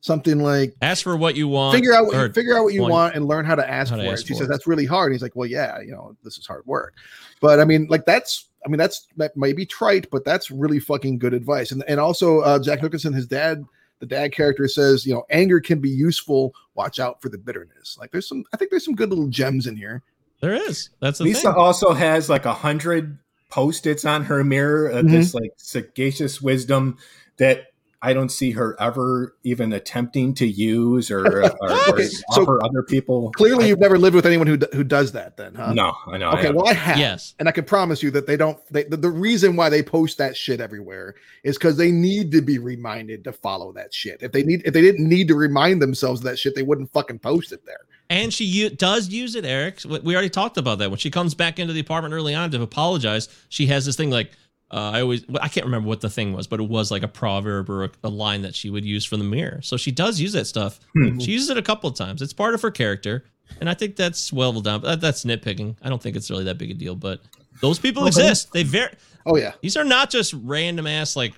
[0.00, 1.74] something like Ask for what you want.
[1.74, 3.90] figure out what you, figure out what you want- want and learn how to ask
[3.90, 4.28] how to for ask it.
[4.28, 4.50] She for says it.
[4.50, 5.06] that's really hard.
[5.10, 6.94] And he's like, well, yeah, you know, this is hard work.
[7.40, 10.78] But I mean, like that's I mean that's that may be trite, but that's really
[10.78, 11.72] fucking good advice.
[11.72, 13.64] And and also uh, Jack Nicholson, his dad,
[13.98, 16.54] the dad character says, you know, anger can be useful.
[16.74, 17.96] Watch out for the bitterness.
[17.98, 20.02] Like there's some, I think there's some good little gems in here.
[20.40, 20.90] There is.
[21.00, 21.52] That's the Lisa thing.
[21.52, 23.18] also has like a hundred
[23.50, 25.10] post-its on her mirror of Mhm.
[25.10, 26.96] this like sagacious wisdom
[27.38, 27.66] that
[28.02, 32.82] I don't see her ever even attempting to use or, or, or so offer other
[32.82, 33.32] people.
[33.32, 35.36] Clearly, I- you've never lived with anyone who who does that.
[35.38, 35.72] Then, huh?
[35.72, 36.28] no, I know.
[36.32, 36.56] Okay, haven't.
[36.56, 36.98] well, I have.
[36.98, 37.34] Yes.
[37.38, 38.58] And I can promise you that they don't.
[38.70, 42.42] They, the, the reason why they post that shit everywhere is because they need to
[42.42, 44.22] be reminded to follow that shit.
[44.22, 46.92] If they need, if they didn't need to remind themselves of that shit, they wouldn't
[46.92, 47.80] fucking post it there.
[48.08, 49.80] And she u- does use it, Eric.
[49.84, 50.90] We already talked about that.
[50.90, 54.10] When she comes back into the apartment early on to apologize, she has this thing
[54.10, 54.30] like,
[54.70, 57.08] uh, I always, I can't remember what the thing was, but it was like a
[57.08, 59.60] proverb or a, a line that she would use from the mirror.
[59.62, 60.80] So she does use that stuff.
[60.96, 61.18] Hmm.
[61.18, 62.22] She uses it a couple of times.
[62.22, 63.24] It's part of her character.
[63.60, 64.82] And I think that's well done.
[64.82, 65.76] That, that's nitpicking.
[65.82, 67.20] I don't think it's really that big a deal, but
[67.60, 68.52] those people exist.
[68.52, 68.90] They very,
[69.24, 71.34] Oh yeah, these are not just random ass like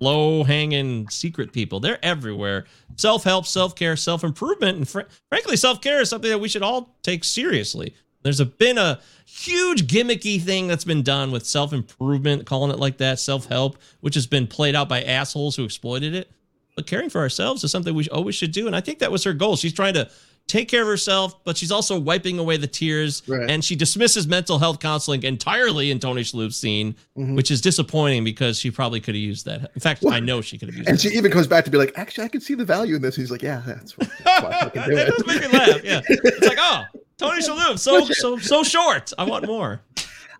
[0.00, 1.80] low hanging secret people.
[1.80, 2.66] They're everywhere.
[2.96, 6.48] Self help, self care, self improvement, and fr- frankly, self care is something that we
[6.48, 7.94] should all take seriously.
[8.22, 12.78] There's a, been a huge gimmicky thing that's been done with self improvement, calling it
[12.78, 16.30] like that, self help, which has been played out by assholes who exploited it.
[16.76, 18.66] But caring for ourselves is something we always should do.
[18.66, 19.56] And I think that was her goal.
[19.56, 20.08] She's trying to
[20.48, 23.22] take care of herself, but she's also wiping away the tears.
[23.28, 23.48] Right.
[23.48, 27.36] And she dismisses mental health counseling entirely in Tony Shalhoub's scene, Mhm.
[27.36, 29.70] which is disappointing because she probably could have used that.
[29.74, 31.02] In fact, Well, I know she could have used and that.
[31.02, 33.14] she even comes back to be like, actually, I can see the value in this.
[33.14, 35.16] He's like, yeah, that's, why- that's why I can do it it.
[35.16, 35.84] does make me laugh.
[35.84, 36.84] Yeah, it's like, oh,
[37.18, 39.12] Tony Shalhoub, so so so short.
[39.18, 39.80] I want more.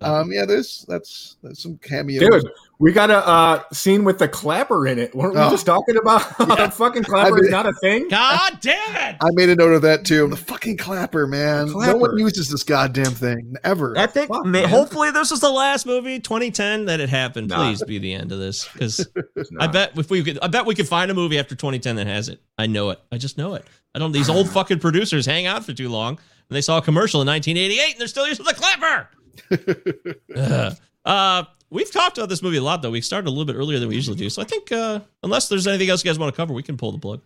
[0.00, 2.20] Um, yeah, there's that's that's some cameos.
[2.20, 5.12] Dude, we got a uh, scene with the clapper in it.
[5.14, 5.50] Weren't we Oh.
[5.50, 8.06] just talking about how the fucking clapper I mean- is not a thing?
[8.08, 9.16] God damn it!
[9.20, 10.28] I made a note of that too.
[10.28, 11.72] The fucking clapper, man.
[11.72, 13.98] No one uses this goddamn thing ever.
[13.98, 14.68] I think Fuck, may, man.
[14.70, 17.48] hopefully this is the last movie, 2010, that it happened.
[17.48, 17.56] Nah.
[17.64, 19.04] Please be the end of this, because
[19.60, 22.06] I bet if we could, I bet we could find a movie after 2010 that
[22.06, 22.40] has it.
[22.56, 23.00] I know it.
[23.10, 23.64] I just know it.
[23.94, 24.12] I don't.
[24.12, 27.26] These old fucking producers hang out for too long, and they saw a commercial in
[27.26, 29.08] 1988, and they're still using the clapper.
[30.36, 30.76] Ugh.
[31.04, 32.90] uh, we've talked about this movie a lot, though.
[32.90, 35.48] We started a little bit earlier than we usually do, so I think uh, unless
[35.48, 37.22] there's anything else you guys want to cover, we can pull the plug.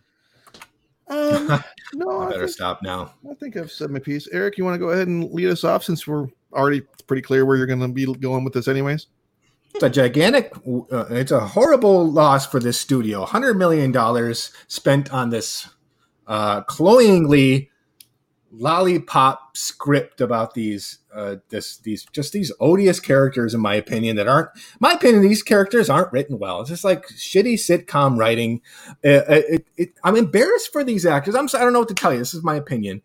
[1.07, 1.47] Um,
[1.93, 3.13] no, I I better think, stop now.
[3.29, 4.27] I think I've said my piece.
[4.31, 7.45] Eric, you want to go ahead and lead us off since we're already pretty clear
[7.45, 9.07] where you're going to be going with this, anyways.
[9.73, 10.53] It's a gigantic,
[10.91, 13.25] uh, it's a horrible loss for this studio.
[13.25, 13.91] $100 million
[14.67, 15.67] spent on this
[16.27, 17.71] uh, cloyingly
[18.55, 24.27] lollipop script about these, uh, this, these, just these odious characters, in my opinion, that
[24.27, 24.49] aren't,
[24.79, 26.61] my opinion, these characters aren't written well.
[26.61, 28.61] It's just like shitty sitcom writing.
[29.03, 31.35] Uh, it, it, I'm embarrassed for these actors.
[31.35, 32.19] I'm, I don't know what to tell you.
[32.19, 33.01] This is my opinion.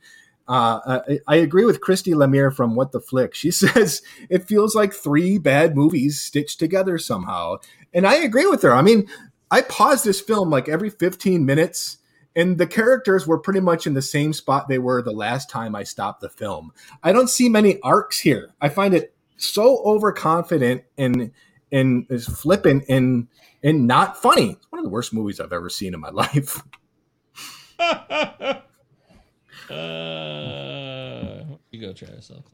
[0.48, 3.34] Uh, I, I agree with Christy Lemire from What the Flick.
[3.34, 7.56] She says it feels like three bad movies stitched together somehow.
[7.92, 8.74] And I agree with her.
[8.74, 9.08] I mean,
[9.50, 11.98] I pause this film like every 15 minutes,
[12.38, 15.74] and the characters were pretty much in the same spot they were the last time
[15.74, 16.72] I stopped the film.
[17.02, 18.54] I don't see many arcs here.
[18.60, 21.32] I find it so overconfident and
[21.72, 23.26] and is flippant and
[23.64, 24.50] and not funny.
[24.52, 26.62] It's one of the worst movies I've ever seen in my life.
[27.80, 28.62] uh,
[31.72, 32.44] you go try yourself.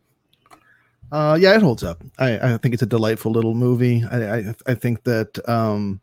[1.12, 2.02] Uh, yeah, it holds up.
[2.18, 4.02] I, I think it's a delightful little movie.
[4.10, 6.00] I, I, I think that um,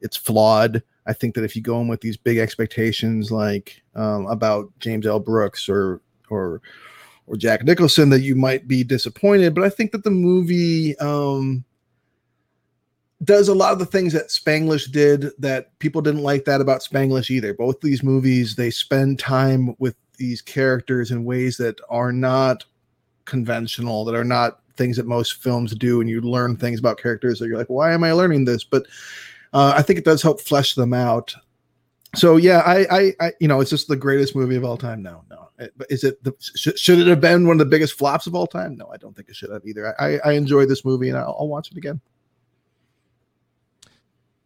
[0.00, 0.84] it's flawed.
[1.06, 5.06] I think that if you go in with these big expectations, like um, about James
[5.06, 5.20] L.
[5.20, 6.00] Brooks or
[6.30, 6.62] or
[7.26, 9.54] or Jack Nicholson, that you might be disappointed.
[9.54, 11.64] But I think that the movie um,
[13.22, 16.82] does a lot of the things that Spanglish did that people didn't like that about
[16.82, 17.54] Spanglish either.
[17.54, 22.64] Both these movies, they spend time with these characters in ways that are not
[23.24, 27.38] conventional, that are not things that most films do, and you learn things about characters
[27.38, 28.64] that you're like, why am I learning this?
[28.64, 28.86] But
[29.54, 31.34] uh, I think it does help flesh them out.
[32.14, 35.02] So yeah, I, I, I, you know, it's just the greatest movie of all time.
[35.02, 35.48] No, no,
[35.88, 36.22] is it?
[36.22, 38.76] The, sh- should it have been one of the biggest flops of all time?
[38.76, 40.00] No, I don't think it should have either.
[40.00, 42.00] I, I enjoy this movie, and I'll, I'll watch it again.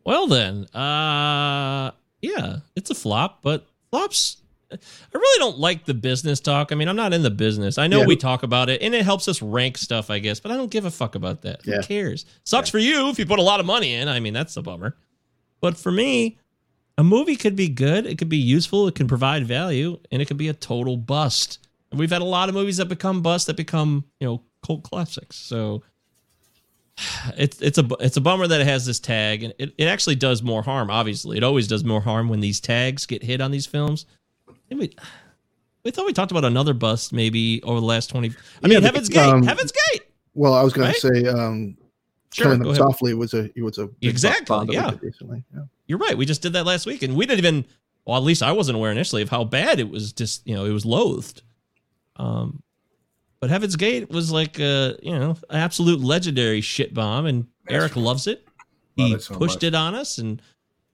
[0.04, 1.90] Well then, uh
[2.22, 4.38] yeah, it's a flop, but flops
[4.70, 4.76] I
[5.14, 6.72] really don't like the business talk.
[6.72, 7.78] I mean, I'm not in the business.
[7.78, 8.06] I know Yeah.
[8.06, 10.70] we talk about it and it helps us rank stuff, I guess, but I don't
[10.70, 11.60] give a fuck about that.
[11.64, 11.76] Yeah.
[11.76, 12.26] Who cares?
[12.44, 14.08] Sucks for you if you put a lot of money in.
[14.08, 14.96] I mean, that's a bummer.
[15.60, 16.38] But for me,
[16.98, 20.26] a movie could be good, it could be useful, it can provide value, and it
[20.26, 21.58] could be a total bust.
[21.90, 24.82] And we've had a lot of movies that become bust that become, you know, cult
[24.82, 25.36] classics.
[25.36, 25.82] So
[27.36, 30.16] it's it's a it's a bummer that it has this tag and it, it actually
[30.16, 33.52] does more harm obviously it always does more harm when these tags get hit on
[33.52, 34.04] these films
[34.70, 34.94] we,
[35.84, 38.32] we thought we talked about another bust maybe over the last 20
[38.62, 40.02] i mean heaven's gate um, heaven's gate
[40.34, 40.96] Well, I was going Right?
[40.96, 41.76] to say, um,
[42.32, 44.92] Sure, killing them softly was a it was a big Exactly, bomb yeah.
[45.00, 45.42] recently.
[45.54, 45.62] Yeah.
[45.86, 47.64] you're right we just did that last week and we didn't even
[48.04, 50.66] well at least i wasn't aware initially of how bad it was just you know
[50.66, 51.40] it was loathed
[52.16, 52.62] um
[53.40, 58.26] but heaven's gate was like a you know absolute legendary shit bomb and eric loves
[58.26, 58.44] it
[58.98, 59.64] Love he it so pushed much.
[59.64, 60.42] it on us and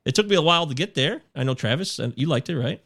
[0.05, 2.57] it took me a while to get there i know travis and you liked it
[2.57, 2.81] right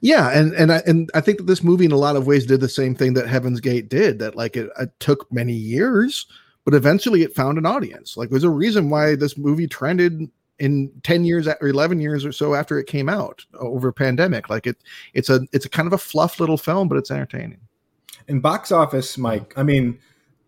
[0.00, 2.46] Yeah, and and I and I think that this movie in a lot of ways
[2.46, 4.18] did the same thing that Heaven's Gate did.
[4.18, 6.26] That like it, it took many years,
[6.64, 8.16] but eventually it found an audience.
[8.16, 12.32] Like there's a reason why this movie trended in 10 years or 11 years or
[12.32, 14.50] so after it came out over pandemic.
[14.50, 14.76] Like it
[15.14, 17.60] it's a it's a kind of a fluff little film, but it's entertaining.
[18.28, 19.54] in box office, Mike.
[19.56, 19.98] I mean,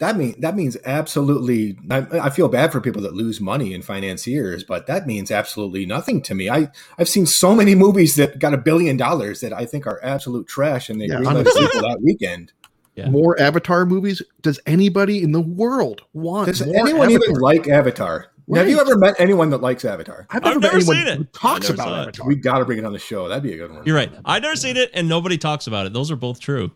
[0.01, 1.79] that mean that means absolutely.
[1.91, 5.87] I, I feel bad for people that lose money in financiers, but that means absolutely
[5.87, 6.51] nothing to me.
[6.51, 6.69] I
[6.99, 10.49] I've seen so many movies that got a billion dollars that I think are absolute
[10.49, 11.63] trash, and they Yeah, greenlit a honestly.
[11.67, 12.53] sequel that weekend.
[12.97, 13.09] Yeah.
[13.09, 14.21] More Avatar movies.
[14.43, 18.27] Does anybody in the world want Does more anyone even like Avatar?
[18.53, 20.27] Have you ever met anyone that likes Avatar?
[20.31, 21.19] I've I've never, met anyone seen it.
[21.19, 22.03] who talks about saw it.
[22.03, 22.27] Avatar.
[22.27, 23.29] We got to bring it on the show.
[23.29, 23.87] That'd be a good one.
[23.87, 24.11] You're right.
[24.25, 25.93] I've never seen it, and nobody talks about it.
[25.93, 26.73] Those are both true.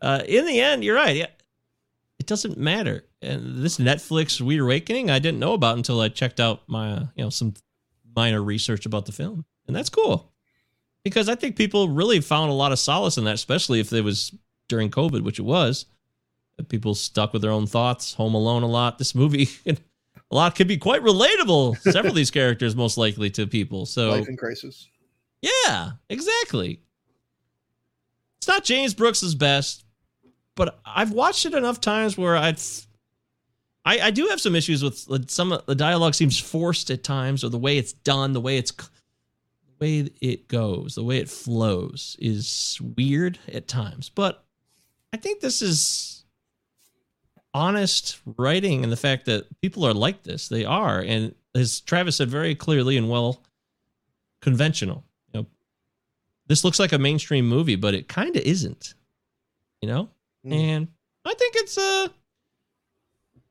[0.00, 1.28] Uh, in the end, you're right.
[2.26, 3.04] It doesn't matter.
[3.22, 7.04] And this Netflix Weird Awakening, I didn't know about until I checked out my, uh,
[7.14, 7.54] you know, some
[8.16, 10.32] minor research about the film, and that's cool
[11.04, 14.00] because I think people really found a lot of solace in that, especially if it
[14.00, 14.34] was
[14.68, 15.86] during COVID, which it was.
[16.68, 18.98] People stuck with their own thoughts, home alone a lot.
[18.98, 19.76] This movie, a
[20.32, 21.78] lot could be quite relatable.
[21.78, 23.86] Several of these characters, most likely to people.
[23.86, 24.88] So Life in Crisis.
[25.40, 26.80] yeah, exactly.
[28.38, 29.84] It's not James Brooks's best,
[30.56, 32.58] but I've watched it enough times where I'd,
[33.84, 37.44] I I do have some issues with some of the dialogue seems forced at times,
[37.44, 41.30] or the way it's done, the way it's, the way it goes, the way it
[41.30, 44.08] flows is weird at times.
[44.08, 44.42] But
[45.12, 46.24] I think this is
[47.54, 52.16] honest writing, and the fact that people are like this, they are, and as Travis
[52.16, 53.42] said very clearly and well,
[54.40, 55.04] conventional.
[55.32, 55.46] You know,
[56.46, 58.94] this looks like a mainstream movie, but it kind of isn't.
[59.82, 60.08] You know,
[60.46, 60.52] Mm.
[60.52, 60.88] and
[61.24, 62.08] I think it's uh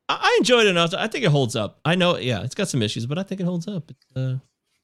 [0.08, 0.94] I I enjoyed it enough.
[0.94, 1.80] I think it holds up.
[1.84, 3.90] I know, yeah, it's got some issues, but I think it holds up.
[3.90, 4.38] It's, uh,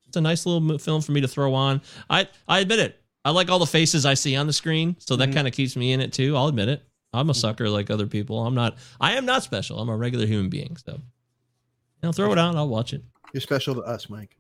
[0.06, 1.80] it's a nice little film for me to throw on.
[2.10, 3.01] I I admit it.
[3.24, 5.34] I like all the faces I see on the screen, so that Mhm.
[5.34, 6.36] kind of keeps me in it too.
[6.36, 6.82] I'll admit it.
[7.14, 8.44] I'm a sucker like other people.
[8.44, 8.76] I'm not.
[9.01, 9.78] I am not special.
[9.78, 10.76] I'm a regular human being.
[10.76, 11.01] So,
[12.02, 12.56] I'll throw it on.
[12.56, 13.02] I'll watch it.
[13.32, 14.36] You're special to us, Mike.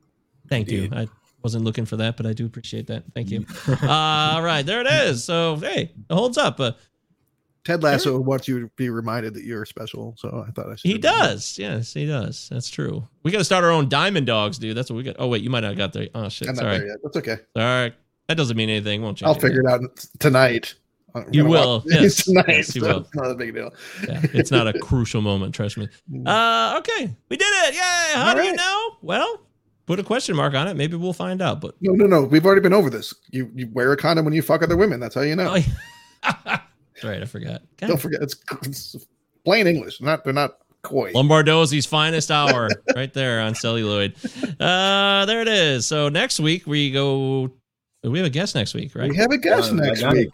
[0.48, 0.88] Thank you.
[0.92, 1.06] I
[1.42, 3.04] wasn't looking for that, but I do appreciate that.
[3.14, 3.46] Thank you.
[3.68, 3.76] uh,
[4.36, 5.22] all right, there it is.
[5.24, 6.58] So hey, it holds up.
[6.60, 6.72] Uh,
[7.64, 10.14] Ted Lasso wants you to be reminded that you're special.
[10.18, 10.90] So I thought I should.
[10.90, 11.58] he does.
[11.58, 12.48] Yes, he does.
[12.50, 13.06] That's true.
[13.22, 14.76] We got to start our own Diamond Dogs, dude.
[14.76, 15.16] That's what we got.
[15.18, 16.08] Oh wait, you might not have got there.
[16.14, 16.48] Oh shit.
[16.48, 16.78] I'm not Sorry.
[16.78, 16.96] there yet.
[17.04, 17.36] That's okay.
[17.56, 17.94] All right.
[18.28, 19.02] That doesn't mean anything.
[19.02, 19.28] Won't change.
[19.28, 19.80] I'll figure it out
[20.18, 20.74] tonight.
[21.14, 21.82] I'm You will.
[21.86, 22.24] Yes.
[22.24, 22.44] tonight.
[22.48, 23.00] Yes, you so will.
[23.00, 23.70] It's not a big deal.
[24.08, 25.54] Yeah, it's not a crucial moment.
[25.54, 25.88] Trust me.
[26.26, 27.74] Uh, okay, we did it.
[27.74, 27.80] Yay!
[28.14, 28.96] How All do you know?
[29.02, 29.40] Well,
[29.86, 30.74] put a question mark on it.
[30.74, 31.60] Maybe we'll find out.
[31.60, 32.24] But No, no, no.
[32.24, 33.14] We've already been over this.
[33.30, 34.98] You you wear a condom when you fuck other women.
[35.00, 35.54] That's how you know.
[35.54, 35.56] oh,
[36.24, 36.60] yeah.
[37.02, 37.22] That's right.
[37.22, 37.62] I forgot.
[37.78, 38.96] God Don't forget, it's, it's
[39.44, 40.00] plain English.
[40.00, 41.12] Not they're not coy.
[41.12, 44.14] Lombardozzi's finest hour right there on celluloid.
[44.60, 45.86] Uh, there it is.
[45.86, 47.50] So next week we go.
[48.04, 49.10] We have a guest next week, right?
[49.10, 50.12] We have a guest Uh, next Night.
[50.12, 50.30] week.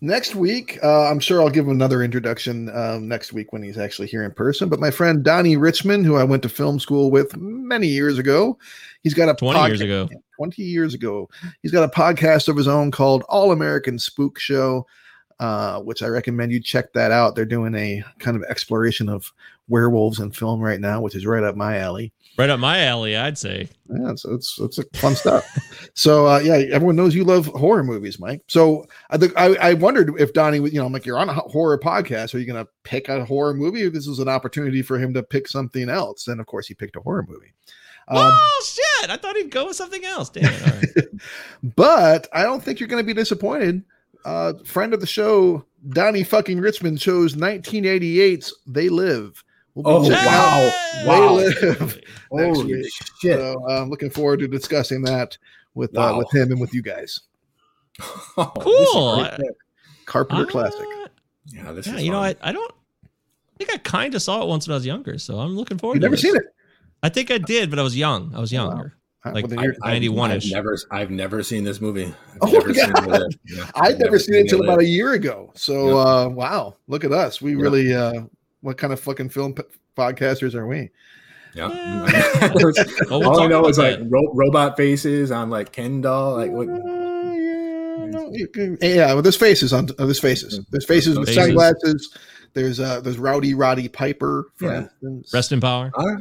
[0.00, 3.76] Next week, uh, I'm sure I'll give him another introduction um, next week when he's
[3.76, 4.68] actually here in person.
[4.68, 8.56] But my friend Donnie Richmond, who I went to film school with many years ago,
[9.02, 10.08] he's got a 20 years ago.
[10.36, 11.28] 20 years ago.
[11.62, 14.86] He's got a podcast of his own called All American Spook Show,
[15.40, 17.34] uh, which I recommend you check that out.
[17.34, 19.32] They're doing a kind of exploration of
[19.68, 22.12] werewolves in film right now, which is right up my alley.
[22.36, 23.68] Right up my alley, I'd say.
[23.88, 25.46] Yeah, it's it's it's a fun stuff.
[25.94, 28.42] So uh, yeah, everyone knows you love horror movies, Mike.
[28.46, 31.34] So I think I, I wondered if Donnie, you know, I'm like you're on a
[31.34, 32.34] horror podcast.
[32.34, 33.82] Are you going to pick a horror movie?
[33.82, 36.28] Or this was an opportunity for him to pick something else.
[36.28, 37.52] And of course, he picked a horror movie.
[38.06, 39.10] Um, oh shit!
[39.10, 40.30] I thought he'd go with something else.
[40.30, 40.62] Damn it!
[40.62, 41.08] All right.
[41.74, 43.82] but I don't think you're going to be disappointed.
[44.24, 49.42] Uh, friend of the show, Donnie fucking Richmond chose 1988's They Live.
[49.74, 50.72] We'll Oh, wow.
[51.06, 51.36] Wow.
[51.36, 52.00] They Live
[52.32, 53.38] next Holy shit.
[53.38, 55.38] So uh, I'm looking forward to discussing that
[55.74, 57.20] with uh, with him and with you guys.
[58.36, 59.24] Oh, Cool.
[59.36, 59.50] great.
[60.06, 60.86] Carpenter Uh, classic.
[61.46, 62.20] Yeah, this Yeah, is you know.
[62.20, 62.72] I, I don't
[63.02, 65.78] I think I kind of saw it once when I was younger, so I'm looking
[65.78, 65.94] forward.
[65.96, 66.22] You've to never this.
[66.22, 66.44] seen it?
[67.02, 68.32] I think I did, but I was young.
[68.34, 68.68] I was wow.
[68.68, 68.94] younger.
[69.28, 70.46] Uh, Like, well, then I- you're- I- 91-ish.
[70.46, 72.06] I've never, I've never seen this movie.
[72.06, 73.34] I've Oh, never seen it.
[73.46, 75.50] Yeah, I'd never seen it until about a year ago.
[75.54, 77.40] So uh, wow, look at us.
[77.40, 77.62] We Yeah.
[77.62, 78.22] really uh,
[78.60, 79.62] what kind of fucking film p-
[79.96, 80.90] podcasters are we?
[81.54, 81.68] Yeah.
[83.10, 86.36] Well, we'll All I know is like ro- robot faces on like Ken doll.
[86.36, 86.68] Like what?
[86.68, 86.74] Uh,
[87.34, 88.32] yeah, no,
[88.80, 90.60] yeah, well, there's faces on uh, there's faces.
[90.70, 91.44] There's faces with Faces.
[91.44, 92.16] sunglasses.
[92.54, 94.78] There's uh there's Rowdy Roddy Piper, for Yeah.
[95.02, 95.30] instance.
[95.34, 95.90] Rest in power.
[95.96, 96.18] Right.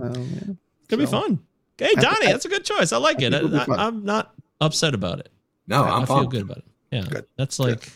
[0.00, 0.54] Um, yeah.
[0.88, 1.38] Could be So- fun.
[1.80, 2.92] Hey, Donnie, that's a good choice.
[2.92, 3.34] I like it.
[3.34, 3.80] I, it'll be fun.
[3.80, 5.30] am not upset about it.
[5.66, 6.64] No, I, I'm I feel good about it.
[6.92, 7.26] Yeah, Good.
[7.36, 7.68] that's Good.
[7.68, 7.88] like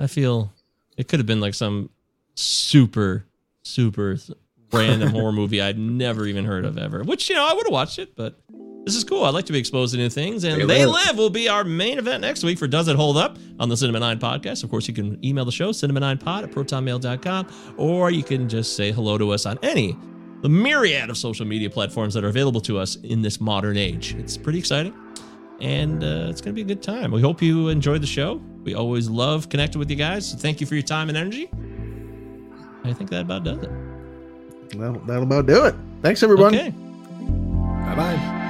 [0.00, 0.52] I feel
[0.96, 1.90] it could have been like some
[2.34, 3.24] super
[3.62, 4.16] super
[4.72, 7.02] random horror movie I'd never even heard of ever.
[7.02, 8.38] Which you know I would have watched it, but
[8.84, 9.24] this is cool.
[9.24, 11.06] I like to be exposed to new things, and They They, Live.
[11.06, 13.76] Live will be our main event next week for Does It Hold Up on the
[13.76, 14.62] Cinema 9 podcast.
[14.62, 18.92] Of course, you can email the show, cinema9pod at protonmail.com, or you can just say
[18.92, 19.96] hello to us on any
[20.46, 24.14] the myriad of social media platforms that are available to us in this modern age.
[24.14, 24.94] It's pretty exciting
[25.60, 27.10] and uh, it's going to be a good time.
[27.10, 28.40] We hope you enjoyed the show.
[28.62, 30.30] We always love connecting with you guys.
[30.30, 31.50] So thank you for your time and energy.
[32.84, 33.70] I think that about does it.
[34.76, 35.74] Well, that'll about do it.
[36.00, 36.54] Thanks, everyone.
[36.54, 36.70] Okay.
[36.70, 38.42] Bye bye.